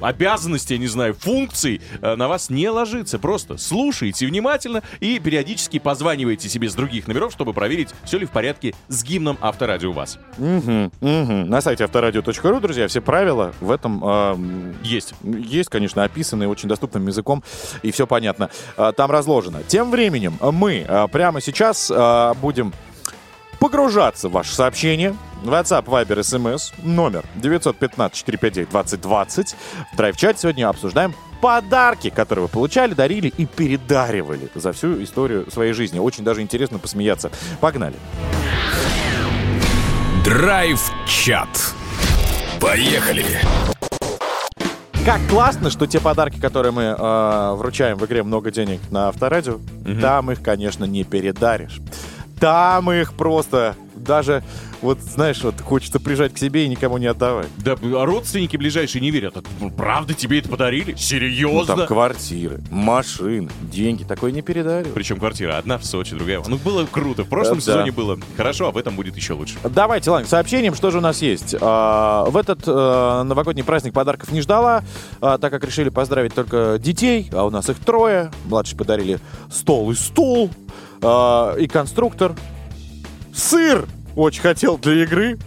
обязанностей, 0.00 0.74
я 0.74 0.80
не 0.80 0.86
знаю, 0.86 1.14
функций 1.14 1.80
э, 2.00 2.14
на 2.16 2.28
вас 2.28 2.50
не 2.50 2.68
ложится. 2.68 3.18
Просто 3.18 3.56
слушайте 3.58 4.26
внимательно 4.26 4.82
и 5.00 5.18
периодически 5.18 5.78
позванивайте 5.78 6.48
себе 6.48 6.68
с 6.68 6.74
других 6.74 7.06
номеров, 7.08 7.32
чтобы 7.32 7.52
проверить, 7.52 7.90
все 8.04 8.18
ли 8.18 8.26
в 8.26 8.30
порядке 8.30 8.74
с 8.88 9.02
гимном 9.04 9.38
Авторадио 9.40 9.90
у 9.90 9.92
вас. 9.92 10.18
Мгм, 10.38 10.92
мгм. 11.00 11.48
На 11.48 11.60
сайте 11.60 11.84
авторадио.ру, 11.84 12.60
друзья, 12.60 12.88
все 12.88 13.00
правила 13.00 13.52
в 13.60 13.70
этом 13.70 14.04
эм, 14.04 14.74
Есть. 14.82 15.14
есть, 15.22 15.68
конечно, 15.68 16.04
описанные 16.04 16.48
очень 16.48 16.68
доступным 16.68 17.06
языком, 17.06 17.42
и 17.82 17.90
все 17.90 18.06
понятно. 18.06 18.50
А, 18.76 18.92
Там 18.92 19.10
разложено. 19.10 19.62
Тем 19.66 19.90
временем 19.90 20.38
мы 20.40 20.84
а, 20.88 21.06
прямо 21.08 21.40
сейчас 21.40 21.90
будем 22.40 22.72
погружаться 23.58 24.28
в 24.28 24.32
ваши 24.32 24.54
сообщения. 24.54 25.14
WhatsApp, 25.48 25.86
Viber, 25.86 26.20
SMS, 26.20 26.72
номер 26.82 27.24
915-459-2020. 27.36 29.54
В 29.92 29.96
драйв-чате 29.96 30.40
сегодня 30.40 30.68
обсуждаем 30.68 31.14
подарки, 31.40 32.10
которые 32.10 32.44
вы 32.44 32.48
получали, 32.48 32.94
дарили 32.94 33.32
и 33.36 33.46
передаривали 33.46 34.48
за 34.54 34.72
всю 34.72 35.02
историю 35.02 35.50
своей 35.50 35.72
жизни. 35.72 35.98
Очень 35.98 36.24
даже 36.24 36.42
интересно 36.42 36.78
посмеяться. 36.78 37.30
Погнали. 37.60 37.96
Драйв-чат. 40.24 41.48
Поехали. 42.60 43.24
Как 45.04 45.20
классно, 45.30 45.70
что 45.70 45.86
те 45.86 45.98
подарки, 45.98 46.38
которые 46.38 46.72
мы 46.72 46.82
э, 46.82 47.52
вручаем 47.54 47.96
в 47.96 48.04
игре 48.04 48.22
«Много 48.22 48.50
денег» 48.50 48.80
на 48.90 49.08
Авторадио, 49.08 49.58
там 50.00 50.30
их, 50.30 50.42
конечно, 50.42 50.84
не 50.84 51.04
передаришь. 51.04 51.80
Там 52.38 52.92
их 52.92 53.14
просто 53.14 53.76
даже, 54.10 54.42
вот 54.82 54.98
знаешь, 55.00 55.40
вот 55.44 55.60
хочется 55.60 56.00
прижать 56.00 56.34
к 56.34 56.38
себе 56.38 56.64
и 56.64 56.68
никому 56.68 56.98
не 56.98 57.06
отдавать. 57.06 57.46
Да, 57.58 57.76
а 57.80 58.04
родственники 58.04 58.56
ближайшие 58.56 59.00
не 59.00 59.10
верят. 59.12 59.36
А, 59.36 59.42
ну, 59.60 59.70
Правда 59.70 60.14
тебе 60.14 60.40
это 60.40 60.48
подарили? 60.48 60.90
Ну, 60.92 60.98
Серьезно? 60.98 61.76
там 61.76 61.86
квартиры, 61.86 62.60
машины, 62.70 63.48
деньги. 63.62 64.02
Такое 64.02 64.32
не 64.32 64.42
передаришь. 64.42 64.92
Причем 64.92 65.18
квартира 65.18 65.56
одна 65.58 65.78
в 65.78 65.84
Сочи, 65.84 66.16
другая. 66.16 66.42
Ну, 66.46 66.56
было 66.58 66.84
круто. 66.86 67.22
В 67.22 67.28
прошлом 67.28 67.56
Да. 67.58 67.60
сезоне 67.62 67.92
было 67.92 68.18
хорошо, 68.36 68.66
а 68.68 68.72
в 68.72 68.76
этом 68.76 68.96
будет 68.96 69.14
еще 69.16 69.34
лучше. 69.34 69.54
Давайте, 69.62 70.10
ладно, 70.10 70.26
к 70.26 70.28
сообщениям, 70.28 70.74
что 70.74 70.90
же 70.90 70.98
у 70.98 71.00
нас 71.00 71.22
есть. 71.22 71.54
А, 71.60 72.24
в 72.28 72.36
этот 72.36 72.62
э, 72.66 73.22
новогодний 73.22 73.62
праздник 73.62 73.92
подарков 73.92 74.32
не 74.32 74.40
ждала, 74.40 74.82
а, 75.20 75.38
так 75.38 75.52
как 75.52 75.64
решили 75.64 75.88
поздравить 75.88 76.34
только 76.34 76.78
детей, 76.80 77.30
а 77.32 77.44
у 77.44 77.50
нас 77.50 77.68
их 77.68 77.78
трое. 77.78 78.32
Младшие 78.46 78.76
подарили 78.76 79.20
стол 79.50 79.90
и 79.92 79.94
стул, 79.94 80.50
а, 81.00 81.54
и 81.56 81.68
конструктор. 81.68 82.34
Сыр 83.32 83.86
очень 84.16 84.42
хотел 84.42 84.78
для 84.78 85.02
игры. 85.04 85.38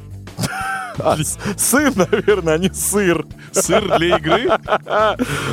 А, 0.99 1.17
с- 1.17 1.39
сын, 1.58 1.91
наверное, 1.95 2.54
а 2.54 2.58
не 2.60 2.69
сыр. 2.69 3.26
Сыр 3.52 3.97
для 3.97 4.15
игры? 4.17 4.47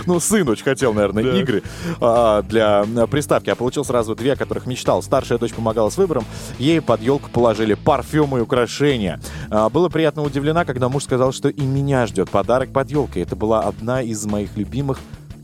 Ну, 0.07 0.20
сын 0.20 0.46
очень 0.46 0.64
хотел, 0.64 0.92
наверное, 0.92 1.25
Да. 1.25 1.40
игры 1.40 1.62
а, 1.99 2.42
для 2.42 2.83
а, 2.83 3.07
приставки, 3.07 3.49
а 3.49 3.55
получил 3.55 3.83
сразу 3.87 4.14
две, 4.14 4.35
о 4.35 4.37
которых 4.37 4.66
мечтал. 4.66 5.03
Старшая 5.03 5.38
дочь 5.38 5.55
помогала 5.55 5.88
с 5.88 5.96
выбором, 5.96 6.25
ей 6.59 6.83
под 6.83 7.01
елку 7.01 7.31
положили 7.31 7.73
парфюмы 7.73 8.38
и 8.40 8.42
украшения. 8.42 9.18
А, 9.51 9.70
Было 9.70 9.88
приятно 9.88 10.23
удивлена, 10.23 10.66
когда 10.66 10.90
муж 10.90 11.04
сказал, 11.04 11.33
что 11.33 11.48
и 11.48 11.63
меня 11.63 12.06
ждет 12.06 12.29
подарок 12.29 12.71
под 12.71 12.90
елкой. 12.90 13.23
Это 13.23 13.35
была 13.35 13.61
одна 13.63 14.02
из 14.02 14.25
моих 14.27 14.56
любимых 14.58 14.98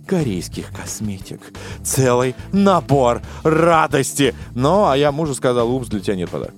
корейских 0.06 0.66
косметик. 0.78 1.40
Целый 1.82 2.34
набор 2.52 3.22
радости. 3.44 4.34
Ну, 4.54 4.86
а 4.88 4.96
я 4.96 5.10
мужу 5.10 5.34
сказал, 5.34 5.70
упс, 5.74 5.88
для 5.88 6.00
тебя 6.00 6.16
нет 6.16 6.28
подарка. 6.28 6.54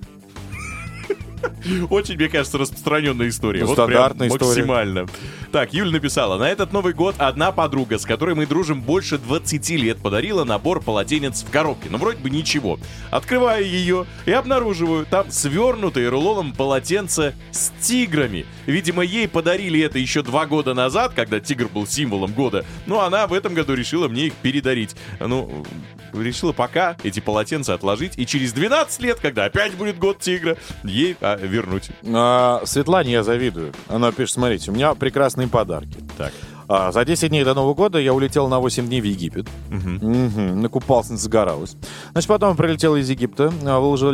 Очень, 1.90 2.16
мне 2.16 2.28
кажется, 2.28 2.58
распространенная 2.58 3.28
история. 3.28 3.60
Ну, 3.60 3.66
Вот 3.66 3.76
прям 3.76 3.88
стандартная 3.88 4.28
история. 4.28 4.46
максимально. 4.46 5.06
Так, 5.52 5.72
Юль 5.72 5.90
написала. 5.90 6.38
На 6.38 6.50
этот 6.50 6.72
Новый 6.72 6.92
год 6.92 7.14
одна 7.18 7.52
подруга, 7.52 7.98
с 7.98 8.04
которой 8.04 8.34
мы 8.34 8.46
дружим 8.46 8.82
больше 8.82 9.18
20 9.18 9.70
лет, 9.70 9.98
подарила 9.98 10.44
набор 10.44 10.80
полотенец 10.80 11.42
в 11.42 11.50
коробке. 11.50 11.88
Ну, 11.90 11.98
вроде 11.98 12.18
бы 12.18 12.30
ничего. 12.30 12.78
Открываю 13.10 13.64
ее 13.66 14.06
и 14.26 14.32
обнаруживаю 14.32 15.06
там 15.06 15.30
свернутые 15.30 16.08
рулоном 16.08 16.52
полотенца 16.52 17.34
с 17.50 17.72
тиграми. 17.80 18.44
Видимо, 18.66 19.02
ей 19.02 19.26
подарили 19.28 19.80
это 19.80 19.98
еще 19.98 20.22
два 20.22 20.46
года 20.46 20.74
назад, 20.74 21.12
когда 21.14 21.40
тигр 21.40 21.68
был 21.68 21.86
символом 21.86 22.32
года. 22.32 22.64
Но 22.86 23.00
она 23.00 23.26
в 23.26 23.32
этом 23.32 23.54
году 23.54 23.74
решила 23.74 24.08
мне 24.08 24.26
их 24.26 24.34
передарить. 24.34 24.96
Ну, 25.20 25.64
решила 26.12 26.52
пока 26.52 26.96
эти 27.02 27.20
полотенца 27.20 27.74
отложить. 27.74 28.18
И 28.18 28.26
через 28.26 28.52
12 28.52 29.00
лет, 29.02 29.18
когда 29.20 29.46
опять 29.46 29.74
будет 29.74 29.98
год 29.98 30.18
тигра, 30.18 30.56
ей 30.84 31.16
а, 31.32 31.36
вернуть. 31.36 31.90
А, 32.04 32.62
Светлане 32.64 33.12
я 33.12 33.22
завидую. 33.22 33.72
Она 33.88 34.12
пишет, 34.12 34.34
смотрите, 34.34 34.70
у 34.70 34.74
меня 34.74 34.94
прекрасные 34.94 35.48
подарки. 35.48 35.98
Так. 36.16 36.32
А, 36.70 36.92
за 36.92 37.04
10 37.06 37.30
дней 37.30 37.44
до 37.44 37.54
Нового 37.54 37.72
года 37.74 37.98
я 37.98 38.12
улетел 38.12 38.46
на 38.48 38.60
8 38.60 38.86
дней 38.86 39.00
в 39.00 39.04
Египет. 39.04 39.48
Мгм. 39.70 40.60
Накупался, 40.60 41.16
загоралась. 41.16 41.76
Значит, 42.12 42.28
потом 42.28 42.56
прилетел 42.56 42.94
из 42.96 43.08
Египта, 43.08 43.50
а, 43.64 43.80
выложил, 43.80 44.10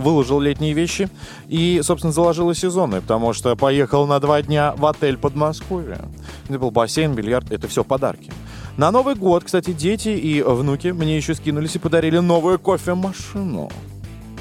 выложил 0.00 0.38
летние 0.38 0.74
вещи 0.74 1.08
и, 1.48 1.80
собственно, 1.82 2.12
заложил 2.12 2.52
сезонные, 2.52 3.00
потому 3.00 3.32
что 3.32 3.56
поехал 3.56 4.06
на 4.06 4.20
два 4.20 4.42
дня 4.42 4.74
в 4.76 4.84
отель 4.84 5.16
Подмосковье. 5.16 5.98
Где 6.46 6.58
был 6.58 6.70
бассейн, 6.70 7.14
бильярд, 7.14 7.50
это 7.50 7.68
все 7.68 7.84
подарки. 7.84 8.30
На 8.76 8.90
Новый 8.90 9.14
год, 9.14 9.44
кстати, 9.44 9.72
дети 9.72 10.08
и 10.08 10.42
внуки 10.42 10.88
мне 10.88 11.16
еще 11.16 11.34
скинулись 11.34 11.76
и 11.76 11.78
подарили 11.78 12.18
новую 12.18 12.58
кофемашину. 12.58 13.70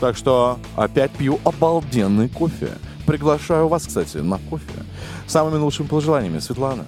Так 0.04 0.18
что 0.18 0.60
опять 0.76 1.12
пью 1.12 1.40
обалденный 1.46 2.28
кофе. 2.28 2.72
Приглашаю 3.06 3.70
вас, 3.70 3.88
кстати, 3.88 4.18
на 4.18 4.38
кофе. 4.38 4.84
Самыми 5.28 5.56
лучшими 5.56 5.88
пожеланиями, 5.88 6.40
Светлана. 6.40 6.84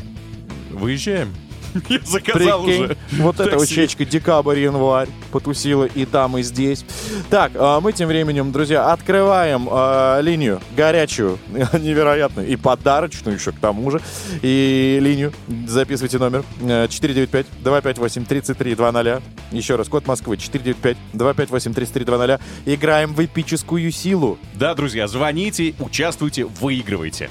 Выезжаем. 0.70 1.34
Я 1.90 2.00
заказал 2.06 2.64
Прикинь, 2.64 2.86
уже. 2.86 2.96
вот 3.12 3.40
эта 3.40 3.58
учечка 3.58 4.06
декабрь-январь 4.06 5.10
потусила 5.32 5.86
и 5.86 6.06
там, 6.06 6.38
и 6.38 6.44
здесь. 6.44 6.86
Так, 7.30 7.52
а 7.56 7.82
мы 7.82 7.92
тем 7.92 8.08
временем, 8.08 8.52
друзья, 8.52 8.92
открываем 8.92 9.68
а, 9.70 10.20
линию 10.22 10.62
горячую, 10.76 11.38
невероятную, 11.50 12.48
и 12.48 12.56
подарочную 12.56 13.38
еще 13.38 13.52
к 13.52 13.60
тому 13.60 13.92
же. 13.92 14.02
И 14.42 14.98
линию, 15.02 15.34
записывайте 15.68 16.18
номер 16.18 16.44
э, 16.62 16.88
495-258-3320. 16.88 19.22
Еще 19.52 19.76
раз, 19.76 19.90
код 19.90 20.08
Москвы 20.08 20.38
495-258-3320. 20.38 22.40
Играем 22.66 23.14
в 23.14 23.24
эпическую 23.24 23.92
силу. 23.92 24.40
Да, 24.54 24.74
друзья, 24.76 25.08
звоните, 25.08 25.74
участвуйте, 25.80 26.46
выигрывайте. 26.46 27.30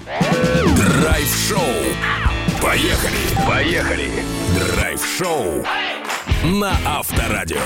Драйв-шоу. 1.01 2.34
Поехали! 2.65 3.47
Поехали! 3.47 4.11
Драйв-шоу 4.75 5.63
на 6.45 6.73
Авторадио. 6.87 7.59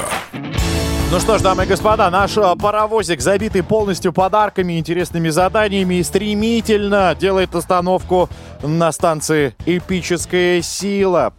Ну 1.13 1.21
что 1.21 1.39
ж, 1.39 1.41
дамы 1.41 1.65
и 1.65 1.67
господа, 1.69 2.11
наш 2.11 2.37
э, 2.37 2.55
паровозик, 2.61 3.21
забитый 3.21 3.63
полностью 3.63 4.13
подарками, 4.13 4.77
интересными 4.77 5.29
заданиями, 5.29 6.03
стремительно 6.03 7.17
делает 7.17 7.55
остановку 7.55 8.29
на 8.61 8.91
станции 8.91 9.55
«Эпическая 9.67 10.63
сила». 10.63 11.33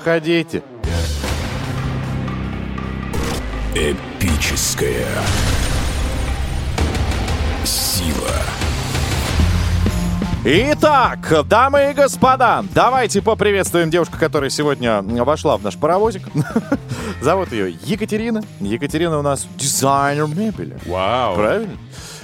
Входите. 0.00 0.64
Эпическая 3.76 5.06
сила. 7.64 8.51
Итак, 10.44 11.46
дамы 11.46 11.92
и 11.92 11.94
господа, 11.94 12.64
давайте 12.74 13.22
поприветствуем 13.22 13.90
девушку, 13.90 14.16
которая 14.18 14.50
сегодня 14.50 15.00
вошла 15.00 15.56
в 15.56 15.62
наш 15.62 15.78
паровозик. 15.78 16.22
Зовут 17.20 17.52
ее 17.52 17.70
Екатерина. 17.84 18.42
Екатерина 18.58 19.20
у 19.20 19.22
нас 19.22 19.46
дизайнер 19.56 20.26
мебели. 20.26 20.76
Вау. 20.84 21.36
Правильно? 21.36 21.76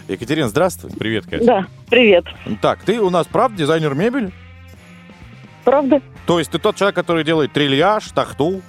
Екатерина, 0.08 0.48
здравствуй. 0.48 0.90
Привет, 0.90 1.26
Катя. 1.26 1.44
Да, 1.44 1.66
привет. 1.88 2.24
Так, 2.60 2.82
ты 2.82 2.98
у 3.00 3.08
нас, 3.08 3.28
правда, 3.28 3.56
дизайнер 3.56 3.94
мебели? 3.94 4.32
Правда? 5.62 6.02
То 6.26 6.40
есть 6.40 6.50
ты 6.50 6.58
тот 6.58 6.74
человек, 6.74 6.96
который 6.96 7.22
делает 7.22 7.52
трильяж, 7.52 8.08
тахту, 8.08 8.62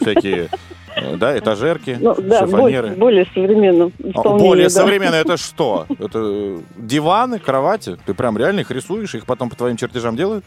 всякие, 0.00 0.50
да, 1.16 1.38
этажерки, 1.38 1.96
Ну, 2.00 2.14
да, 2.14 2.40
шифонеры. 2.46 2.88
более, 2.94 3.24
более 3.24 3.26
современном 3.34 3.92
А. 4.14 4.22
Более 4.38 4.64
да. 4.66 4.70
современно 4.70 5.14
это 5.14 5.36
что? 5.36 5.86
Это 5.98 6.18
э, 6.22 6.60
диваны, 6.78 7.38
кровати? 7.38 7.98
Ты 8.06 8.14
прям 8.14 8.36
реально 8.38 8.60
их 8.60 8.70
рисуешь, 8.70 9.14
их 9.14 9.26
потом 9.26 9.50
по 9.50 9.56
твоим 9.56 9.76
чертежам 9.76 10.16
делают? 10.16 10.44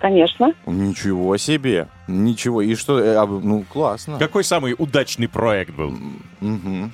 Конечно. 0.00 0.54
Ничего 0.66 1.36
себе. 1.36 1.88
Ничего. 2.08 2.62
И 2.62 2.74
что? 2.74 2.98
э, 2.98 3.14
а, 3.16 3.26
ну, 3.26 3.64
классно. 3.70 4.18
Какой 4.18 4.44
самый 4.44 4.74
удачный 4.78 5.28
проект 5.28 5.74
был? 5.74 5.92
Мгм. 6.40 6.90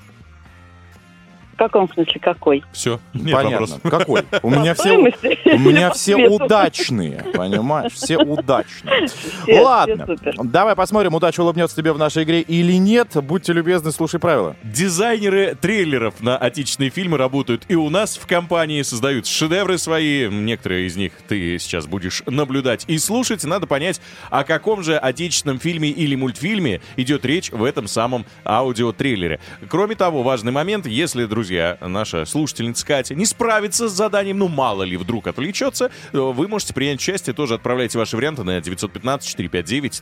В 1.56 1.58
каком 1.58 1.90
смысле 1.90 2.20
какой? 2.20 2.62
Все, 2.70 3.00
нет 3.14 3.32
Понятно. 3.32 3.66
вопросов. 3.66 3.80
Какой? 3.82 4.22
У 4.42 4.50
меня 4.50 4.74
все, 4.74 4.98
у 4.98 5.58
меня 5.58 5.90
все 5.92 6.28
удачные, 6.28 7.24
понимаешь? 7.32 7.92
Все 7.94 8.18
удачные. 8.18 9.06
Все- 9.08 9.60
Ладно, 9.62 10.04
все 10.20 10.32
давай 10.44 10.76
посмотрим, 10.76 11.14
удача 11.14 11.40
улыбнется 11.40 11.74
тебе 11.74 11.94
в 11.94 11.98
нашей 11.98 12.24
игре 12.24 12.42
или 12.42 12.74
нет. 12.74 13.16
Будьте 13.24 13.54
любезны, 13.54 13.90
слушай 13.90 14.20
правила. 14.20 14.54
Дизайнеры 14.64 15.56
трейлеров 15.58 16.20
на 16.20 16.36
отечественные 16.36 16.90
фильмы 16.90 17.16
работают 17.16 17.64
и 17.68 17.74
у 17.74 17.88
нас 17.88 18.18
в 18.18 18.26
компании, 18.26 18.82
создают 18.82 19.26
шедевры 19.26 19.78
свои. 19.78 20.28
Некоторые 20.28 20.86
из 20.86 20.96
них 20.96 21.12
ты 21.26 21.58
сейчас 21.58 21.86
будешь 21.86 22.22
наблюдать 22.26 22.84
и 22.86 22.98
слушать. 22.98 23.42
Надо 23.44 23.66
понять, 23.66 24.02
о 24.28 24.44
каком 24.44 24.82
же 24.82 24.98
отечественном 24.98 25.58
фильме 25.58 25.88
или 25.88 26.16
мультфильме 26.16 26.82
идет 26.96 27.24
речь 27.24 27.50
в 27.50 27.64
этом 27.64 27.86
самом 27.86 28.26
аудиотрейлере. 28.44 29.40
Кроме 29.70 29.94
того, 29.94 30.22
важный 30.22 30.52
момент, 30.52 30.86
если, 30.86 31.24
друзья, 31.24 31.45
наша 31.80 32.24
слушательница 32.24 32.86
Катя 32.86 33.14
не 33.14 33.24
справится 33.26 33.88
с 33.88 33.92
заданием, 33.92 34.38
ну 34.38 34.48
мало 34.48 34.82
ли 34.82 34.96
вдруг 34.96 35.26
отвлечется, 35.26 35.90
э, 36.12 36.18
вы 36.18 36.48
можете 36.48 36.74
принять 36.74 36.98
участие, 36.98 37.34
тоже 37.34 37.54
отправляйте 37.54 37.98
ваши 37.98 38.16
варианты 38.16 38.42
на 38.42 38.58
915-459-2020, 38.58 40.00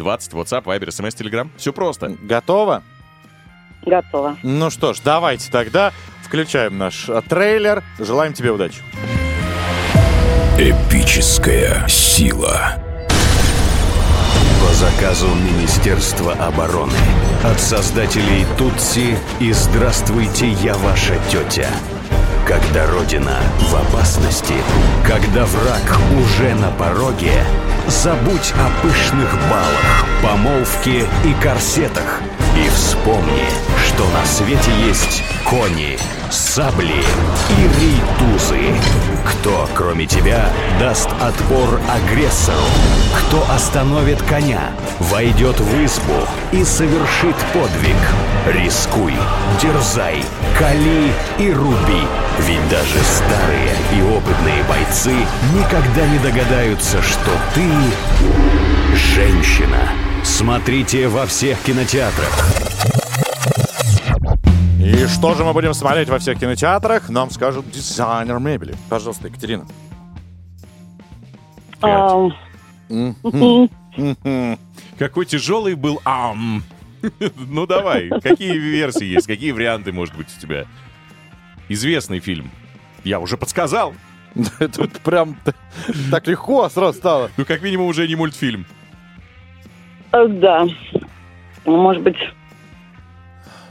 WhatsApp, 0.00 0.64
Viber, 0.64 0.88
SMS, 0.88 1.16
Telegram. 1.16 1.48
Все 1.56 1.72
просто. 1.72 2.16
Готово? 2.22 2.82
Готово. 3.84 4.36
Ну 4.42 4.70
что 4.70 4.92
ж, 4.92 5.00
давайте 5.04 5.50
тогда 5.50 5.92
включаем 6.22 6.76
наш 6.78 7.08
э, 7.08 7.22
трейлер. 7.28 7.82
Желаем 7.98 8.32
тебе 8.32 8.50
удачи. 8.50 8.82
Эпическая 10.58 11.86
сила. 11.86 12.85
По 14.66 14.74
заказу 14.74 15.28
Министерства 15.28 16.32
обороны. 16.32 16.98
От 17.44 17.60
создателей 17.60 18.44
Тутси 18.58 19.16
и 19.38 19.52
«Здравствуйте, 19.52 20.48
я 20.48 20.74
ваша 20.74 21.14
тетя». 21.30 21.68
Когда 22.48 22.84
Родина 22.90 23.36
в 23.60 23.74
опасности, 23.76 24.54
когда 25.06 25.44
враг 25.44 26.00
уже 26.20 26.54
на 26.56 26.72
пороге, 26.72 27.44
забудь 27.86 28.54
о 28.58 28.82
пышных 28.82 29.32
балах, 29.48 30.04
помолвке 30.20 31.06
и 31.24 31.32
корсетах 31.40 32.20
и 32.56 32.68
вспомни, 32.70 33.44
что 33.86 34.04
на 34.08 34.24
свете 34.24 34.70
есть 34.86 35.22
кони, 35.44 35.98
сабли 36.30 37.02
и 37.50 37.62
рейтузы. 37.80 38.74
Кто, 39.24 39.68
кроме 39.74 40.06
тебя, 40.06 40.48
даст 40.80 41.08
отпор 41.20 41.80
агрессору? 41.88 42.56
Кто 43.18 43.44
остановит 43.52 44.22
коня, 44.22 44.70
войдет 44.98 45.60
в 45.60 45.84
избу 45.84 46.26
и 46.52 46.64
совершит 46.64 47.36
подвиг? 47.52 47.96
Рискуй, 48.46 49.14
дерзай, 49.60 50.24
кали 50.58 51.12
и 51.38 51.52
руби. 51.52 52.02
Ведь 52.40 52.68
даже 52.68 52.98
старые 53.04 53.74
и 53.94 54.02
опытные 54.02 54.62
бойцы 54.64 55.14
никогда 55.54 56.06
не 56.06 56.18
догадаются, 56.18 57.02
что 57.02 57.30
ты 57.54 57.64
женщина. 58.94 60.05
Смотрите 60.26 61.06
во 61.06 61.24
всех 61.24 61.62
кинотеатрах. 61.62 62.30
И 64.80 65.06
что 65.06 65.34
же 65.34 65.44
мы 65.44 65.52
будем 65.52 65.72
смотреть 65.72 66.08
во 66.08 66.18
всех 66.18 66.38
кинотеатрах? 66.38 67.08
Нам 67.08 67.30
скажут 67.30 67.70
дизайнер 67.70 68.38
мебели. 68.40 68.74
Пожалуйста, 68.90 69.28
Екатерина. 69.28 69.66
Ам. 71.80 72.34
Какой 74.98 75.26
тяжелый 75.26 75.74
был 75.74 76.00
ам. 76.04 76.62
Ну 77.36 77.66
давай, 77.66 78.10
какие 78.20 78.58
версии 78.58 79.04
есть, 79.04 79.28
какие 79.28 79.52
варианты, 79.52 79.92
может 79.92 80.16
быть, 80.16 80.26
у 80.36 80.40
тебя? 80.40 80.66
Известный 81.68 82.18
фильм. 82.18 82.50
Я 83.04 83.20
уже 83.20 83.36
подсказал. 83.36 83.94
Тут 84.58 84.98
прям 85.00 85.38
так 86.10 86.26
легко 86.26 86.68
сразу 86.68 86.98
стало. 86.98 87.30
Ну, 87.36 87.44
как 87.44 87.62
минимум, 87.62 87.86
уже 87.86 88.08
не 88.08 88.16
мультфильм. 88.16 88.66
Э, 90.12 90.26
да. 90.28 90.66
Ну, 91.64 91.76
Может 91.76 92.02
быть, 92.02 92.16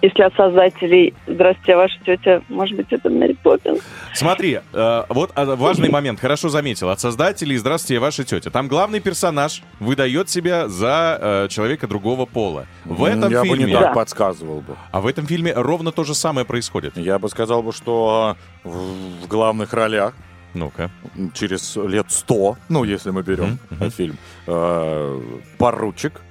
Если 0.02 0.22
от 0.22 0.36
создателей 0.36 1.16
«Здравствуйте, 1.26 1.76
ваша 1.78 1.96
тетя», 2.06 2.42
может 2.50 2.76
быть, 2.76 2.88
это 2.92 3.10
Мэри 3.10 3.34
Поппинс. 3.42 3.80
Смотри, 4.14 4.60
э, 4.72 5.04
вот 5.10 5.32
а, 5.34 5.56
важный 5.56 5.90
момент, 5.90 6.20
хорошо 6.20 6.50
заметил. 6.50 6.90
От 6.90 7.00
создателей 7.00 7.58
«Здравствуйте, 7.58 8.00
ваша 8.00 8.24
тетя». 8.24 8.52
Там 8.52 8.68
главный 8.68 9.00
персонаж 9.00 9.64
выдает 9.80 10.30
себя 10.30 10.68
за 10.68 11.18
э, 11.20 11.48
человека 11.50 11.88
другого 11.88 12.26
пола. 12.28 12.68
В 12.84 13.04
этом 13.04 13.32
Я 13.32 13.42
бы 13.42 13.48
фильме... 13.48 13.66
не 13.66 13.74
так 13.74 13.82
Да. 13.82 13.94
подсказывал 13.94 14.62
бы. 14.62 14.76
А 14.92 15.02
в 15.02 15.08
этом 15.08 15.26
фильме 15.26 15.54
ровно 15.54 15.92
то 15.92 16.04
же 16.04 16.14
самое 16.14 16.46
происходит. 16.46 16.96
Я 16.98 17.18
бы 17.18 17.28
сказал 17.30 17.64
бы, 17.64 17.72
что 17.74 18.36
в, 18.64 19.24
в 19.24 19.28
главных 19.28 19.74
ролях 19.74 20.14
Ну-ка. 20.54 20.92
через 21.34 21.76
лет 21.78 22.08
сто, 22.10 22.58
ну, 22.70 22.84
если 22.84 23.10
мы 23.10 23.24
берем 23.24 23.58
мгм. 23.72 23.90
фильм, 23.90 24.18
э, 24.46 25.22
поручик 25.58 26.22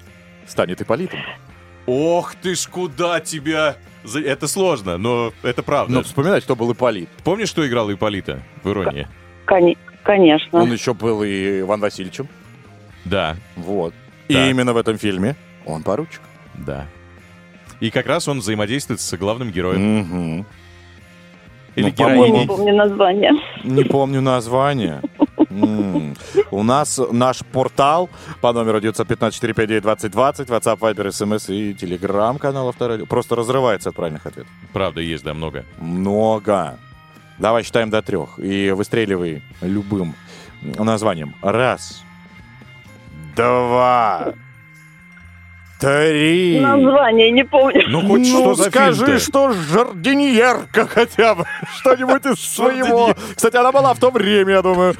станет 0.46 0.80
Ипполитом. 0.82 1.20
Ох 1.86 2.34
ты 2.36 2.54
ж, 2.54 2.66
куда 2.66 3.20
тебя... 3.20 3.76
Это 4.14 4.48
сложно, 4.48 4.98
но 4.98 5.32
это 5.42 5.62
правда. 5.62 5.92
Ну, 5.94 6.02
вспоминать, 6.02 6.44
кто 6.44 6.54
был 6.56 6.72
Ипполит. 6.72 7.08
Помнишь, 7.24 7.48
что 7.48 7.66
играл 7.66 7.90
Ипполита 7.92 8.42
в 8.62 8.70
«Иронии»? 8.70 9.08
Кони- 9.46 9.78
Конечно. 10.02 10.60
Он 10.60 10.70
еще 10.72 10.92
был 10.92 11.22
и 11.22 11.60
Иван 11.60 11.80
Васильевичем. 11.80 12.28
Да, 13.06 13.36
Вот. 13.56 13.94
И 14.28 14.34
именно 14.34 14.72
в 14.72 14.76
этом 14.78 14.98
фильме 14.98 15.36
он 15.66 15.82
поручик. 15.82 16.20
да. 16.54 16.86
И 17.80 17.90
как 17.90 18.06
раз 18.06 18.28
он 18.28 18.38
взаимодействует 18.38 19.00
с 19.00 19.16
главным 19.16 19.50
героем. 19.50 19.98
Мгм. 19.98 20.46
Или 21.76 21.86
Ну, 21.86 21.90
героиней. 21.90 22.40
не 22.40 22.46
помню 22.46 22.74
название. 22.74 23.32
Не 23.64 23.84
помню 23.84 24.20
название. 24.20 25.00
У 26.50 26.62
нас 26.62 27.00
наш 27.10 27.44
портал 27.44 28.10
по 28.40 28.52
номеру 28.52 28.80
915-459-2020, 28.80 30.46
WhatsApp, 30.46 30.78
Viber, 30.78 31.08
SMS 31.08 31.54
и 31.54 31.74
телеграм-канал 31.74 32.68
Авторадио. 32.68 33.06
Просто 33.06 33.36
разрывается 33.36 33.90
от 33.90 33.96
правильных 33.96 34.26
ответов. 34.26 34.52
Правда, 34.72 35.00
есть, 35.00 35.24
да, 35.24 35.34
много. 35.34 35.64
Много. 35.78 36.78
Давай 37.38 37.62
считаем 37.64 37.90
до 37.90 38.02
трех. 38.02 38.38
И 38.38 38.70
выстреливай 38.70 39.42
любым 39.60 40.14
названием. 40.62 41.34
Раз. 41.42 42.02
Два. 43.36 44.34
Три. 45.80 46.60
Название 46.60 47.30
не 47.30 47.44
помню. 47.44 47.82
Ну, 47.88 48.00
хоть 48.06 48.20
ну, 48.20 48.24
что 48.24 48.54
за 48.54 48.70
скажи, 48.70 49.04
фильм-то? 49.04 49.24
что 49.24 49.52
жардиньерка 49.52 50.86
хотя 50.86 51.34
бы. 51.34 51.44
Что-нибудь 51.78 52.24
из 52.26 52.40
своего. 52.40 53.14
Кстати, 53.34 53.56
она 53.56 53.72
была 53.72 53.92
в 53.92 53.98
то 53.98 54.10
время, 54.10 54.52
я 54.54 54.62
думаю. 54.62 54.94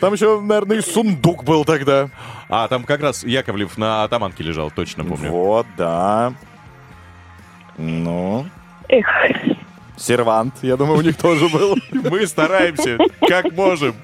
Там 0.00 0.14
еще, 0.14 0.40
наверное, 0.40 0.78
и 0.78 0.80
сундук 0.80 1.44
был 1.44 1.64
тогда. 1.64 2.08
А, 2.48 2.68
там 2.68 2.84
как 2.84 3.02
раз 3.02 3.22
Яковлев 3.22 3.76
на 3.76 4.04
атаманке 4.04 4.42
лежал, 4.42 4.70
точно 4.70 5.04
помню. 5.04 5.30
Вот, 5.30 5.66
да. 5.76 6.32
Ну, 7.76 8.46
Эх, 8.88 9.06
сервант, 9.96 10.54
я 10.62 10.76
думаю, 10.76 10.98
у 10.98 11.02
них 11.02 11.16
тоже 11.16 11.48
был. 11.48 11.76
Мы 11.92 12.26
стараемся, 12.26 12.98
как 13.28 13.52
можем. 13.52 13.94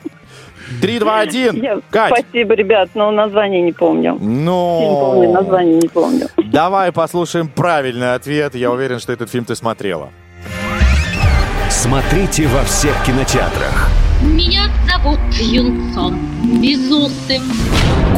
Три, 0.80 0.98
два, 0.98 1.20
один. 1.20 1.62
я... 1.62 1.80
Кать. 1.90 2.12
спасибо, 2.18 2.54
ребят, 2.54 2.90
но 2.94 3.10
название 3.12 3.62
не 3.62 3.72
помню. 3.72 4.18
Фильм 4.18 4.44
помню, 4.44 5.28
Ну, 5.28 5.32
название 5.32 5.76
не 5.78 5.88
помню. 5.88 6.26
давай 6.36 6.90
послушаем 6.92 7.48
правильный 7.48 8.14
ответ. 8.14 8.54
Я 8.54 8.70
уверен, 8.72 8.98
что 8.98 9.12
этот 9.12 9.30
фильм 9.30 9.44
ты 9.44 9.54
смотрела. 9.54 10.10
Смотрите 11.70 12.48
во 12.48 12.64
всех 12.64 12.94
кинотеатрах. 13.04 13.88
Меня 14.26 14.68
зовут 14.90 15.20
Юнцом. 15.32 16.18
Безусым. 16.60 17.42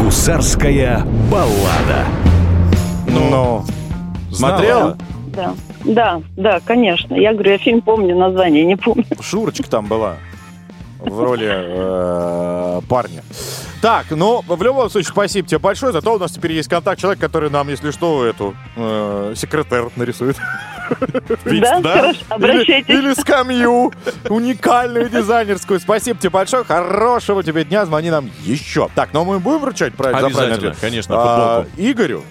Гусарская 0.03 1.05
баллада. 1.31 2.07
Ну, 3.07 3.65
смотрела? 4.33 4.97
Да, 5.27 5.55
да, 5.85 6.23
да, 6.37 6.61
конечно. 6.65 7.15
Я 7.15 7.33
говорю, 7.33 7.53
я 7.53 7.59
фильм 7.59 7.83
помню, 7.83 8.17
название 8.17 8.65
не 8.65 8.77
помню. 8.77 9.05
Шурочка 9.21 9.69
там 9.69 9.87
была 9.87 10.17
в 10.99 11.23
роли 11.23 11.49
э, 11.49 12.81
парня. 12.89 13.23
Так, 13.81 14.07
ну, 14.11 14.43
в 14.47 14.62
любом 14.62 14.91
случае, 14.91 15.12
спасибо 15.12 15.47
тебе 15.49 15.59
большое. 15.59 15.93
Зато 15.93 16.14
у 16.14 16.18
нас 16.18 16.33
теперь 16.33 16.53
есть 16.53 16.68
контакт 16.68 17.01
человека, 17.01 17.26
который 17.26 17.49
нам, 17.49 17.68
если 17.68 17.93
что, 17.93 18.24
эту 18.24 18.57
э, 18.76 19.35
секретер 19.37 19.91
нарисует. 19.97 20.37
Да, 21.45 21.83
хорошо, 21.83 22.20
обращайтесь. 22.31 22.89
Или, 22.89 22.99
или 22.99 23.12
скамью 23.12 23.93
уникальную 24.31 25.11
дизайнерскую. 25.11 25.81
Спасибо 25.81 26.18
тебе 26.18 26.31
большое. 26.31 26.64
Хорошего 26.64 27.43
тебе 27.43 27.64
дня. 27.64 27.85
Звони 27.85 28.11
нам 28.11 28.31
еще. 28.41 28.89
Так, 28.95 29.11
ну 29.12 29.22
мы 29.24 29.39
будем 29.39 29.59
вручать 29.59 29.95
правильно, 29.95 30.31
конечно, 30.81 31.14
А, 31.18 31.62
футболку. 31.64 31.81
Игорю. 31.91 32.24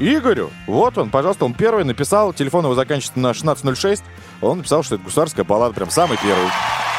Игорю. 0.00 0.50
Вот 0.66 0.98
он, 0.98 1.10
пожалуйста, 1.10 1.44
он 1.44 1.54
первый 1.54 1.84
написал. 1.84 2.32
Телефон 2.32 2.64
его 2.64 2.74
заканчивается 2.74 3.20
на 3.20 3.30
1606. 3.30 4.02
Он 4.40 4.58
написал, 4.58 4.82
что 4.82 4.96
это 4.96 5.04
гусарская 5.04 5.44
баллада, 5.44 5.74
прям 5.74 5.90
самый 5.90 6.18
первый. 6.20 6.48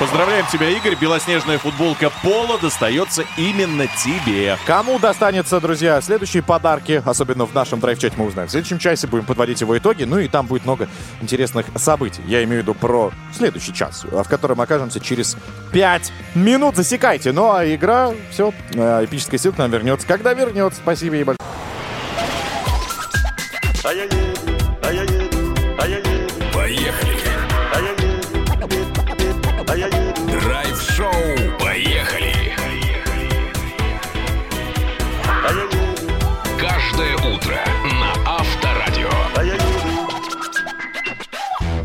Поздравляем 0.02 0.47
тебя, 0.47 0.68
Игорь. 0.68 0.95
Белоснежная 0.95 1.60
футболка 1.60 2.10
Поло 2.24 2.58
достается 2.58 3.24
именно 3.38 3.86
тебе. 4.04 4.58
Кому 4.66 4.97
достанется, 4.97 5.60
друзья, 5.60 6.02
следующие 6.02 6.41
подарки, 6.41 7.04
особенно 7.06 7.45
в 7.45 7.54
нашем 7.54 7.80
драйв-чате 7.80 8.16
мы 8.18 8.26
узнаем. 8.26 8.47
В 8.47 8.52
следующем 8.52 8.80
часе 8.80 9.06
будем 9.06 9.26
подводить 9.26 9.62
его 9.62 9.78
итоги, 9.78 10.06
ну 10.06 10.18
и 10.18 10.28
там 10.28 10.47
будет 10.47 10.64
много 10.66 10.89
интересных 11.22 11.68
событий. 11.76 12.24
Я 12.26 12.43
имею 12.45 12.62
в 12.62 12.64
виду 12.64 12.74
про 12.74 13.12
следующий 13.32 13.76
час, 13.76 14.04
в 14.04 14.24
котором 14.24 14.60
окажемся 14.60 14.99
через 14.99 15.38
5 15.72 16.12
минут. 16.34 16.76
Засекайте. 16.76 17.32
Ну 17.32 17.54
а 17.54 17.64
игра, 17.64 18.10
все, 18.32 18.49
эпическая 18.72 19.39
сила 19.39 19.52
к 19.52 19.60
нам 19.60 19.70
вернется. 19.70 20.08
Когда 20.08 20.34
вернется, 20.34 20.80
спасибо 20.82 21.14
ей 21.14 21.26
большое. 21.26 21.38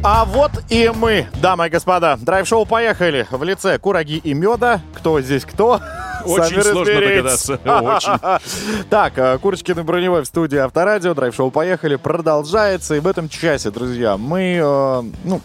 А 0.09 0.25
вот 0.25 0.53
и 0.69 0.89
мы, 0.95 1.27
дамы 1.43 1.67
и 1.67 1.69
господа. 1.69 2.17
Драйв-шоу 2.17 2.65
поехали. 2.65 3.27
В 3.29 3.43
лице 3.43 3.77
Кураги 3.77 4.19
и 4.19 4.35
Меда. 4.35 4.81
Кто 4.95 5.21
здесь 5.21 5.45
кто? 5.45 5.81
Очень 6.25 6.63
сложно 6.63 6.85
догадаться. 6.95 7.55
Очень. 7.65 8.85
Так, 8.89 9.19
э, 9.19 9.37
Курочкин 9.39 9.81
и 9.81 9.83
Броневой 9.83 10.23
в 10.23 10.27
студии 10.27 10.59
Авторадио. 10.59 11.13
Драйв-шоу 11.13 11.51
«Поехали» 11.51 11.97
продолжается. 11.97 12.95
И 12.95 13.01
в 13.01 13.09
этом 13.09 13.29
часе, 13.29 13.73
друзья, 13.73 14.17
мы 14.17 14.61
э, 14.63 15.03
ну, 15.25 15.41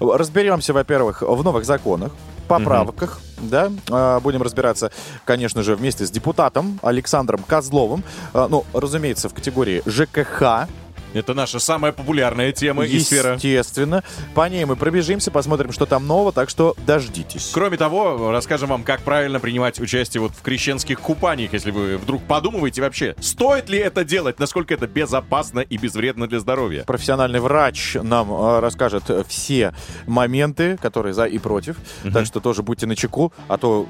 разберемся, 0.00 0.72
во-первых, 0.72 1.22
в 1.22 1.44
новых 1.44 1.64
законах, 1.64 2.10
поправках, 2.48 3.20
да, 3.38 3.70
Э, 3.88 4.18
будем 4.20 4.42
разбираться, 4.42 4.90
конечно 5.24 5.62
же, 5.62 5.76
вместе 5.76 6.04
с 6.04 6.10
депутатом 6.10 6.80
Александром 6.82 7.44
Козловым, 7.44 8.02
ну, 8.34 8.64
разумеется, 8.72 9.28
в 9.28 9.34
категории 9.34 9.84
ЖКХ, 9.86 10.66
Это 11.14 11.34
наша 11.34 11.58
самая 11.58 11.92
популярная 11.92 12.52
тема 12.52 12.84
и 12.84 12.98
сфера. 13.00 13.34
естественно. 13.34 14.04
По 14.34 14.48
ней 14.48 14.64
мы 14.64 14.76
пробежимся, 14.76 15.30
посмотрим, 15.30 15.72
что 15.72 15.86
там 15.86 16.06
нового, 16.06 16.32
так 16.32 16.48
что 16.50 16.76
дождитесь. 16.86 17.50
Кроме 17.52 17.76
того, 17.76 18.30
расскажем 18.30 18.68
вам, 18.68 18.82
как 18.84 19.02
правильно 19.02 19.40
принимать 19.40 19.80
участие 19.80 20.20
вот 20.20 20.32
в 20.32 20.42
крещенских 20.42 21.00
купаниях, 21.00 21.52
если 21.52 21.70
вы 21.70 21.96
вдруг 21.96 22.22
подумываете 22.22 22.82
вообще, 22.82 23.14
стоит 23.20 23.68
ли 23.68 23.78
это 23.78 24.04
делать, 24.04 24.38
насколько 24.38 24.74
это 24.74 24.86
безопасно 24.86 25.60
и 25.60 25.76
безвредно 25.76 26.26
для 26.28 26.40
здоровья. 26.40 26.84
Профессиональный 26.84 27.40
врач 27.40 27.96
нам 28.00 28.32
э, 28.32 28.60
расскажет 28.60 29.04
все 29.28 29.74
моменты, 30.06 30.76
которые 30.80 31.14
за 31.14 31.24
и 31.24 31.38
против. 31.38 31.76
Так 32.12 32.26
что 32.26 32.40
тоже 32.40 32.62
будьте 32.62 32.86
начеку, 32.86 33.32
а 33.48 33.56
то 33.58 33.86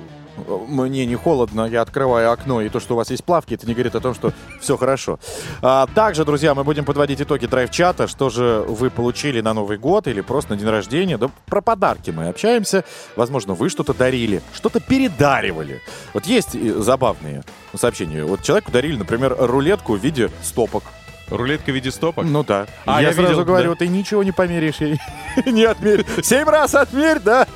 мне 0.69 1.07
не 1.07 1.17
холодно, 1.17 1.67
я 1.67 1.83
открываю 1.83 2.33
окно, 2.33 2.61
и 2.61 2.69
то, 2.69 2.81
что 2.81 2.95
у 2.95 2.97
вас 2.97 3.11
есть 3.11 3.25
плавки, 3.25 3.55
это 3.55 3.67
не 3.67 3.75
говорит 3.75 3.95
о 3.95 4.01
том, 4.01 4.15
что 4.15 4.33
все 4.61 4.77
хорошо. 4.77 5.19
А, 5.63 5.87
также, 5.95 6.25
друзья, 6.25 6.55
мы 6.55 6.65
будем 6.65 6.85
подводить 6.85 7.21
итоги 7.21 7.47
драйв-чата, 7.47 8.07
что 8.07 8.31
же 8.31 8.65
вы 8.69 8.91
получили 8.91 9.41
на 9.41 9.55
Новый 9.55 9.79
год 9.79 10.07
или 10.07 10.21
просто 10.21 10.55
на 10.55 10.61
день 10.61 10.69
рождения. 10.69 11.19
Да 11.19 11.31
про 11.47 11.61
подарки 11.61 12.11
мы 12.11 12.29
общаемся. 12.29 12.85
Возможно, 13.17 13.55
вы 13.55 13.69
что-то 13.69 13.95
дарили, 13.95 14.43
что-то 14.53 14.81
передаривали. 14.81 15.81
Вот 16.15 16.27
есть 16.27 16.55
и 16.55 16.71
забавные 16.71 17.43
сообщения. 17.75 18.25
Вот 18.25 18.43
человеку 18.43 18.73
дарили, 18.73 18.97
например, 18.97 19.37
рулетку 19.39 19.95
в 19.95 20.03
виде 20.03 20.31
стопок. 20.43 20.85
Рулетка 21.31 21.71
в 21.71 21.75
виде 21.75 21.91
стопок? 21.91 22.25
Ну 22.25 22.43
да. 22.45 22.67
А, 22.87 23.01
я, 23.01 23.09
я 23.09 23.15
сразу 23.15 23.31
видел, 23.31 23.45
говорю, 23.45 23.71
да. 23.71 23.77
ты 23.77 23.89
ничего 23.89 24.23
не 24.23 24.33
померишь 24.33 24.77
ей. 24.77 24.99
не 25.47 25.65
отмерь. 25.65 26.05
Семь 26.23 26.49
раз 26.49 26.75
отмерь, 26.75 27.21
да? 27.21 27.47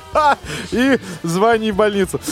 И 0.71 0.97
звони 1.23 1.71
в 1.71 1.75
больницу. 1.75 2.19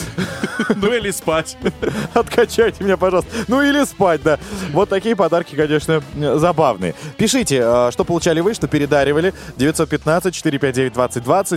Ну 0.76 0.92
или 0.92 1.10
спать. 1.10 1.56
Откачайте 2.14 2.84
меня, 2.84 2.96
пожалуйста. 2.96 3.30
Ну 3.48 3.60
или 3.60 3.84
спать, 3.84 4.22
да. 4.22 4.38
Вот 4.70 4.88
такие 4.88 5.16
подарки, 5.16 5.56
конечно, 5.56 6.02
забавные. 6.14 6.94
Пишите, 7.16 7.60
э, 7.62 7.90
что 7.90 8.04
получали 8.04 8.40
вы, 8.40 8.54
что 8.54 8.68
передаривали. 8.68 9.34
915-459-2020, 9.58 10.94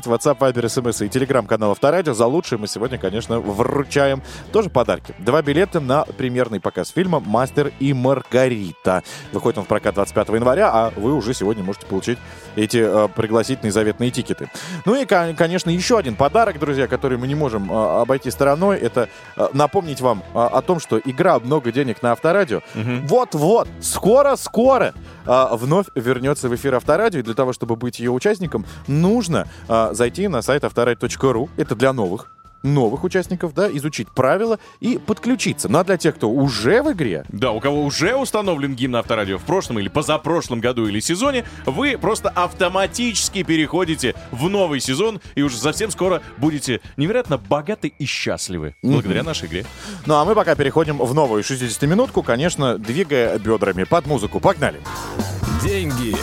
WhatsApp, 0.03 0.37
Viber, 0.39 0.65
SMS 0.65 1.05
и 1.05 1.09
телеграм-канал 1.09 1.71
Авторадио. 1.71 2.13
За 2.13 2.25
лучшее 2.25 2.59
мы 2.59 2.67
сегодня, 2.67 2.97
конечно, 2.97 3.39
вручаем 3.39 4.23
тоже 4.51 4.69
подарки. 4.69 5.13
Два 5.19 5.41
билета 5.41 5.79
на 5.79 6.03
премьерный 6.03 6.59
показ 6.59 6.89
фильма 6.89 7.19
«Мастер 7.19 7.71
и 7.79 7.93
Маргарита». 7.93 9.03
Выходит 9.31 9.59
он 9.59 9.65
в 9.65 9.67
прокат 9.77 9.95
25 9.95 10.29
января, 10.29 10.69
а 10.73 10.91
вы 10.95 11.13
уже 11.13 11.33
сегодня 11.33 11.63
можете 11.63 11.85
получить 11.85 12.17
эти 12.55 12.77
э, 12.77 13.07
пригласительные 13.15 13.71
заветные 13.71 14.09
тикеты. 14.09 14.49
Ну 14.85 14.95
и, 14.95 15.05
кон- 15.05 15.35
конечно, 15.35 15.69
еще 15.69 15.97
один 15.99 16.15
подарок, 16.15 16.57
друзья, 16.59 16.87
который 16.87 17.17
мы 17.19 17.27
не 17.27 17.35
можем 17.35 17.71
э, 17.71 18.01
обойти 18.01 18.31
стороной, 18.31 18.77
это 18.79 19.07
э, 19.35 19.47
напомнить 19.53 20.01
вам 20.01 20.23
э, 20.33 20.39
о 20.39 20.61
том, 20.61 20.79
что 20.79 20.97
игра 20.97 21.39
«Много 21.39 21.71
денег 21.71 22.01
на 22.01 22.11
Авторадио» 22.11 22.61
вот-вот, 23.05 23.67
скоро-скоро 23.81 24.93
э, 25.25 25.47
вновь 25.51 25.85
вернется 25.95 26.49
в 26.49 26.55
эфир 26.55 26.73
Авторадио. 26.75 27.19
И 27.19 27.23
для 27.23 27.33
того, 27.35 27.53
чтобы 27.53 27.75
быть 27.75 27.99
ее 27.99 28.11
участником, 28.11 28.65
нужно 28.87 29.47
э, 29.69 29.89
зайти 29.93 30.27
на 30.27 30.41
сайт 30.41 30.63
авторадио.ру. 30.63 31.49
Это 31.57 31.75
для 31.75 31.93
новых 31.93 32.31
новых 32.63 33.03
участников, 33.03 33.53
да, 33.53 33.69
изучить 33.71 34.09
правила 34.09 34.59
и 34.79 34.97
подключиться. 34.97 35.69
Ну 35.69 35.79
а 35.79 35.83
для 35.83 35.97
тех, 35.97 36.15
кто 36.15 36.29
уже 36.29 36.81
в 36.81 36.91
игре, 36.91 37.25
Да, 37.29 37.51
у 37.51 37.59
кого 37.59 37.83
уже 37.83 38.15
установлен 38.15 38.75
гимн 38.75 38.93
на 38.93 38.99
авторадио 38.99 39.37
в 39.37 39.43
прошлом 39.43 39.79
или 39.79 39.89
позапрошлом 39.89 40.59
году 40.59 40.87
или 40.87 40.99
сезоне, 40.99 41.45
вы 41.65 41.97
просто 41.97 42.29
автоматически 42.29 43.43
переходите 43.43 44.15
в 44.31 44.49
новый 44.49 44.79
сезон 44.79 45.21
и 45.35 45.41
уже 45.41 45.57
совсем 45.57 45.91
скоро 45.91 46.21
будете 46.37 46.81
невероятно 46.97 47.37
богаты 47.37 47.93
и 47.97 48.05
счастливы 48.05 48.75
благодаря 48.81 49.23
нашей 49.23 49.47
игре. 49.47 49.65
Ну 50.05 50.15
а 50.15 50.25
мы 50.25 50.35
пока 50.35 50.55
переходим 50.55 50.97
в 50.97 51.13
новую 51.13 51.43
60-минутку, 51.43 52.23
конечно, 52.23 52.77
двигая 52.77 53.37
бедрами 53.39 53.83
под 53.83 54.07
музыку. 54.07 54.39
Погнали! 54.39 54.81
Деньги 55.63 56.15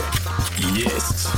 есть. 0.59 1.29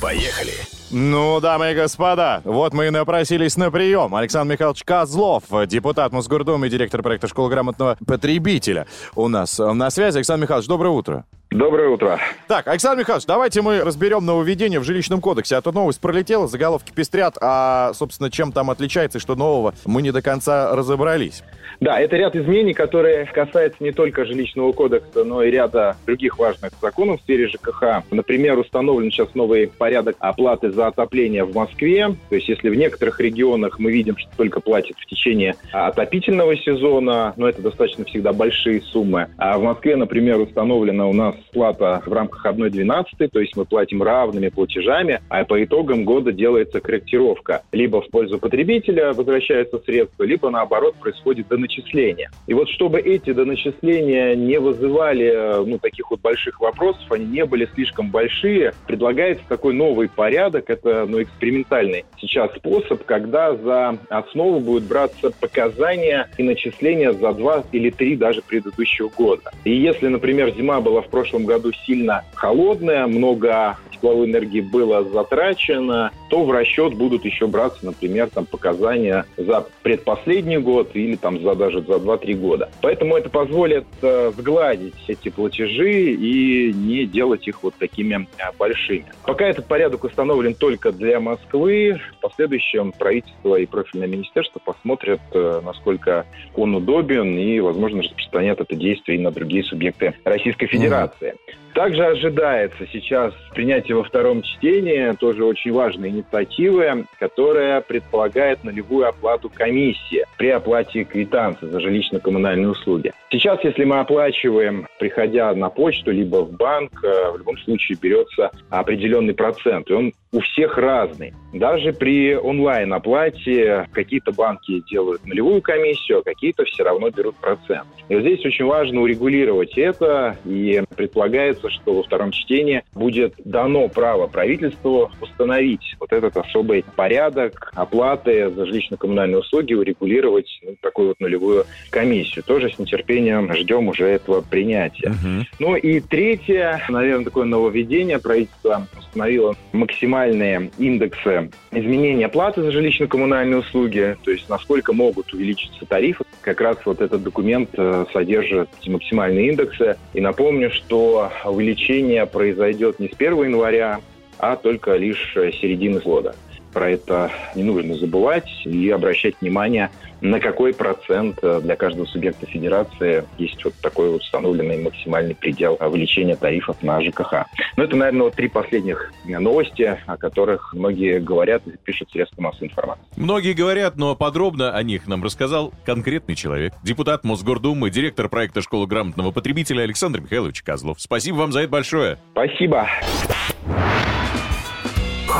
Поехали. 0.00 0.73
Ну, 0.96 1.40
дамы 1.40 1.72
и 1.72 1.74
господа, 1.74 2.40
вот 2.44 2.72
мы 2.72 2.86
и 2.86 2.90
напросились 2.90 3.56
на 3.56 3.72
прием. 3.72 4.14
Александр 4.14 4.52
Михайлович 4.52 4.84
Козлов, 4.84 5.42
депутат 5.66 6.12
Мосгордумы 6.12 6.68
и 6.68 6.70
директор 6.70 7.02
проекта 7.02 7.26
«Школа 7.26 7.48
грамотного 7.48 7.98
потребителя» 8.06 8.86
у 9.16 9.26
нас 9.26 9.58
на 9.58 9.90
связи. 9.90 10.18
Александр 10.18 10.44
Михайлович, 10.44 10.68
доброе 10.68 10.90
утро. 10.90 11.24
Доброе 11.50 11.88
утро. 11.88 12.20
Так, 12.46 12.68
Александр 12.68 13.00
Михайлович, 13.00 13.26
давайте 13.26 13.60
мы 13.60 13.80
разберем 13.80 14.24
нововведение 14.24 14.78
в 14.78 14.84
жилищном 14.84 15.20
кодексе. 15.20 15.56
А 15.56 15.62
то 15.62 15.72
новость 15.72 16.00
пролетела, 16.00 16.46
заголовки 16.46 16.92
пестрят, 16.92 17.36
а, 17.40 17.92
собственно, 17.94 18.30
чем 18.30 18.52
там 18.52 18.70
отличается 18.70 19.18
и 19.18 19.20
что 19.20 19.34
нового, 19.34 19.74
мы 19.84 20.00
не 20.00 20.12
до 20.12 20.22
конца 20.22 20.74
разобрались. 20.76 21.42
Да, 21.80 22.00
это 22.00 22.16
ряд 22.16 22.36
изменений, 22.36 22.74
которые 22.74 23.26
касаются 23.26 23.82
не 23.82 23.92
только 23.92 24.24
жилищного 24.24 24.72
кодекса, 24.72 25.24
но 25.24 25.42
и 25.42 25.50
ряда 25.50 25.96
других 26.06 26.38
важных 26.38 26.72
законов 26.80 27.20
в 27.20 27.24
сфере 27.24 27.48
ЖКХ. 27.48 28.02
Например, 28.10 28.58
установлен 28.58 29.10
сейчас 29.10 29.34
новый 29.34 29.68
порядок 29.68 30.16
оплаты 30.18 30.70
за 30.70 30.86
отопление 30.86 31.44
в 31.44 31.54
Москве. 31.54 32.14
То 32.28 32.34
есть, 32.34 32.48
если 32.48 32.68
в 32.68 32.74
некоторых 32.74 33.20
регионах 33.20 33.78
мы 33.78 33.90
видим, 33.90 34.16
что 34.16 34.30
только 34.36 34.60
платят 34.60 34.96
в 34.98 35.06
течение 35.06 35.54
отопительного 35.72 36.56
сезона, 36.56 37.34
но 37.36 37.48
это 37.48 37.62
достаточно 37.62 38.04
всегда 38.04 38.32
большие 38.32 38.80
суммы. 38.80 39.28
А 39.36 39.58
в 39.58 39.62
Москве, 39.62 39.96
например, 39.96 40.40
установлена 40.40 41.06
у 41.06 41.12
нас 41.12 41.34
плата 41.52 42.02
в 42.04 42.12
рамках 42.12 42.46
1,12, 42.46 43.28
то 43.28 43.40
есть 43.40 43.56
мы 43.56 43.64
платим 43.64 44.02
равными 44.02 44.48
платежами, 44.48 45.20
а 45.28 45.44
по 45.44 45.62
итогам 45.62 46.04
года 46.04 46.32
делается 46.32 46.80
корректировка. 46.80 47.62
Либо 47.72 48.00
в 48.00 48.08
пользу 48.08 48.38
потребителя 48.38 49.12
возвращаются 49.12 49.78
средства, 49.78 50.24
либо 50.24 50.50
наоборот 50.50 50.94
происходит 50.96 51.48
доначисление. 51.64 52.30
И 52.46 52.54
вот 52.54 52.68
чтобы 52.68 53.00
эти 53.00 53.32
доначисления 53.32 54.34
не 54.34 54.58
вызывали 54.58 55.26
э, 55.26 55.64
ну, 55.64 55.78
таких 55.78 56.10
вот 56.10 56.20
больших 56.20 56.60
вопросов, 56.60 57.10
они 57.10 57.26
не 57.26 57.44
были 57.44 57.68
слишком 57.74 58.10
большие, 58.10 58.74
предлагается 58.86 59.44
такой 59.48 59.74
новый 59.74 60.08
порядок, 60.08 60.68
это 60.68 61.06
ну, 61.06 61.22
экспериментальный 61.22 62.04
сейчас 62.18 62.54
способ, 62.56 63.04
когда 63.04 63.56
за 63.56 63.98
основу 64.08 64.60
будут 64.60 64.84
браться 64.84 65.30
показания 65.30 66.28
и 66.38 66.42
начисления 66.42 67.12
за 67.12 67.32
два 67.32 67.64
или 67.72 67.90
три 67.90 68.16
даже 68.16 68.42
предыдущего 68.42 69.08
года. 69.08 69.52
И 69.64 69.74
если, 69.74 70.08
например, 70.08 70.54
зима 70.54 70.80
была 70.80 71.02
в 71.02 71.08
прошлом 71.08 71.44
году 71.44 71.72
сильно 71.86 72.24
холодная, 72.34 73.06
много 73.06 73.78
тепловой 74.04 74.26
энергии 74.26 74.60
было 74.60 75.02
затрачено, 75.04 76.12
то 76.28 76.44
в 76.44 76.50
расчет 76.50 76.94
будут 76.94 77.24
еще 77.24 77.46
браться, 77.46 77.86
например, 77.86 78.28
там 78.28 78.44
показания 78.44 79.24
за 79.36 79.66
предпоследний 79.82 80.58
год 80.58 80.90
или 80.94 81.16
там 81.16 81.40
за 81.40 81.53
даже 81.54 81.80
за 81.82 81.94
2-3 81.94 82.34
года. 82.34 82.70
Поэтому 82.80 83.16
это 83.16 83.30
позволит 83.30 83.86
э, 84.02 84.32
сгладить 84.36 84.94
эти 85.08 85.28
платежи 85.28 86.12
и 86.12 86.72
не 86.72 87.06
делать 87.06 87.46
их 87.48 87.62
вот 87.62 87.74
такими 87.76 88.28
э, 88.38 88.42
большими. 88.58 89.06
Пока 89.24 89.46
этот 89.46 89.66
порядок 89.66 90.04
установлен 90.04 90.54
только 90.54 90.92
для 90.92 91.20
Москвы, 91.20 92.00
в 92.18 92.20
последующем 92.20 92.92
правительство 92.92 93.56
и 93.56 93.66
профильное 93.66 94.08
министерство 94.08 94.58
посмотрят, 94.58 95.20
э, 95.32 95.60
насколько 95.64 96.26
он 96.54 96.74
удобен 96.74 97.38
и, 97.38 97.60
возможно, 97.60 98.02
распространят 98.02 98.60
это 98.60 98.74
действие 98.74 99.18
и 99.18 99.20
на 99.20 99.30
другие 99.30 99.64
субъекты 99.64 100.14
Российской 100.24 100.66
Федерации. 100.66 101.34
Также 101.74 102.06
ожидается 102.06 102.86
сейчас 102.92 103.34
принятие 103.52 103.96
во 103.96 104.04
втором 104.04 104.42
чтении 104.42 105.12
тоже 105.16 105.44
очень 105.44 105.72
важной 105.72 106.10
инициативы, 106.10 107.04
которая 107.18 107.80
предполагает 107.80 108.62
нулевую 108.62 109.08
оплату 109.08 109.50
комиссии 109.52 110.24
при 110.38 110.50
оплате 110.50 111.04
квитанции 111.04 111.34
за 111.60 111.78
жилищно-коммунальные 111.80 112.70
услуги. 112.70 113.12
Сейчас, 113.30 113.62
если 113.64 113.84
мы 113.84 114.00
оплачиваем, 114.00 114.86
приходя 114.98 115.52
на 115.54 115.68
почту, 115.68 116.10
либо 116.10 116.44
в 116.44 116.52
банк, 116.52 116.92
э, 117.02 117.30
в 117.32 117.38
любом 117.38 117.58
случае 117.58 117.98
берется 118.00 118.50
определенный 118.70 119.34
процент, 119.34 119.90
и 119.90 119.94
он 119.94 120.12
у 120.34 120.40
всех 120.40 120.76
разный. 120.78 121.32
Даже 121.52 121.92
при 121.92 122.36
онлайн-оплате 122.36 123.86
какие-то 123.92 124.32
банки 124.32 124.82
делают 124.90 125.24
нулевую 125.24 125.62
комиссию, 125.62 126.18
а 126.18 126.22
какие-то 126.22 126.64
все 126.64 126.82
равно 126.82 127.08
берут 127.10 127.36
процент. 127.36 127.86
И 128.08 128.14
вот 128.14 128.22
здесь 128.22 128.44
очень 128.44 128.64
важно 128.64 129.00
урегулировать 129.02 129.78
это, 129.78 130.36
и 130.44 130.82
предполагается, 130.96 131.70
что 131.70 131.94
во 131.94 132.02
втором 132.02 132.32
чтении 132.32 132.82
будет 132.94 133.34
дано 133.44 133.88
право 133.88 134.26
правительству 134.26 135.10
установить 135.20 135.94
вот 136.00 136.12
этот 136.12 136.36
особый 136.36 136.84
порядок 136.96 137.70
оплаты 137.74 138.50
за 138.50 138.64
жилищно-коммунальные 138.64 139.38
услуги, 139.38 139.74
урегулировать 139.74 140.58
ну, 140.62 140.74
такую 140.80 141.08
вот 141.08 141.20
нулевую 141.34 141.66
комиссию. 141.90 142.44
Тоже 142.44 142.70
с 142.70 142.78
нетерпением 142.78 143.52
ждем 143.54 143.88
уже 143.88 144.06
этого 144.06 144.40
принятия. 144.40 145.12
Ну 145.58 145.76
и 145.76 146.00
третье, 146.00 146.82
наверное, 146.88 147.24
такое 147.24 147.44
нововведение. 147.44 148.18
Правительство 148.18 148.86
установило 148.98 149.54
максимальные 149.72 150.70
индексы 150.78 151.50
изменения 151.72 152.28
платы 152.28 152.62
за 152.62 152.70
жилищно-коммунальные 152.70 153.58
услуги, 153.58 154.16
то 154.24 154.30
есть 154.30 154.48
насколько 154.48 154.92
могут 154.92 155.32
увеличиться 155.32 155.84
тарифы. 155.86 156.24
Как 156.40 156.60
раз 156.60 156.76
вот 156.84 157.00
этот 157.00 157.22
документ 157.22 157.70
э, 157.76 158.04
содержит 158.12 158.68
максимальные 158.86 159.48
индексы. 159.48 159.96
И 160.12 160.20
напомню, 160.20 160.70
что 160.70 161.32
увеличение 161.44 162.26
произойдет 162.26 163.00
не 163.00 163.08
с 163.08 163.12
1 163.14 163.44
января, 163.44 164.00
а 164.38 164.56
только 164.56 164.96
лишь 164.96 165.32
с 165.34 165.54
середины 165.60 166.00
года. 166.00 166.34
Про 166.74 166.90
это 166.90 167.30
не 167.54 167.62
нужно 167.62 167.94
забывать 167.94 168.50
и 168.64 168.90
обращать 168.90 169.36
внимание, 169.40 169.90
на 170.20 170.40
какой 170.40 170.74
процент 170.74 171.38
э, 171.42 171.60
для 171.62 171.76
каждого 171.76 172.06
субъекта 172.06 172.46
федерации 172.46 173.24
есть 173.38 173.64
вот 173.64 173.74
такой 173.80 174.10
вот 174.10 174.22
установленный 174.22 174.82
максимальный 174.82 175.34
предел 175.34 175.78
увеличения 175.80 176.34
тарифов 176.34 176.82
на 176.82 177.00
ЖКХ. 177.00 177.44
Ну, 177.76 177.84
это, 177.84 177.94
наверное, 177.94 178.22
вот 178.22 178.34
три 178.34 178.48
последних 178.48 179.12
новости, 179.24 179.98
о 180.06 180.16
которых 180.16 180.72
многие 180.74 181.20
говорят 181.20 181.66
и 181.66 181.76
пишут 181.84 182.10
средства 182.10 182.42
массовой 182.42 182.68
информации. 182.68 183.04
Многие 183.16 183.52
говорят, 183.52 183.96
но 183.96 184.16
подробно 184.16 184.74
о 184.74 184.82
них 184.82 185.06
нам 185.06 185.22
рассказал 185.22 185.72
конкретный 185.84 186.34
человек. 186.34 186.72
Депутат 186.82 187.22
Мосгордумы, 187.24 187.90
директор 187.90 188.28
проекта 188.28 188.62
«Школа 188.62 188.86
грамотного 188.86 189.30
потребителя» 189.30 189.82
Александр 189.82 190.20
Михайлович 190.20 190.62
Козлов. 190.62 191.00
Спасибо 191.00 191.36
вам 191.36 191.52
за 191.52 191.60
это 191.60 191.68
большое. 191.68 192.18
Спасибо. 192.32 192.88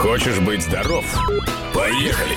Хочешь 0.03 0.41
быть 0.41 0.63
здоров? 0.63 1.05
Поехали. 1.73 2.37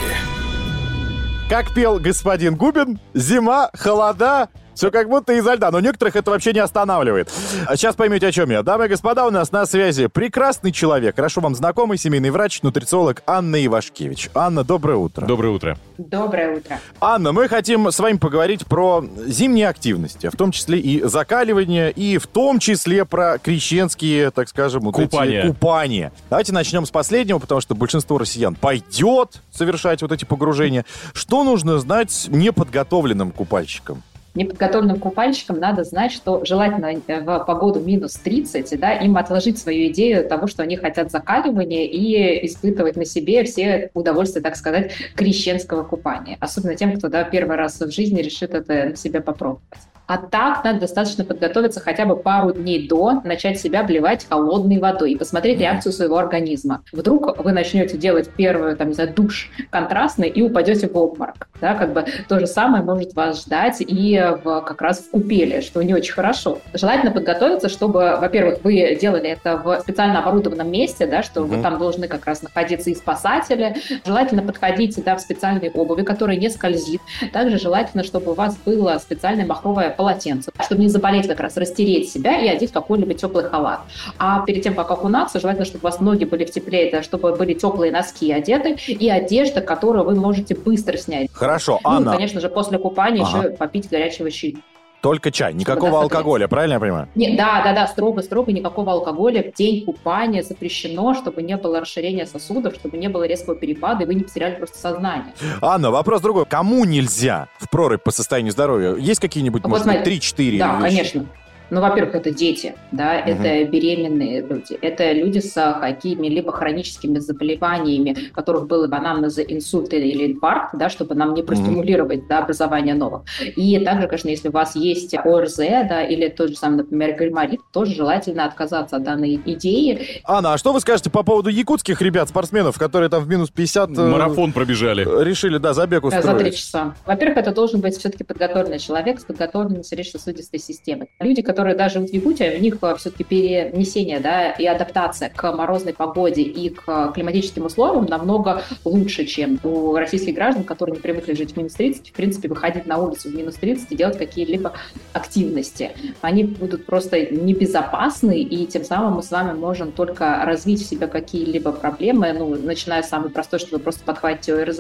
Как 1.50 1.74
пел 1.74 2.00
господин 2.00 2.56
Губин, 2.56 3.00
зима, 3.14 3.72
холода, 3.74 4.50
все 4.78 4.92
как 4.92 5.10
будто 5.10 5.34
изо 5.34 5.56
льда, 5.56 5.72
но 5.72 5.80
некоторых 5.80 6.16
это 6.16 6.30
вообще 6.30 6.54
не 6.54 6.60
останавливает. 6.60 7.32
А 7.66 7.76
Сейчас 7.76 7.96
поймете, 7.96 8.28
о 8.28 8.32
чем 8.32 8.52
я. 8.52 8.62
Дамы 8.62 8.86
и 8.86 8.90
господа, 8.90 9.26
у 9.26 9.32
нас 9.32 9.52
на 9.52 9.66
связи 9.66 10.08
прекрасный 10.08 10.72
человек, 10.72 11.16
хорошо 11.16 11.42
вам 11.42 11.56
знакомый 11.56 11.98
семейный 11.98 12.30
врач, 12.30 12.62
нутрициолог 12.62 13.24
Анна 13.26 13.64
Ивашкевич. 13.66 14.30
Анна, 14.36 14.64
доброе 14.64 14.98
утро. 14.98 15.26
Доброе 15.26 15.50
утро. 15.50 15.78
Доброе 15.98 16.58
утро. 16.58 16.80
Анна, 17.02 17.32
мы 17.32 17.48
хотим 17.48 17.88
с 17.88 17.98
вами 17.98 18.18
поговорить 18.18 18.68
про 18.68 19.04
зимние 19.26 19.68
активности, 19.68 20.30
в 20.30 20.36
том 20.38 20.52
числе 20.52 20.80
и 20.80 21.04
закаливание, 21.04 21.92
и 21.92 22.20
в 22.20 22.28
том 22.28 22.60
числе 22.60 23.04
про 23.04 23.40
крещенские, 23.40 24.30
так 24.30 24.48
скажем, 24.48 24.82
вот 24.84 25.00
эти 25.00 25.10
Купания. 25.10 25.48
купания. 25.48 26.12
Давайте 26.30 26.54
начнем 26.54 26.86
с 26.86 26.92
последнего, 26.92 27.40
потому 27.40 27.62
что 27.62 27.74
большинство 27.74 28.20
россиян 28.20 28.54
пойдет 28.54 29.42
совершать 29.52 30.04
вот 30.04 30.12
эти 30.12 30.26
погружения. 30.26 30.86
Что 31.14 31.44
нужно 31.44 31.80
знать 31.80 32.28
неподготовленным 32.30 33.32
купальщикам? 33.32 34.04
Неподготовленным 34.38 35.00
купальщикам 35.00 35.60
надо 35.60 35.84
знать, 35.84 36.12
что 36.12 36.46
желательно 36.46 36.94
э, 37.08 37.22
в 37.22 37.40
погоду 37.40 37.80
минус 37.80 38.14
30, 38.14 38.80
да, 38.80 38.94
им 38.94 39.18
отложить 39.18 39.58
свою 39.58 39.88
идею 39.88 40.28
того, 40.30 40.46
что 40.46 40.62
они 40.62 40.78
хотят 40.78 41.10
закаливания 41.10 41.86
и 41.86 42.46
испытывать 42.46 42.98
на 42.98 43.06
себе 43.06 43.44
все 43.46 43.90
удовольствия, 43.96 44.44
так 44.44 44.56
сказать, 44.56 44.92
крещенского 45.16 45.82
купания. 45.84 46.38
Особенно 46.40 46.76
тем, 46.76 46.96
кто 46.96 47.10
да, 47.10 47.24
первый 47.24 47.58
раз 47.58 47.80
в 47.80 47.90
жизни 47.90 48.22
решит 48.22 48.54
это 48.54 48.90
на 48.90 48.96
себе 48.96 49.22
попробовать. 49.22 49.64
А 50.08 50.18
так 50.18 50.64
надо 50.64 50.80
достаточно 50.80 51.26
подготовиться 51.26 51.82
хотя 51.82 52.06
бы 52.06 52.16
пару 52.16 52.54
дней 52.54 52.88
до, 52.88 53.22
начать 53.26 53.60
себя 53.60 53.82
обливать 53.82 54.26
холодной 54.28 54.80
водой 54.80 55.12
и 55.12 55.18
посмотреть 55.18 55.60
реакцию 55.60 55.92
своего 55.92 56.18
организма. 56.18 56.82
Вдруг 56.94 57.44
вы 57.44 57.52
начнете 57.52 57.98
делать 57.98 58.30
первый, 58.36 58.76
там, 58.76 58.88
не 58.88 58.94
знаю, 58.94 59.14
душ 59.14 59.50
контрастный 59.70 60.30
и 60.30 60.42
упадете 60.42 60.88
в 60.88 60.98
обморок. 60.98 61.50
Да, 61.60 61.74
как 61.76 61.92
бы 61.94 62.06
то 62.30 62.40
же 62.40 62.48
самое 62.48 62.84
может 62.84 63.14
вас 63.16 63.42
ждать 63.42 63.78
и 63.80 64.18
в, 64.44 64.62
как 64.62 64.82
раз 64.82 65.00
в 65.00 65.10
купели, 65.12 65.60
что 65.62 65.82
не 65.82 65.94
очень 65.94 66.14
хорошо. 66.14 66.60
Желательно 66.74 67.12
подготовиться, 67.12 67.68
чтобы, 67.68 68.18
во-первых, 68.22 68.60
вы 68.64 68.98
делали 69.00 69.30
это 69.30 69.58
в 69.58 69.80
специально 69.82 70.20
оборудованном 70.20 70.72
месте, 70.72 71.06
да, 71.06 71.22
что 71.22 71.42
Мгм. 71.42 71.50
вы 71.50 71.62
там 71.64 71.78
должны 71.80 72.08
как 72.08 72.26
раз 72.26 72.42
находиться 72.42 72.90
и 72.90 72.96
спасатели. 72.96 73.76
Желательно 74.06 74.42
подходить 74.42 75.04
да, 75.04 75.16
в 75.16 75.20
специальной 75.20 75.70
обуви, 75.70 76.04
которая 76.04 76.38
не 76.38 76.50
скользит. 76.50 77.02
Также 77.34 77.58
желательно, 77.60 78.04
чтобы 78.04 78.32
у 78.32 78.36
вас 78.36 78.56
было 78.66 78.98
специальное 79.00 79.46
махровое 79.46 79.90
полотенце, 79.98 80.52
чтобы 80.64 80.82
не 80.82 80.88
заболеть 80.88 81.28
как 81.28 81.40
раз, 81.40 81.58
растереть 81.58 82.10
себя 82.10 82.40
и 82.40 82.48
одеть 82.48 82.72
какой-либо 82.72 83.14
теплый 83.14 83.44
халат. 83.44 83.82
А 84.18 84.42
перед 84.46 84.64
тем, 84.64 84.76
как 84.76 84.90
окунаться, 84.92 85.40
желательно, 85.40 85.66
чтобы 85.66 85.82
у 85.82 85.88
вас 85.88 86.00
ноги 86.00 86.24
были 86.26 86.46
в 86.46 86.52
тепле, 86.52 86.88
это 86.88 87.04
чтобы 87.04 87.36
были 87.36 87.54
теплые 87.54 87.92
носки 87.92 88.32
одеты 88.32 88.78
и 88.88 89.10
одежда, 89.10 89.62
которую 89.62 90.06
вы 90.06 90.16
можете 90.16 90.56
быстро 90.56 90.96
снять. 90.98 91.30
Хорошо, 91.34 91.80
Ну, 91.84 91.92
и, 91.92 91.96
Анна, 91.96 92.12
конечно 92.14 92.40
же, 92.40 92.50
после 92.50 92.78
купания 92.78 93.24
Ага. 93.24 93.40
еще 93.40 93.50
попить 93.58 93.90
горячего 93.90 94.32
чая. 94.32 94.54
Только 95.02 95.32
чай, 95.32 95.54
никакого 95.54 96.02
алкоголя, 96.02 96.48
правильно 96.48 96.74
я 96.76 96.80
понимаю? 96.80 97.08
Не, 97.16 97.36
да, 97.38 97.62
да, 97.64 97.74
да, 97.74 97.88
строго, 97.88 98.22
строго, 98.22 98.52
никакого 98.52 98.92
алкоголя 98.92 99.44
в 99.52 99.56
день 99.56 99.86
купания 99.86 100.44
запрещено, 100.44 101.14
чтобы 101.14 101.42
не 101.44 101.56
было 101.58 101.80
расширения 101.82 102.26
сосудов, 102.26 102.76
чтобы 102.76 102.98
не 102.98 103.08
было 103.08 103.24
резкого 103.28 103.56
перепада, 103.56 104.04
и 104.04 104.08
вы 104.08 104.16
не 104.16 104.24
потеряли 104.24 104.56
просто 104.56 104.78
сознание. 104.78 105.34
Анна, 105.62 105.92
вопрос 105.92 106.22
другой. 106.22 106.46
Кому 106.46 106.86
нельзя 106.86 107.48
в 107.60 107.70
прорубь 107.70 108.02
по 108.04 108.12
состоянию 108.12 108.52
здоровья? 108.52 108.96
Есть 108.96 109.20
какие-нибудь, 109.20 109.64
Вот 109.64 109.70
может 109.70 109.86
быть, 109.86 109.96
смотри, 109.96 110.18
3-4 110.18 110.58
Да, 110.60 110.80
вещи? 110.80 110.96
конечно. 110.98 111.26
Ну, 111.70 111.82
во-первых, 111.82 112.16
это 112.16 112.32
дети, 112.32 112.76
да, 112.92 113.20
Мгм. 113.22 113.30
это 113.44 113.70
беременные 113.70 114.42
люди, 114.42 114.78
это 114.82 115.12
люди 115.12 115.40
с 115.40 115.56
а, 115.58 115.74
какими-либо 115.74 116.52
хроническими 116.52 117.20
заболеваниями, 117.20 118.16
которых 118.34 118.68
был 118.68 118.88
бы 118.88 118.96
анамнеза 118.96 119.42
инсульт 119.42 119.94
или 119.94 120.34
инфаркт, 120.34 120.76
да, 120.78 120.90
чтобы 120.90 121.16
нам 121.16 121.34
не 121.34 121.44
простимулировать 121.44 122.28
да, 122.28 122.40
образование 122.40 122.96
новых. 122.96 123.24
И 123.56 123.78
также, 123.80 124.08
конечно, 124.08 124.30
если 124.30 124.50
у 124.50 124.52
вас 124.52 124.76
есть 124.76 125.14
ОРЗ, 125.16 125.58
да, 125.58 126.04
или 126.04 126.30
тот 126.30 126.50
же 126.50 126.56
самый, 126.56 126.78
например, 126.78 127.16
гайморит, 127.16 127.60
тоже 127.74 127.94
желательно 127.96 128.46
отказаться 128.46 128.96
от 128.98 129.04
данной 129.04 129.40
идеи. 129.46 130.22
Анна, 130.26 130.54
а 130.54 130.58
что 130.58 130.74
вы 130.74 130.80
скажете 130.80 131.10
по 131.10 131.24
поводу 131.24 131.50
якутских 131.50 132.02
ребят, 132.02 132.30
спортсменов, 132.30 132.78
которые 132.78 133.10
там 133.10 133.24
в 133.24 133.28
минус 133.30 133.50
50... 133.50 133.90
э, 133.98 134.02
Марафон 134.10 134.54
пробежали. 134.54 135.04
Решили, 135.24 135.58
да, 135.58 135.74
забег 135.74 136.02
Да, 136.02 136.08
устроить. 136.08 136.26
за 136.26 136.34
три 136.36 136.52
часа. 136.54 136.96
Во-первых, 137.06 137.38
это 137.38 137.52
должен 137.52 137.82
быть 137.82 137.98
все-таки 137.98 138.24
подготовленный 138.24 138.80
человек 138.80 139.20
с 139.20 139.26
подготовленной 139.26 139.84
сердечно-сосудистой 139.84 140.60
системой. 140.60 141.10
Люди, 141.20 141.42
которые 141.42 141.57
даже 141.58 142.00
вот 142.00 142.10
в 142.10 142.14
Якутии, 142.14 142.58
у 142.58 142.62
них 142.62 142.78
все-таки 142.98 143.24
перенесение 143.24 144.20
да, 144.20 144.52
и 144.52 144.66
адаптация 144.66 145.30
к 145.30 145.52
морозной 145.52 145.94
погоде 145.94 146.42
и 146.42 146.70
к 146.70 147.12
климатическим 147.14 147.66
условиям 147.66 148.06
намного 148.06 148.64
лучше, 148.86 149.26
чем 149.26 149.60
у 149.64 149.96
российских 149.96 150.36
граждан, 150.36 150.64
которые 150.64 150.96
не 150.96 151.02
привыкли 151.02 151.34
жить 151.34 151.54
в 151.54 151.58
минус 151.58 151.74
30, 151.74 152.10
в 152.10 152.14
принципе, 152.14 152.48
выходить 152.48 152.86
на 152.86 152.98
улицу 152.98 153.30
в 153.30 153.36
минус 153.36 153.56
30 153.56 153.92
и 153.92 153.96
делать 153.96 154.18
какие-либо 154.18 154.74
активности. 155.14 155.92
Они 156.22 156.44
будут 156.44 156.86
просто 156.86 157.26
небезопасны, 157.26 158.40
и 158.42 158.66
тем 158.66 158.84
самым 158.84 159.16
мы 159.16 159.24
с 159.24 159.32
вами 159.32 159.58
можем 159.58 159.92
только 159.92 160.42
развить 160.46 160.82
в 160.82 160.90
себе 160.90 161.08
какие-либо 161.08 161.72
проблемы, 161.72 162.34
ну, 162.34 162.56
начиная 162.56 163.04
с 163.04 163.10
самой 163.10 163.30
простой, 163.30 163.60
что 163.60 163.78
вы 163.78 163.80
просто 163.80 164.04
подхватите 164.04 164.54
ОРЗ, 164.54 164.80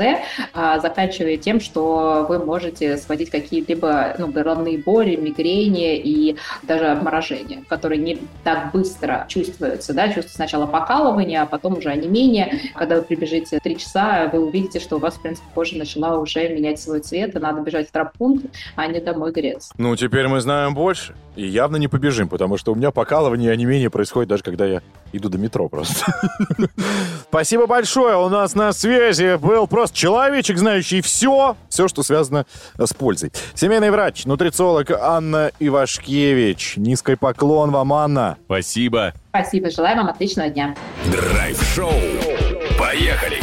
а 0.53 0.79
заканчивая 0.79 1.37
тем, 1.37 1.59
что 1.59 2.25
вы 2.27 2.39
можете 2.39 2.97
сводить 2.97 3.29
какие-либо 3.29 4.15
ну, 4.19 4.27
головные 4.27 4.77
боли, 4.77 5.15
мигрени 5.15 5.97
и 5.97 6.37
даже 6.67 6.85
обморожения, 6.87 7.63
которые 7.67 7.99
не 7.99 8.19
так 8.43 8.71
быстро 8.71 9.25
чувствуются. 9.27 9.93
Да? 9.93 10.05
Чувствуется 10.07 10.35
сначала 10.35 10.65
покалывание, 10.65 11.41
а 11.41 11.45
потом 11.45 11.77
уже 11.77 11.89
онемение. 11.89 12.59
Когда 12.75 12.97
вы 12.97 13.01
прибежите 13.01 13.59
три 13.59 13.77
часа, 13.77 14.29
вы 14.31 14.39
увидите, 14.39 14.79
что 14.79 14.97
у 14.97 14.99
вас, 14.99 15.15
в 15.15 15.21
принципе, 15.21 15.47
кожа 15.53 15.77
начала 15.77 16.17
уже 16.19 16.47
менять 16.49 16.79
свой 16.79 16.99
цвет, 16.99 17.35
и 17.35 17.39
надо 17.39 17.61
бежать 17.61 17.89
в 17.89 17.91
травпункт, 17.91 18.45
а 18.75 18.87
не 18.87 18.99
домой 18.99 19.31
греться. 19.31 19.73
Ну, 19.77 19.95
теперь 19.95 20.27
мы 20.27 20.41
знаем 20.41 20.73
больше. 20.73 21.15
И 21.35 21.45
явно 21.45 21.77
не 21.77 21.87
побежим, 21.87 22.29
потому 22.29 22.57
что 22.57 22.71
у 22.71 22.75
меня 22.75 22.89
покалывание 22.89 23.51
и 23.51 23.53
онемение 23.53 23.91
происходит 23.91 24.29
даже 24.29 24.41
когда 24.41 24.65
я 24.65 24.81
иду 25.13 25.29
до 25.29 25.37
метро 25.37 25.69
просто. 25.69 26.11
Спасибо 27.29 27.67
большое. 27.67 28.17
У 28.17 28.27
нас 28.29 28.55
на 28.55 28.73
связи 28.73 29.37
был 29.37 29.67
просто 29.67 29.95
человечек, 29.95 30.57
знающий 30.57 31.01
все, 31.01 31.55
все, 31.69 31.87
что 31.87 32.01
связано 32.01 32.45
с 32.77 32.93
пользой. 32.93 33.31
Семейный 33.53 33.91
врач, 33.91 34.25
нутрициолог 34.25 34.89
Анна 34.91 35.51
Ивашкевич. 35.59 36.56
Низкий 36.77 37.15
поклон 37.15 37.71
вам, 37.71 37.93
Анна. 37.93 38.37
Спасибо. 38.45 39.13
Спасибо, 39.29 39.69
желаю 39.69 39.97
вам 39.97 40.07
отличного 40.09 40.49
дня. 40.49 40.75
Драйв-шоу. 41.11 41.91
Поехали. 42.77 43.41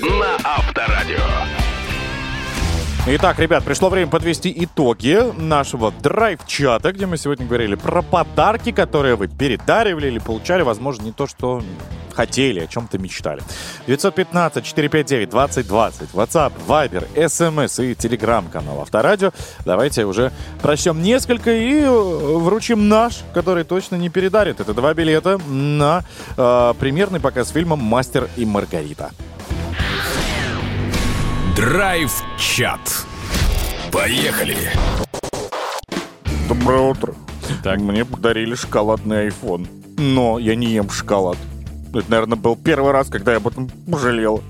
На 0.00 0.36
Авторадио. 0.44 1.43
Итак, 3.06 3.38
ребят, 3.38 3.64
пришло 3.64 3.90
время 3.90 4.10
подвести 4.10 4.50
итоги 4.64 5.18
нашего 5.38 5.92
драйв-чата, 5.92 6.90
где 6.90 7.04
мы 7.04 7.18
сегодня 7.18 7.44
говорили 7.44 7.74
про 7.74 8.00
подарки, 8.00 8.72
которые 8.72 9.14
вы 9.14 9.28
передаривали 9.28 10.06
или 10.06 10.18
получали, 10.18 10.62
возможно, 10.62 11.02
не 11.02 11.12
то, 11.12 11.26
что 11.26 11.62
хотели, 12.14 12.60
о 12.60 12.66
чем-то 12.66 12.96
мечтали. 12.96 13.42
915-459-2020, 13.88 16.14
WhatsApp, 16.14 16.54
Viber, 16.66 17.06
SMS 17.14 17.84
и 17.84 17.92
Telegram-канал 17.92 18.80
Авторадио. 18.80 19.32
Давайте 19.66 20.06
уже 20.06 20.32
прочтем 20.62 21.02
несколько 21.02 21.52
и 21.52 21.80
э, 21.80 21.90
вручим 21.90 22.88
наш, 22.88 23.20
который 23.34 23.64
точно 23.64 23.96
не 23.96 24.08
передарит. 24.08 24.60
Это 24.60 24.72
два 24.72 24.94
билета 24.94 25.38
на 25.46 26.04
э, 26.38 26.74
премьерный 26.80 27.20
показ 27.20 27.50
фильма 27.50 27.76
«Мастер 27.76 28.30
и 28.36 28.46
Маргарита». 28.46 29.10
Драйв-чат. 31.56 33.06
Поехали. 33.92 34.56
Доброе 36.48 36.80
утро. 36.80 37.14
Так. 37.62 37.78
Мне 37.78 38.04
подарили 38.04 38.56
шоколадный 38.56 39.28
iPhone. 39.28 39.68
Но 39.96 40.40
я 40.40 40.56
не 40.56 40.66
ем 40.72 40.90
шоколад. 40.90 41.38
Это, 41.94 42.10
наверное, 42.10 42.36
был 42.36 42.56
первый 42.56 42.90
раз, 42.90 43.08
когда 43.08 43.30
я 43.30 43.36
об 43.36 43.46
этом 43.46 43.70
пожалел. 43.88 44.42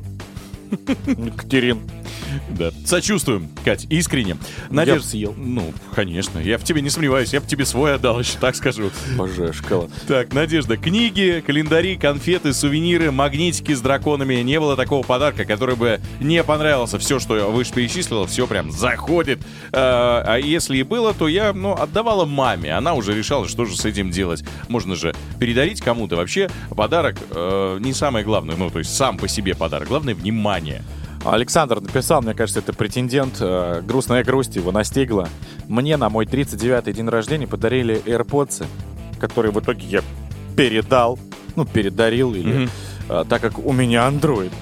Екатерин. 1.06 1.82
Да. 2.50 2.70
Сочувствуем, 2.84 3.48
Кать, 3.64 3.86
искренне. 3.90 4.36
Я 4.70 4.96
б 4.96 5.00
съел. 5.00 5.34
Ну, 5.36 5.72
конечно. 5.94 6.38
Я 6.38 6.58
в 6.58 6.64
тебе 6.64 6.80
не 6.80 6.90
сомневаюсь. 6.90 7.32
Я 7.32 7.40
бы 7.40 7.46
тебе 7.46 7.64
свой 7.64 7.94
отдал, 7.94 8.20
еще 8.20 8.38
так 8.38 8.56
скажу. 8.56 8.90
Боже, 9.16 9.52
шоколад. 9.52 9.90
Так, 10.06 10.32
Надежда, 10.32 10.76
книги, 10.76 11.42
календари, 11.44 11.96
конфеты, 11.96 12.52
сувениры, 12.52 13.10
магнитики 13.10 13.72
с 13.72 13.80
драконами. 13.80 14.36
Не 14.36 14.60
было 14.60 14.76
такого 14.76 15.04
подарка, 15.04 15.44
который 15.44 15.76
бы 15.76 16.00
не 16.20 16.42
понравился. 16.42 16.98
Все, 16.98 17.18
что 17.18 17.36
я 17.36 17.46
выше 17.46 17.72
перечислила, 17.72 18.26
все 18.26 18.46
прям 18.46 18.70
заходит. 18.70 19.40
А, 19.72 20.22
а 20.26 20.38
если 20.38 20.78
и 20.78 20.82
было, 20.82 21.14
то 21.14 21.28
я, 21.28 21.52
ну, 21.52 21.72
отдавала 21.74 22.24
маме. 22.24 22.72
Она 22.72 22.94
уже 22.94 23.14
решала, 23.14 23.48
что 23.48 23.64
же 23.64 23.76
с 23.76 23.84
этим 23.84 24.10
делать. 24.10 24.44
Можно 24.68 24.94
же 24.94 25.14
передарить 25.38 25.80
кому-то. 25.80 26.16
Вообще, 26.16 26.48
подарок 26.70 27.16
э, 27.30 27.78
не 27.80 27.92
самое 27.92 28.24
главное. 28.24 28.56
Ну, 28.56 28.70
то 28.70 28.78
есть 28.78 28.94
сам 28.94 29.18
по 29.18 29.28
себе 29.28 29.54
подарок. 29.54 29.88
Главное— 29.88 30.14
внимание. 30.14 30.82
Александр 31.24 31.80
написал, 31.80 32.22
мне 32.22 32.34
кажется, 32.34 32.60
это 32.60 32.72
претендент. 32.72 33.36
э, 33.40 33.82
грустная 33.86 34.22
грусть 34.24 34.56
его 34.56 34.72
настигла. 34.72 35.28
Мне 35.68 35.96
на 35.96 36.08
мой 36.10 36.26
39-й 36.26 36.92
день 36.92 37.08
рождения 37.08 37.46
подарили 37.46 38.02
AirPods, 38.04 38.66
которые 39.18 39.52
в 39.52 39.60
итоге 39.60 39.86
я 39.86 40.00
передал, 40.56 41.18
ну, 41.56 41.64
передарил, 41.64 42.34
или, 42.34 42.68
э, 43.08 43.24
так 43.28 43.40
как 43.42 43.58
у 43.58 43.72
меня 43.72 44.08
Android. 44.08 44.52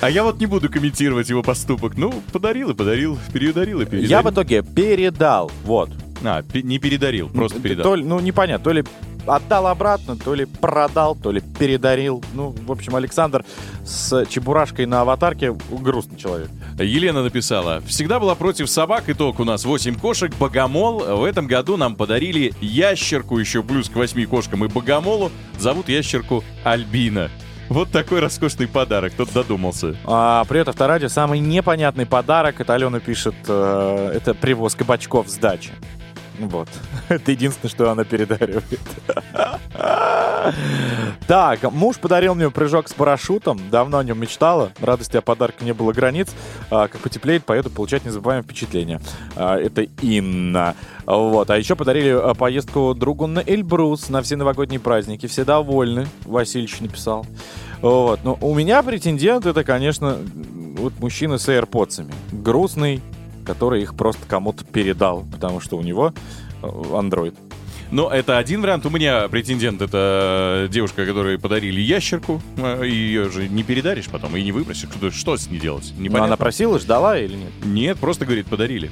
А 0.00 0.08
я 0.10 0.22
вот 0.24 0.38
не 0.40 0.46
буду 0.46 0.70
комментировать 0.70 1.28
его 1.28 1.42
поступок. 1.42 1.96
Ну, 1.96 2.12
подарил 2.32 2.70
и 2.70 2.74
подарил, 2.74 3.18
передарил 3.32 3.80
и 3.80 3.84
передарил. 3.84 4.08
Я 4.10 4.22
в 4.22 4.30
итоге 4.30 4.62
передал, 4.62 5.50
вот. 5.64 5.90
А, 6.24 6.42
не 6.54 6.78
передарил, 6.78 7.28
просто 7.28 7.58
передал. 7.60 7.84
То 7.84 7.94
ли- 7.96 8.04
ну, 8.04 8.20
непонятно, 8.20 8.62
то 8.64 8.70
ли 8.72 8.84
отдал 9.26 9.66
обратно, 9.66 10.16
то 10.16 10.34
ли 10.34 10.44
продал, 10.44 11.14
то 11.14 11.30
ли 11.30 11.40
передарил. 11.40 12.22
Ну, 12.34 12.54
в 12.66 12.72
общем, 12.72 12.96
Александр 12.96 13.44
с 13.84 14.26
чебурашкой 14.26 14.86
на 14.86 15.02
аватарке 15.02 15.56
грустный 15.70 16.18
человек. 16.18 16.50
Елена 16.78 17.22
написала, 17.22 17.80
всегда 17.86 18.20
была 18.20 18.34
против 18.34 18.68
собак, 18.68 19.04
итог 19.08 19.40
у 19.40 19.44
нас 19.44 19.64
8 19.64 19.98
кошек, 19.98 20.32
богомол. 20.38 21.00
В 21.16 21.24
этом 21.24 21.46
году 21.46 21.76
нам 21.76 21.96
подарили 21.96 22.52
ящерку 22.60 23.38
еще 23.38 23.62
плюс 23.62 23.88
к 23.88 23.96
8 23.96 24.26
кошкам 24.26 24.64
и 24.64 24.68
богомолу. 24.68 25.30
Зовут 25.58 25.88
ящерку 25.88 26.42
Альбина. 26.64 27.30
Вот 27.68 27.90
такой 27.90 28.20
роскошный 28.20 28.68
подарок, 28.68 29.14
кто 29.14 29.24
додумался. 29.24 29.96
А, 30.04 30.44
привет, 30.44 30.68
Авторадио. 30.68 31.08
Самый 31.08 31.38
непонятный 31.38 32.04
подарок, 32.04 32.60
это 32.60 32.74
Алена 32.74 33.00
пишет, 33.00 33.34
э, 33.48 34.12
это 34.14 34.34
привоз 34.34 34.74
кабачков 34.74 35.28
с 35.28 35.36
дачи. 35.36 35.70
Вот. 36.38 36.68
Это 37.08 37.30
единственное, 37.30 37.70
что 37.70 37.90
она 37.90 38.04
передаривает. 38.04 38.64
Так, 41.28 41.70
муж 41.72 41.98
подарил 41.98 42.34
мне 42.34 42.50
прыжок 42.50 42.88
с 42.88 42.94
парашютом. 42.94 43.60
Давно 43.70 43.98
о 43.98 44.04
нем 44.04 44.20
мечтала. 44.20 44.72
Радости 44.80 45.16
о 45.16 45.22
подарке 45.22 45.64
не 45.64 45.72
было 45.72 45.92
границ. 45.92 46.28
А, 46.70 46.88
как 46.88 47.00
потеплеет, 47.00 47.44
поеду 47.44 47.70
получать 47.70 48.04
незабываемые 48.04 48.42
впечатления. 48.42 49.00
А, 49.36 49.56
это 49.56 49.82
Инна. 50.00 50.74
Вот. 51.06 51.48
А 51.50 51.56
еще 51.56 51.76
подарили 51.76 52.10
а, 52.10 52.34
поездку 52.34 52.92
другу 52.94 53.26
на 53.26 53.38
Эльбрус 53.38 54.08
на 54.08 54.20
все 54.22 54.36
новогодние 54.36 54.80
праздники. 54.80 55.26
Все 55.26 55.44
довольны. 55.44 56.06
Васильевич 56.24 56.80
написал. 56.80 57.24
Вот. 57.80 58.20
Но 58.24 58.36
у 58.40 58.54
меня 58.54 58.82
претендент 58.82 59.46
это, 59.46 59.64
конечно, 59.64 60.18
вот 60.76 60.98
мужчина 60.98 61.38
с 61.38 61.48
AirPods. 61.48 62.10
Грустный, 62.32 63.00
который 63.44 63.82
их 63.82 63.94
просто 63.94 64.22
кому-то 64.26 64.64
передал, 64.64 65.24
потому 65.32 65.60
что 65.60 65.76
у 65.76 65.82
него 65.82 66.12
э, 66.62 66.66
Android. 66.66 67.34
Но 67.90 68.08
это 68.10 68.38
один 68.38 68.62
вариант. 68.62 68.86
У 68.86 68.90
меня 68.90 69.28
претендент— 69.28 69.82
это 69.82 70.66
девушка, 70.70 71.04
которой 71.04 71.38
подарили 71.38 71.78
ящерку. 71.80 72.40
э, 72.56 72.86
Ее 72.86 73.28
же 73.30 73.48
не 73.48 73.62
передаришь 73.62 74.06
потом 74.08 74.34
и 74.36 74.42
не 74.42 74.50
выбросишь. 74.52 74.88
Что, 74.96 75.10
что 75.10 75.36
с 75.36 75.48
ней 75.50 75.60
делать? 75.60 75.92
Но 75.96 76.02
Непонятно. 76.04 76.26
она 76.28 76.36
просила, 76.38 76.78
ждала 76.78 77.18
или 77.18 77.34
нет? 77.36 77.52
Нет, 77.64 77.98
просто, 77.98 78.24
говорит, 78.24 78.46
подарили. 78.46 78.90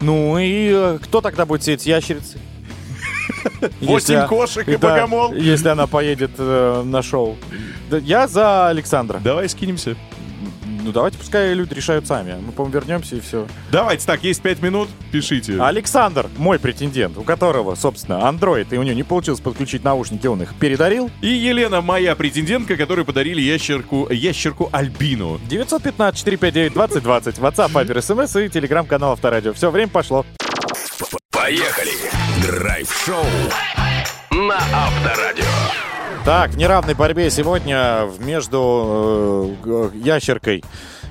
Ну 0.00 0.38
и 0.38 0.68
э, 0.70 0.98
кто 1.02 1.20
тогда 1.22 1.46
будет 1.46 1.62
сеять 1.62 1.86
ящерицы? 1.86 2.38
Восемь 3.80 4.14
Если- 4.16 4.28
кошек 4.28 4.68
и 4.68 4.76
да, 4.76 4.94
богомол. 4.94 5.32
Если 5.34 5.68
она 5.68 5.86
поедет 5.86 6.32
э, 6.38 6.82
на 6.84 7.02
шоу. 7.02 7.36
Я 7.90 8.28
за 8.28 8.68
Александра. 8.68 9.20
Давай 9.24 9.48
скинемся. 9.48 9.96
Ну 10.88 10.92
давайте 10.92 11.18
пускай 11.18 11.52
люди 11.52 11.74
решают 11.74 12.06
сами. 12.06 12.40
Мы, 12.40 12.50
по-моему, 12.50 12.80
вернемся 12.80 13.16
и 13.16 13.20
все. 13.20 13.46
Давайте 13.70 14.06
так, 14.06 14.24
есть 14.24 14.40
пять 14.40 14.62
минут, 14.62 14.88
пишите. 15.12 15.60
Александр, 15.60 16.30
мой 16.38 16.58
претендент, 16.58 17.18
у 17.18 17.24
которого, 17.24 17.74
собственно, 17.74 18.20
Android, 18.20 18.68
и 18.70 18.78
у 18.78 18.82
него 18.82 18.96
не 18.96 19.02
получилось 19.02 19.40
подключить 19.40 19.84
наушники, 19.84 20.26
он 20.26 20.40
их 20.40 20.54
передарил. 20.54 21.10
И 21.20 21.28
Елена, 21.28 21.82
моя 21.82 22.16
претендентка, 22.16 22.78
которой 22.78 23.04
подарили 23.04 23.42
ящерку, 23.42 24.08
ящерку 24.10 24.70
Альбину. 24.72 25.38
915-459-2020, 25.50 27.38
WhatsApp, 27.38 27.70
Viber, 27.70 27.98
SMS 27.98 28.46
и 28.46 28.48
телеграм-канал 28.48 29.12
Авторадио. 29.12 29.52
Все, 29.52 29.70
время 29.70 29.90
пошло. 29.90 30.24
Поехали! 31.30 31.92
Драйв-шоу 32.42 33.26
на 34.30 34.56
Авторадио. 34.72 35.87
Так, 36.28 36.50
в 36.50 36.58
неравной 36.58 36.92
борьбе 36.92 37.30
сегодня 37.30 38.04
в- 38.04 38.20
между 38.20 39.56
э, 39.64 39.88
ящеркой, 39.94 40.62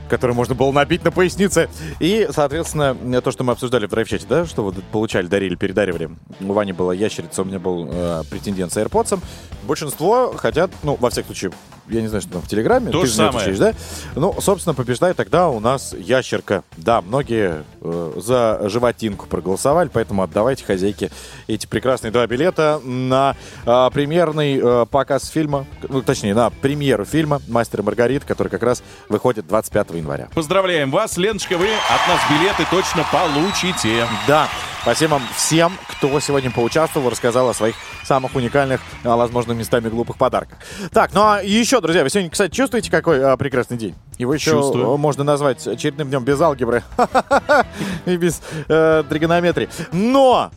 которую 0.10 0.36
можно 0.36 0.54
было 0.54 0.72
набить 0.72 1.04
на 1.04 1.10
пояснице, 1.12 1.70
и, 2.00 2.28
соответственно, 2.30 2.96
то, 3.24 3.32
что 3.32 3.44
мы 3.44 3.54
обсуждали 3.54 3.88
в 3.88 3.90
драйв-чате, 3.90 4.28
да, 4.30 4.46
что 4.46 4.62
вот 4.62 4.76
получали, 4.92 5.26
дарили, 5.26 5.56
передаривали. 5.56 6.12
У 6.40 6.54
Вани 6.54 6.72
была 6.72 6.94
ящерица, 6.94 7.42
у 7.42 7.46
меня 7.46 7.58
был 7.58 7.90
э, 7.92 8.24
претендент 8.30 8.72
с 8.72 8.78
AirPods. 8.78 9.20
Большинство 9.64 10.34
хотят, 10.38 10.70
ну, 10.84 10.96
во 11.00 11.10
всяком 11.10 11.36
случае, 11.36 11.52
я 11.90 12.02
не 12.02 12.08
знаю, 12.08 12.22
что 12.22 12.34
там 12.34 12.42
в 12.42 12.48
Телеграме. 12.48 12.92
То 12.92 13.02
ты 13.02 13.08
же 13.08 13.14
самое. 13.14 13.30
отвечаешь, 13.38 13.58
да? 13.58 13.74
Ну, 14.16 14.36
собственно, 14.40 14.74
побеждает 14.74 15.18
тогда 15.18 15.50
у 15.50 15.60
нас 15.60 15.94
ящерка. 15.98 16.64
Да, 16.78 17.02
многие 17.02 17.64
э, 17.82 18.14
за 18.18 18.70
животинку 18.70 19.26
проголосовали, 19.26 19.90
поэтому 19.92 20.22
отдавайте 20.24 20.64
хозяйке 20.64 21.10
эти 21.48 21.66
прекрасные 21.66 22.12
два 22.12 22.28
билета 22.28 22.80
на 22.84 23.36
э, 23.66 23.90
премьерный 23.94 24.58
э, 24.58 24.86
показ 25.08 25.30
фильма, 25.30 25.66
ну, 25.88 26.02
точнее, 26.02 26.34
на 26.34 26.50
премьеру 26.50 27.06
фильма 27.06 27.42
«Мастер 27.48 27.80
и 27.80 27.84
Маргарита», 27.84 28.28
который 28.28 28.50
как 28.50 28.62
раз 28.62 28.84
выходит 29.08 29.48
25 29.48 29.92
января. 29.92 30.28
Поздравляем 30.36 30.92
вас, 30.92 31.16
Леночка, 31.16 31.58
вы 31.58 31.68
от 31.68 32.08
нас 32.10 32.20
билеты 32.30 32.66
точно 32.70 33.06
получите. 33.10 34.06
Да, 34.28 34.50
спасибо 34.82 35.12
вам 35.12 35.22
всем, 35.34 35.72
кто 35.88 36.20
сегодня 36.20 36.52
поучаствовал, 36.52 37.10
рассказал 37.10 37.48
о 37.48 37.54
своих 37.54 37.76
самых 38.04 38.36
уникальных, 38.36 38.82
а, 39.06 39.16
возможно, 39.16 39.54
местами 39.54 39.88
глупых 39.88 40.18
подарках. 40.18 40.58
Так, 40.92 41.14
ну 41.14 41.22
а 41.22 41.42
еще, 41.42 41.80
друзья, 41.80 42.04
вы 42.04 42.10
сегодня, 42.10 42.30
кстати, 42.30 42.54
чувствуете, 42.54 42.92
какой 42.92 43.24
а, 43.24 43.38
прекрасный 43.38 43.78
день? 43.78 43.96
Его 44.18 44.34
еще 44.34 44.52
Чувствую. 44.52 44.98
можно 44.98 45.24
назвать 45.24 45.66
очередным 45.66 46.10
днем 46.10 46.26
без 46.26 46.42
алгебры 46.42 46.84
и 48.06 48.18
без 48.18 48.42
э, 48.68 49.04
тригонометрии. 49.08 49.70
Но 49.94 50.52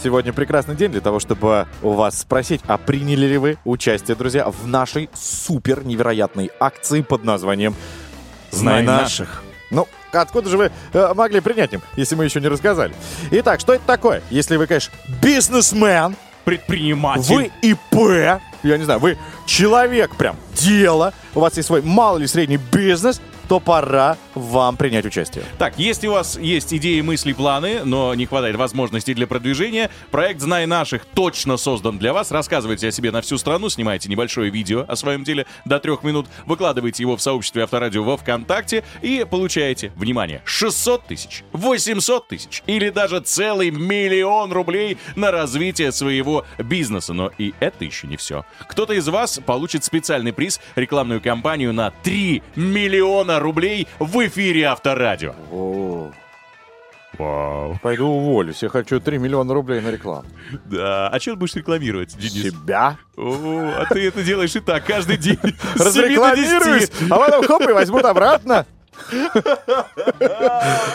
Сегодня 0.00 0.32
прекрасный 0.32 0.76
день 0.76 0.92
для 0.92 1.00
того, 1.00 1.18
чтобы 1.18 1.66
у 1.82 1.90
вас 1.90 2.20
спросить, 2.20 2.60
а 2.68 2.78
приняли 2.78 3.26
ли 3.26 3.36
вы 3.36 3.58
участие, 3.64 4.14
друзья, 4.14 4.48
в 4.48 4.64
нашей 4.66 5.10
супер 5.12 5.84
невероятной 5.84 6.52
акции 6.60 7.02
под 7.02 7.24
названием 7.24 7.74
«Знай 8.52 8.84
Знай 8.84 9.00
наших». 9.02 9.42
Ну, 9.72 9.88
откуда 10.12 10.48
же 10.48 10.56
вы 10.56 10.70
э, 10.92 11.14
могли 11.14 11.40
принять 11.40 11.72
им, 11.72 11.82
если 11.96 12.14
мы 12.14 12.24
еще 12.24 12.40
не 12.40 12.46
рассказали? 12.46 12.94
Итак, 13.32 13.58
что 13.58 13.74
это 13.74 13.84
такое? 13.86 14.22
Если 14.30 14.56
вы, 14.56 14.68
конечно, 14.68 14.94
бизнесмен, 15.20 16.14
Предприниматель. 16.44 17.34
вы 17.34 17.50
ИП, 17.60 18.40
я 18.62 18.78
не 18.78 18.84
знаю, 18.84 19.00
вы 19.00 19.18
человек 19.46 20.14
прям, 20.16 20.36
дело, 20.54 21.12
у 21.34 21.40
вас 21.40 21.56
есть 21.56 21.66
свой 21.66 21.82
малый 21.82 22.20
или 22.20 22.26
средний 22.26 22.56
бизнес, 22.56 23.20
то 23.48 23.60
пора 23.60 24.16
вам 24.34 24.76
принять 24.76 25.06
участие. 25.06 25.44
Так, 25.58 25.78
если 25.78 26.06
у 26.06 26.12
вас 26.12 26.38
есть 26.38 26.72
идеи, 26.74 27.00
мысли, 27.00 27.32
планы, 27.32 27.80
но 27.84 28.14
не 28.14 28.26
хватает 28.26 28.56
возможностей 28.56 29.14
для 29.14 29.26
продвижения, 29.26 29.90
проект 30.10 30.40
«Знай 30.40 30.66
наших» 30.66 31.04
точно 31.06 31.56
создан 31.56 31.98
для 31.98 32.12
вас. 32.12 32.30
Рассказывайте 32.30 32.88
о 32.88 32.92
себе 32.92 33.10
на 33.10 33.22
всю 33.22 33.38
страну, 33.38 33.68
снимайте 33.70 34.08
небольшое 34.08 34.50
видео 34.50 34.84
о 34.86 34.96
своем 34.96 35.24
деле 35.24 35.46
до 35.64 35.80
трех 35.80 36.02
минут, 36.02 36.26
выкладывайте 36.46 37.02
его 37.02 37.16
в 37.16 37.22
сообществе 37.22 37.62
Авторадио 37.64 38.04
во 38.04 38.16
ВКонтакте 38.16 38.84
и 39.00 39.26
получаете, 39.28 39.92
внимание, 39.96 40.42
600 40.44 41.06
тысяч, 41.06 41.44
800 41.52 42.28
тысяч 42.28 42.62
или 42.66 42.90
даже 42.90 43.20
целый 43.20 43.70
миллион 43.70 44.52
рублей 44.52 44.98
на 45.16 45.30
развитие 45.30 45.92
своего 45.92 46.44
бизнеса. 46.58 47.14
Но 47.14 47.30
и 47.38 47.54
это 47.60 47.84
еще 47.84 48.06
не 48.06 48.16
все. 48.16 48.44
Кто-то 48.68 48.92
из 48.92 49.08
вас 49.08 49.40
получит 49.44 49.84
специальный 49.84 50.32
приз, 50.32 50.60
рекламную 50.76 51.20
кампанию 51.20 51.72
на 51.72 51.90
3 52.02 52.42
миллиона 52.56 53.37
рублей 53.38 53.86
в 53.98 54.26
эфире 54.26 54.64
Авторадио. 54.64 55.34
О, 55.52 56.10
Вау. 57.18 57.78
пойду 57.82 58.06
уволюсь, 58.06 58.62
я 58.62 58.68
хочу 58.68 59.00
3 59.00 59.18
миллиона 59.18 59.52
рублей 59.54 59.80
на 59.80 59.90
рекламу. 59.90 60.28
Да, 60.66 61.08
а 61.08 61.18
что 61.20 61.32
ты 61.32 61.36
будешь 61.36 61.54
рекламировать, 61.54 62.16
Денис? 62.16 62.52
Себя? 62.52 62.96
О, 63.16 63.72
а 63.76 63.86
ты 63.92 64.06
это 64.06 64.22
делаешь 64.22 64.54
и 64.54 64.60
так 64.60 64.84
каждый 64.84 65.16
день. 65.16 65.38
С 65.38 65.44
7 65.44 65.54
до 65.78 65.84
Разрекламируюсь, 65.84 66.88
10. 66.90 67.10
а 67.10 67.16
потом 67.16 67.44
хоп, 67.46 67.62
и 67.62 67.72
возьмут 67.72 68.04
обратно. 68.04 68.66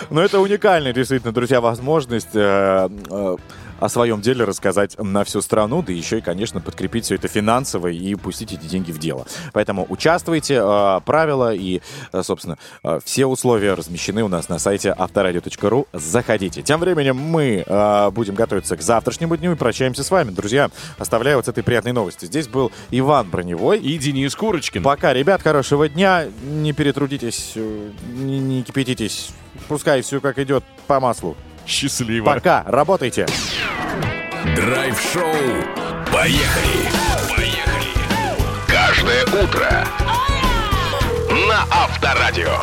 Но 0.10 0.22
это 0.22 0.40
уникальная, 0.40 0.94
действительно, 0.94 1.34
друзья, 1.34 1.62
возможность 1.62 2.36
э, 2.36 2.90
э, 3.10 3.36
о 3.80 3.90
своем 3.90 4.22
деле 4.22 4.46
рассказать 4.46 4.98
на 5.00 5.24
всю 5.24 5.42
страну, 5.42 5.82
да 5.82 5.94
еще 5.94 6.20
и, 6.20 6.22
конечно, 6.22 6.62
подкрепить 6.62 7.06
все 7.06 7.16
это 7.16 7.28
финансово 7.28 7.88
и 7.88 8.16
пустить 8.16 8.54
эти 8.54 8.66
деньги 8.66 8.92
в 8.92 9.00
дело. 9.00 9.26
Поэтому 9.54 9.86
участвуйте, 9.90 10.56
э, 10.62 11.00
правила 11.06 11.54
и, 11.54 11.82
э, 12.12 12.24
собственно, 12.24 12.58
э, 12.84 13.00
все 13.04 13.26
условия 13.26 13.74
размещены 13.74 14.24
у 14.24 14.28
нас 14.28 14.50
на 14.50 14.60
сайте 14.60 14.94
авторадио.ру. 14.98 15.88
Заходите. 15.94 16.62
Тем 16.62 16.80
временем 16.80 17.18
мы 17.18 17.66
будем 18.14 18.36
готовиться 18.36 18.78
к 18.78 18.82
завтрашнему 18.82 19.38
дню 19.38 19.54
и 19.54 19.56
прощаемся 19.56 20.04
с 20.04 20.12
вами, 20.12 20.32
друзья. 20.32 20.70
Оставляю 20.98 21.38
вот 21.38 21.46
с 21.46 21.50
этой 21.50 21.64
приятной 21.64 21.92
новостью. 21.92 22.28
Здесь 22.28 22.48
был 22.48 22.72
Иван 22.92 23.30
Броневой. 23.30 23.80
И 23.80 23.98
Денис 23.98 24.36
Курочкин. 24.36 24.84
Пока, 24.84 25.14
ребят, 25.14 25.42
хорошего 25.42 25.90
дня. 25.90 26.26
Не 26.44 26.74
перетрудитесь, 26.74 27.54
э, 27.56 27.92
не, 28.14 28.40
не 28.40 28.64
кипятитесь. 28.64 29.32
Пускай 29.68 30.02
все 30.02 30.20
как 30.20 30.40
идет 30.40 30.64
по 30.88 31.00
маслу. 31.00 31.36
Счастливо. 31.68 32.26
Пока, 32.34 32.64
работайте. 32.68 33.26
Драйв-шоу. 34.56 35.24
Поехали! 36.12 36.90
Поехали! 37.36 37.88
Каждое 38.68 39.24
утро 39.26 39.86
на 41.48 41.66
Авторадио. 41.72 42.58